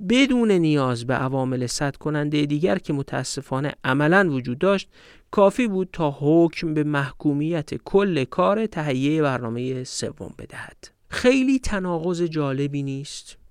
بدون 0.10 0.52
نیاز 0.52 1.08
به 1.08 1.14
عوامل 1.14 1.68
صد 1.68 1.96
کننده 1.96 2.46
دیگر 2.46 2.78
که 2.78 2.94
متاسفانه 2.94 3.74
عملا 3.84 4.30
وجود 4.30 4.60
داشت 4.60 4.90
کافی 5.32 5.68
بود 5.68 5.90
تا 5.94 6.18
حکم 6.20 6.74
به 6.74 6.84
محکومیت 6.84 7.76
کل 7.76 8.24
کار 8.24 8.66
تهیه 8.66 9.22
برنامه 9.22 9.84
سوم 9.84 10.34
بدهد. 10.38 10.78
خیلی 11.10 11.60
تناقض 11.60 12.22
جالبی 12.22 12.84
نیست. 12.84 13.43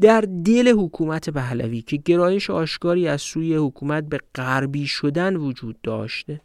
در 0.00 0.20
دل 0.44 0.74
حکومت 0.78 1.30
پهلوی 1.30 1.82
که 1.82 1.96
گرایش 1.96 2.50
آشکاری 2.50 3.08
از 3.08 3.22
سوی 3.22 3.56
حکومت 3.56 4.04
به 4.04 4.18
غربی 4.34 4.86
شدن 4.86 5.36
وجود 5.36 5.76
داشته 5.82 6.40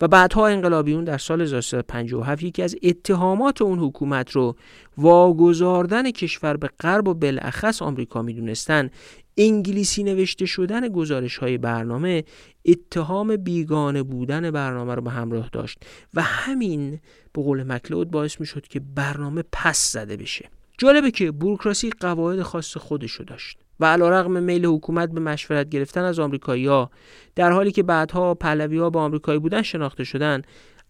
و 0.00 0.08
بعدها 0.08 0.46
انقلابیون 0.46 1.04
در 1.04 1.18
سال 1.18 1.40
1357 1.40 2.42
یکی 2.42 2.62
از 2.62 2.76
اتهامات 2.82 3.62
اون 3.62 3.78
حکومت 3.78 4.30
رو 4.30 4.56
واگذاردن 4.98 6.10
کشور 6.10 6.56
به 6.56 6.68
غرب 6.80 7.08
و 7.08 7.14
بالاخص 7.14 7.82
آمریکا 7.82 8.22
می‌دونستن. 8.22 8.90
انگلیسی 9.36 10.02
نوشته 10.02 10.46
شدن 10.46 10.88
گزارش 10.88 11.36
های 11.36 11.58
برنامه 11.58 12.24
اتهام 12.64 13.36
بیگانه 13.36 14.02
بودن 14.02 14.50
برنامه 14.50 14.94
رو 14.94 15.02
به 15.02 15.10
همراه 15.10 15.48
داشت 15.52 15.78
و 16.14 16.22
همین 16.22 17.00
به 17.32 17.42
قول 17.42 17.62
مکلود 17.62 18.10
باعث 18.10 18.40
می 18.40 18.46
شد 18.46 18.66
که 18.66 18.80
برنامه 18.80 19.44
پس 19.52 19.92
زده 19.92 20.16
بشه. 20.16 20.48
جالبه 20.80 21.10
که 21.10 21.30
بوروکراسی 21.30 21.90
قواعد 21.90 22.42
خاص 22.42 22.76
خودشو 22.76 23.24
داشت 23.24 23.58
و 23.80 23.84
علیرغم 23.84 24.42
میل 24.42 24.66
حکومت 24.66 25.10
به 25.10 25.20
مشورت 25.20 25.68
گرفتن 25.68 26.04
از 26.04 26.18
آمریکایی‌ها 26.18 26.90
در 27.34 27.52
حالی 27.52 27.72
که 27.72 27.82
بعدها 27.82 28.34
پهلوی‌ها 28.34 28.90
با 28.90 29.02
آمریکایی 29.02 29.38
بودن 29.38 29.62
شناخته 29.62 30.04
شدن 30.04 30.42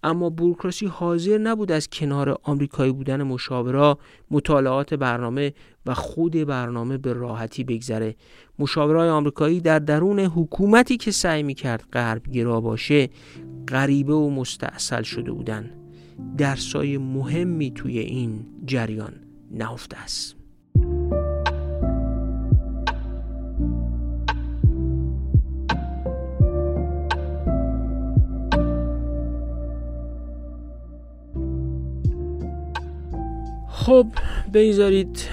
اما 0.03 0.31
بوروکراسی 0.31 0.87
حاضر 0.87 1.39
نبود 1.39 1.73
از 1.73 1.89
کنار 1.89 2.39
آمریکایی 2.43 2.93
بودن 2.93 3.23
مشاورا 3.23 3.99
مطالعات 4.31 4.95
برنامه 4.95 5.53
و 5.87 5.95
خود 5.95 6.33
برنامه 6.33 6.99
به 6.99 7.13
راحتی 7.13 7.65
بگذره. 7.65 8.17
مشاورای 8.59 9.09
آمریکایی 9.09 9.61
در 9.61 9.79
درون 9.79 10.21
حکومتی 10.21 10.97
که 10.97 11.11
سعی 11.11 11.43
می‌کرد 11.43 11.85
غرب 11.93 12.23
گرا 12.29 12.61
باشه 12.61 13.11
غریبه 13.69 14.15
و 14.15 14.31
مستاصل 14.31 15.03
شده 15.03 15.33
بودن 15.33 15.71
درسای 16.39 16.99
مهمی 16.99 17.71
توی 17.71 17.99
این 17.99 18.47
جریان. 18.67 19.20
نهفته 19.51 19.97
است. 19.97 20.37
خب 33.69 34.07
بگذارید 34.55 35.29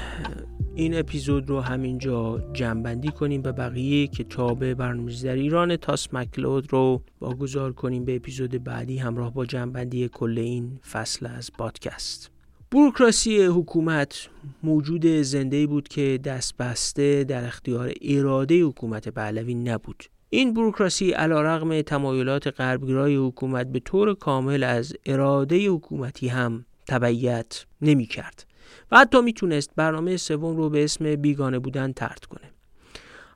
این 0.76 1.00
اپیزود 1.00 1.50
رو 1.50 1.62
همینجا 1.62 2.44
جنبندی 2.54 3.12
کنیم 3.12 3.42
به 3.42 3.52
بقیه 3.52 4.08
کتاب 4.08 4.74
برنامه‌ریزی 4.74 5.28
در 5.28 5.36
ایران 5.36 5.76
تاس 5.76 6.14
مکلود 6.14 6.74
رو 6.74 7.02
واگذار 7.22 7.74
کنیم 7.74 8.06
به 8.06 8.16
اپیزود 8.16 8.64
بعدی 8.64 8.98
همراه 8.98 9.34
با 9.34 9.46
جنبندی 9.46 10.10
کل 10.10 10.38
این 10.38 10.80
فصل 10.92 11.26
از 11.26 11.52
پادکست. 11.58 12.37
بوروکراسی 12.72 13.46
حکومت 13.46 14.30
موجود 14.64 15.06
زنده 15.06 15.68
بود 15.68 15.88
که 15.88 16.20
دست 16.24 16.58
بسته 16.58 17.24
در 17.24 17.46
اختیار 17.46 17.94
اراده 18.02 18.62
حکومت 18.62 19.10
پهلوی 19.10 19.54
نبود. 19.54 20.04
این 20.30 20.54
بوروکراسی 20.54 21.12
علیرغم 21.12 21.82
تمایلات 21.82 22.48
غربگرای 22.48 23.16
حکومت 23.16 23.68
به 23.68 23.80
طور 23.80 24.14
کامل 24.14 24.64
از 24.64 24.94
اراده 25.06 25.68
حکومتی 25.68 26.28
هم 26.28 26.66
تبعیت 26.88 27.66
نمی 27.82 28.06
کرد 28.06 28.46
و 28.92 28.98
حتی 28.98 29.22
می‌تونست 29.22 29.70
برنامه 29.76 30.18
سوم 30.18 30.58
رو 30.58 30.70
به 30.70 30.84
اسم 30.84 31.16
بیگانه 31.16 31.60
بودن 31.60 31.92
ترد 31.92 32.26
کنه. 32.26 32.52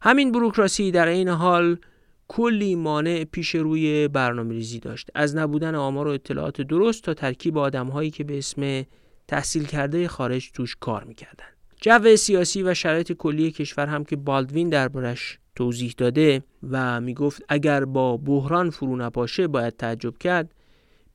همین 0.01 0.31
بروکراسی 0.31 0.91
در 0.91 1.07
این 1.07 1.27
حال 1.27 1.77
کلی 2.27 2.75
مانع 2.75 3.23
پیش 3.23 3.55
روی 3.55 4.07
برنامه 4.07 4.53
ریزی 4.53 4.79
داشت. 4.79 5.09
از 5.15 5.35
نبودن 5.35 5.75
آمار 5.75 6.07
و 6.07 6.11
اطلاعات 6.11 6.61
درست 6.61 7.03
تا 7.03 7.13
ترکیب 7.13 7.57
آدم 7.57 7.87
هایی 7.87 8.11
که 8.11 8.23
به 8.23 8.37
اسم 8.37 8.83
تحصیل 9.31 9.65
کرده 9.65 10.07
خارج 10.07 10.51
توش 10.51 10.75
کار 10.79 11.03
می‌کردن. 11.03 11.45
جو 11.81 12.15
سیاسی 12.15 12.63
و 12.63 12.73
شرایط 12.73 13.11
کلی 13.11 13.51
کشور 13.51 13.87
هم 13.87 14.03
که 14.03 14.15
بالدوین 14.15 14.69
دربارش 14.69 15.37
توضیح 15.55 15.93
داده 15.97 16.43
و 16.69 17.01
می‌گفت 17.01 17.43
اگر 17.49 17.85
با 17.85 18.17
بحران 18.17 18.69
فرو 18.69 18.95
نپاشه 18.95 19.47
باید 19.47 19.77
تعجب 19.77 20.17
کرد 20.17 20.53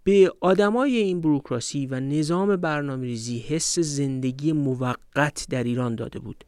به 0.04 0.32
آدمای 0.40 0.96
این 0.96 1.20
بروکراسی 1.20 1.86
و 1.86 2.00
نظام 2.00 2.56
برنامه 2.56 3.06
ریزی 3.06 3.38
حس 3.38 3.78
زندگی 3.78 4.52
موقت 4.52 5.46
در 5.50 5.64
ایران 5.64 5.94
داده 5.94 6.18
بود. 6.18 6.44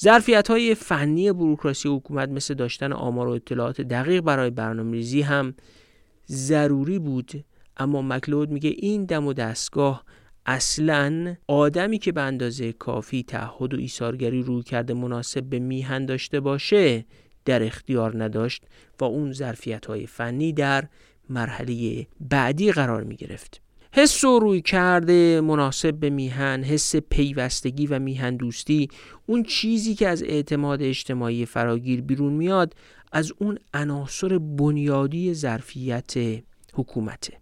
ظرفیت 0.00 0.50
های 0.50 0.74
فنی 0.74 1.32
بروکراسی 1.32 1.88
حکومت 1.88 2.28
مثل 2.28 2.54
داشتن 2.54 2.92
آمار 2.92 3.28
و 3.28 3.30
اطلاعات 3.30 3.80
دقیق 3.80 4.20
برای 4.20 4.50
برنامه 4.50 4.92
ریزی 4.92 5.22
هم 5.22 5.54
ضروری 6.30 6.98
بود 6.98 7.44
اما 7.76 8.02
مکلود 8.02 8.50
میگه 8.50 8.70
این 8.76 9.04
دم 9.04 9.26
و 9.26 9.32
دستگاه 9.32 10.04
اصلا 10.46 11.36
آدمی 11.48 11.98
که 11.98 12.12
به 12.12 12.20
اندازه 12.20 12.72
کافی 12.72 13.22
تعهد 13.22 13.74
و 13.74 13.78
ایثارگری 13.78 14.42
روی 14.42 14.62
کرده 14.62 14.94
مناسب 14.94 15.44
به 15.44 15.58
میهن 15.58 16.06
داشته 16.06 16.40
باشه 16.40 17.04
در 17.44 17.62
اختیار 17.62 18.24
نداشت 18.24 18.64
و 19.00 19.04
اون 19.04 19.32
ظرفیت 19.32 19.86
های 19.86 20.06
فنی 20.06 20.52
در 20.52 20.84
مرحله 21.28 22.06
بعدی 22.20 22.72
قرار 22.72 23.04
می 23.04 23.16
گرفت 23.16 23.60
حس 23.94 24.24
و 24.24 24.38
روی 24.38 24.60
کرده 24.60 25.40
مناسب 25.40 25.94
به 25.94 26.10
میهن 26.10 26.62
حس 26.62 26.96
پیوستگی 26.96 27.86
و 27.86 27.98
میهن 27.98 28.36
دوستی 28.36 28.88
اون 29.26 29.42
چیزی 29.42 29.94
که 29.94 30.08
از 30.08 30.22
اعتماد 30.22 30.82
اجتماعی 30.82 31.46
فراگیر 31.46 32.00
بیرون 32.00 32.32
میاد 32.32 32.74
از 33.12 33.32
اون 33.38 33.58
عناصر 33.74 34.38
بنیادی 34.38 35.34
ظرفیت 35.34 36.14
حکومته. 36.74 37.32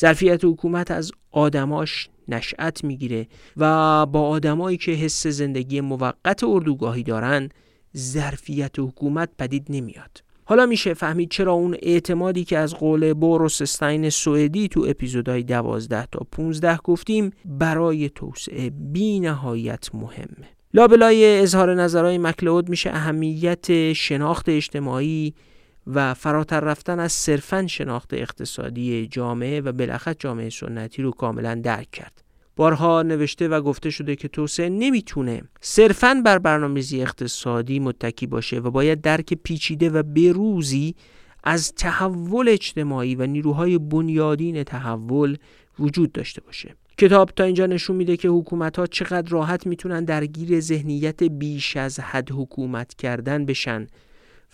ظرفیت 0.00 0.44
حکومت 0.44 0.90
از 0.90 1.12
آدماش 1.30 2.08
نشأت 2.30 2.84
می‌گیره 2.84 3.26
و 3.56 4.06
با 4.06 4.28
آدمایی 4.28 4.76
که 4.76 4.92
حس 4.92 5.26
زندگی 5.26 5.80
موقت 5.80 6.44
اردوگاهی 6.44 7.02
دارن 7.02 7.48
ظرفیت 7.96 8.78
حکومت 8.78 9.28
پدید 9.38 9.66
نمیاد. 9.68 10.22
حالا 10.44 10.66
میشه 10.66 10.94
فهمید 10.94 11.30
چرا 11.30 11.52
اون 11.52 11.76
اعتمادی 11.82 12.44
که 12.44 12.58
از 12.58 12.74
قول 12.74 13.14
بوروس 13.14 13.62
استاین 13.62 14.10
سوئدی 14.10 14.68
تو 14.68 14.86
اپیزودهای 14.88 15.42
12 15.42 16.06
تا 16.12 16.26
15 16.32 16.76
گفتیم 16.76 17.30
برای 17.44 18.08
توسعه 18.08 18.70
بی 18.70 19.20
نهایت 19.20 19.94
مهمه 19.94 20.48
لابلای 20.74 21.40
اظهار 21.40 21.74
نظرهای 21.74 22.18
مکلود 22.18 22.68
میشه 22.68 22.90
اهمیت 22.90 23.92
شناخت 23.92 24.48
اجتماعی 24.48 25.34
و 25.86 26.14
فراتر 26.14 26.60
رفتن 26.60 27.00
از 27.00 27.12
صرفا 27.12 27.66
شناخت 27.66 28.14
اقتصادی 28.14 29.06
جامعه 29.06 29.60
و 29.60 29.72
بالاخره 29.72 30.14
جامعه 30.18 30.50
سنتی 30.50 31.02
رو 31.02 31.10
کاملا 31.10 31.54
درک 31.54 31.90
کرد. 31.90 32.22
بارها 32.56 33.02
نوشته 33.02 33.48
و 33.48 33.60
گفته 33.60 33.90
شده 33.90 34.16
که 34.16 34.28
توسعه 34.28 34.68
نمی‌تونه 34.68 35.42
صرفا 35.60 36.22
بر 36.24 36.38
برنامه‌ریزی 36.38 37.02
اقتصادی 37.02 37.78
متکی 37.78 38.26
باشه 38.26 38.58
و 38.58 38.70
باید 38.70 39.00
درک 39.00 39.34
پیچیده 39.34 39.90
و 39.90 40.02
بروزی 40.02 40.94
از 41.44 41.74
تحول 41.74 42.48
اجتماعی 42.48 43.14
و 43.14 43.26
نیروهای 43.26 43.78
بنیادین 43.78 44.62
تحول 44.62 45.36
وجود 45.78 46.12
داشته 46.12 46.40
باشه. 46.40 46.74
کتاب 46.98 47.30
تا 47.30 47.44
اینجا 47.44 47.66
نشون 47.66 47.96
میده 47.96 48.16
که 48.16 48.28
حکومت 48.28 48.78
ها 48.78 48.86
چقدر 48.86 49.30
راحت 49.30 49.66
می‌تونن 49.66 50.04
درگیر 50.04 50.60
ذهنیت 50.60 51.22
بیش 51.22 51.76
از 51.76 52.00
حد 52.00 52.30
حکومت 52.30 52.94
کردن 52.94 53.46
بشن. 53.46 53.86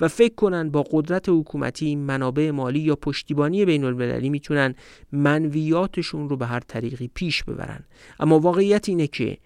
و 0.00 0.08
فکر 0.08 0.34
کنن 0.34 0.70
با 0.70 0.82
قدرت 0.82 1.28
حکومتی 1.28 1.96
منابع 1.96 2.50
مالی 2.50 2.80
یا 2.80 2.96
پشتیبانی 2.96 3.64
بین 3.64 3.84
المللی 3.84 4.30
می‌تونن 4.30 4.74
منویاتشون 5.12 6.28
رو 6.28 6.36
به 6.36 6.46
هر 6.46 6.60
طریقی 6.60 7.10
پیش 7.14 7.44
ببرن. 7.44 7.84
اما 8.20 8.38
واقعیت 8.38 8.88
اینه 8.88 9.06
که 9.06 9.38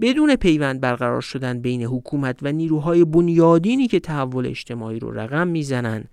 بدون 0.00 0.36
پیوند 0.36 0.80
برقرار 0.80 1.20
شدن 1.20 1.60
بین 1.60 1.82
حکومت 1.82 2.38
و 2.42 2.52
نیروهای 2.52 3.04
بنیادینی 3.04 3.86
که 3.86 4.00
تحول 4.00 4.46
اجتماعی 4.46 4.98
رو 4.98 5.10
رقم 5.10 5.48
می‌زنن 5.48 6.04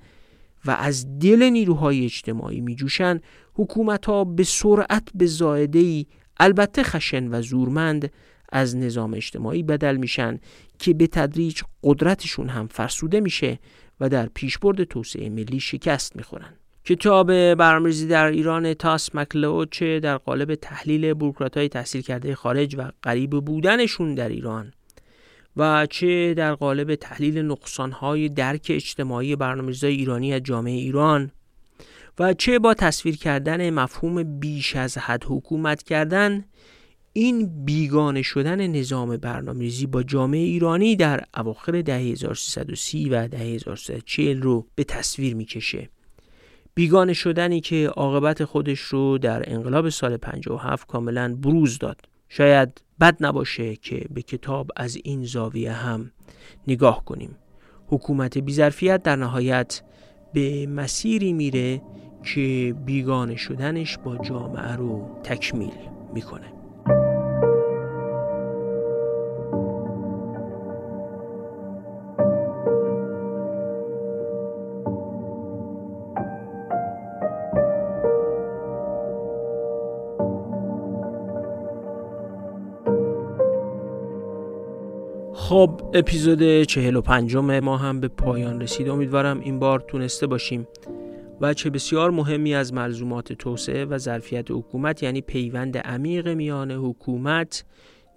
و 0.66 0.72
از 0.72 1.20
دل 1.20 1.50
نیروهای 1.50 2.06
اجتماعی 2.06 2.62
میجوشن 2.62 3.20
حکومت 3.54 4.06
ها 4.06 4.24
به 4.24 4.44
سرعت 4.44 5.08
به 5.16 5.26
زائده 5.26 5.80
ای 5.80 6.06
البته 6.40 6.84
خشن 6.84 7.28
و 7.28 7.42
زورمند 7.42 8.12
از 8.52 8.76
نظام 8.78 9.14
اجتماعی 9.14 9.64
بدل 9.64 9.96
میشن 9.96 10.40
که 10.80 10.94
به 10.94 11.08
تدریج 11.08 11.62
قدرتشون 11.84 12.50
هم 12.50 12.68
فرسوده 12.68 13.20
میشه 13.20 13.60
و 14.00 14.10
در 14.10 14.26
پیشبرد 14.26 14.84
توسعه 14.84 15.30
ملی 15.30 15.60
شکست 15.60 16.16
می‌خورن 16.16 16.54
کتاب 16.86 17.54
برنامه‌ریزی 17.54 18.08
در 18.08 18.26
ایران 18.26 18.74
تاس 18.74 19.16
مکلود 19.16 19.72
چه 19.72 20.00
در 20.00 20.18
قالب 20.18 20.56
تحلیل 20.56 21.14
بروکرات 21.14 21.58
های 21.58 21.70
تحصیل 21.70 22.02
کرده 22.02 22.36
خارج 22.36 22.76
و 22.78 22.92
غریب 23.04 23.30
بودنشون 23.30 24.16
در 24.16 24.30
ایران 24.30 24.74
و 25.58 25.86
چه 25.86 26.34
در 26.34 26.56
قالب 26.56 26.96
تحلیل 26.96 27.38
نقصانهای 27.38 28.30
درک 28.30 28.68
اجتماعی 28.70 29.36
برنامه‌ریزی 29.36 29.88
ایرانی 29.88 30.34
از 30.34 30.42
جامعه 30.44 30.74
ایران 30.74 31.32
و 32.20 32.34
چه 32.34 32.60
با 32.60 32.74
تصویر 32.74 33.18
کردن 33.18 33.70
مفهوم 33.70 34.40
بیش 34.40 34.76
از 34.76 34.98
حد 34.98 35.24
حکومت 35.28 35.84
کردن 35.84 36.46
این 37.18 37.66
بیگانه 37.66 38.22
شدن 38.22 38.68
نظام 38.68 39.18
برنامه‌ریزی 39.18 39.86
با 39.86 40.04
جامعه 40.04 40.40
ایرانی 40.40 40.96
در 40.96 41.24
اواخر 41.38 41.82
دهه 41.82 41.98
1330 41.98 43.10
و 43.10 43.28
دهه 43.28 43.42
1340 43.42 44.42
رو 44.42 44.68
به 44.76 44.84
تصویر 44.84 45.36
می‌کشه. 45.36 45.90
بیگانه 46.74 47.14
شدنی 47.14 47.62
که 47.62 47.88
عاقبت 47.88 48.44
خودش 48.44 48.80
رو 48.80 49.18
در 49.18 49.54
انقلاب 49.54 49.90
سال 49.90 50.18
57 50.18 50.88
کاملا 50.88 51.36
بروز 51.36 51.80
داد. 51.80 52.02
شاید 52.30 52.82
بد 53.00 53.18
نباشه 53.20 53.76
که 53.76 54.06
به 54.10 54.22
کتاب 54.22 54.72
از 54.76 54.98
این 55.04 55.26
زاویه 55.26 55.72
هم 55.72 56.12
نگاه 56.68 57.06
کنیم. 57.06 57.36
حکومت 57.88 58.38
بیظرفیت 58.38 59.04
در 59.04 59.16
نهایت 59.16 59.82
به 60.34 60.68
مسیری 60.68 61.34
میره 61.34 61.82
که 62.24 62.76
بیگانه 62.86 63.36
شدنش 63.36 63.98
با 63.98 64.18
جامعه 64.18 64.76
رو 64.76 65.20
تکمیل 65.24 65.74
می‌کنه. 66.14 66.55
خب 85.56 85.82
اپیزود 85.94 86.64
چهل 86.64 86.96
و 86.96 87.02
پنجم 87.02 87.60
ما 87.60 87.78
هم 87.78 88.00
به 88.00 88.08
پایان 88.08 88.62
رسید. 88.62 88.90
امیدوارم 88.90 89.40
این 89.40 89.60
بار 89.60 89.80
تونسته 89.80 90.28
باشیم. 90.28 90.68
و 91.42 91.54
چه 91.54 91.70
بسیار 91.70 92.12
مهمی 92.12 92.56
از 92.56 92.74
ملزومات 92.74 93.34
توسعه 93.34 93.86
و 93.86 93.98
ظرفیت 93.98 94.52
حکومت 94.52 95.04
یعنی 95.04 95.22
پیوند 95.22 95.78
عمیق 95.78 96.28
میان 96.28 96.72
حکومت 96.72 97.66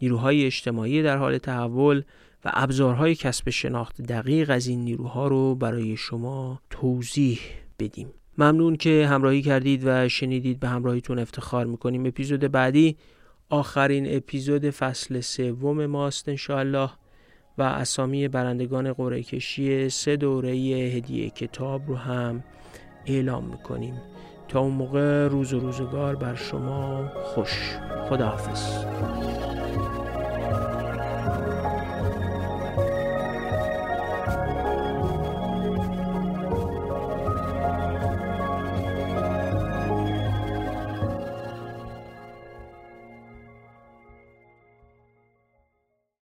نیروهای 0.02 0.46
اجتماعی 0.46 1.02
در 1.02 1.16
حال 1.16 1.38
تحول 1.38 2.02
و 2.44 2.50
ابزارهای 2.54 3.14
کسب 3.14 3.50
شناخت 3.50 4.02
دقیق 4.02 4.50
از 4.50 4.66
این 4.66 4.84
نیروها 4.84 5.28
رو 5.28 5.54
برای 5.54 5.96
شما 5.96 6.60
توضیح 6.70 7.40
بدیم. 7.78 8.08
ممنون 8.38 8.76
که 8.76 9.06
همراهی 9.06 9.42
کردید 9.42 9.82
و 9.84 10.08
شنیدید 10.08 10.60
به 10.60 10.68
همراهیتون 10.68 11.18
افتخار 11.18 11.66
می‌کنیم. 11.66 12.06
اپیزود 12.06 12.40
بعدی 12.40 12.96
آخرین 13.48 14.16
اپیزود 14.16 14.70
فصل 14.70 15.20
سوم 15.20 15.86
ماست 15.86 16.28
انشاءالله. 16.28 16.90
و 17.58 17.62
اسامی 17.62 18.28
برندگان 18.28 18.92
قرعه 18.92 19.22
کشی 19.22 19.88
سه 19.88 20.16
دوره 20.16 20.50
هدیه 20.96 21.30
کتاب 21.30 21.88
رو 21.88 21.96
هم 21.96 22.42
اعلام 23.06 23.44
می‌کنیم. 23.44 23.94
تا 24.48 24.60
اون 24.60 24.72
موقع 24.72 25.28
روز 25.28 25.52
و 25.52 25.60
روزگار 25.60 26.16
بر 26.16 26.34
شما 26.34 27.08
خوش. 27.24 27.76
خداحافظ. 28.08 28.84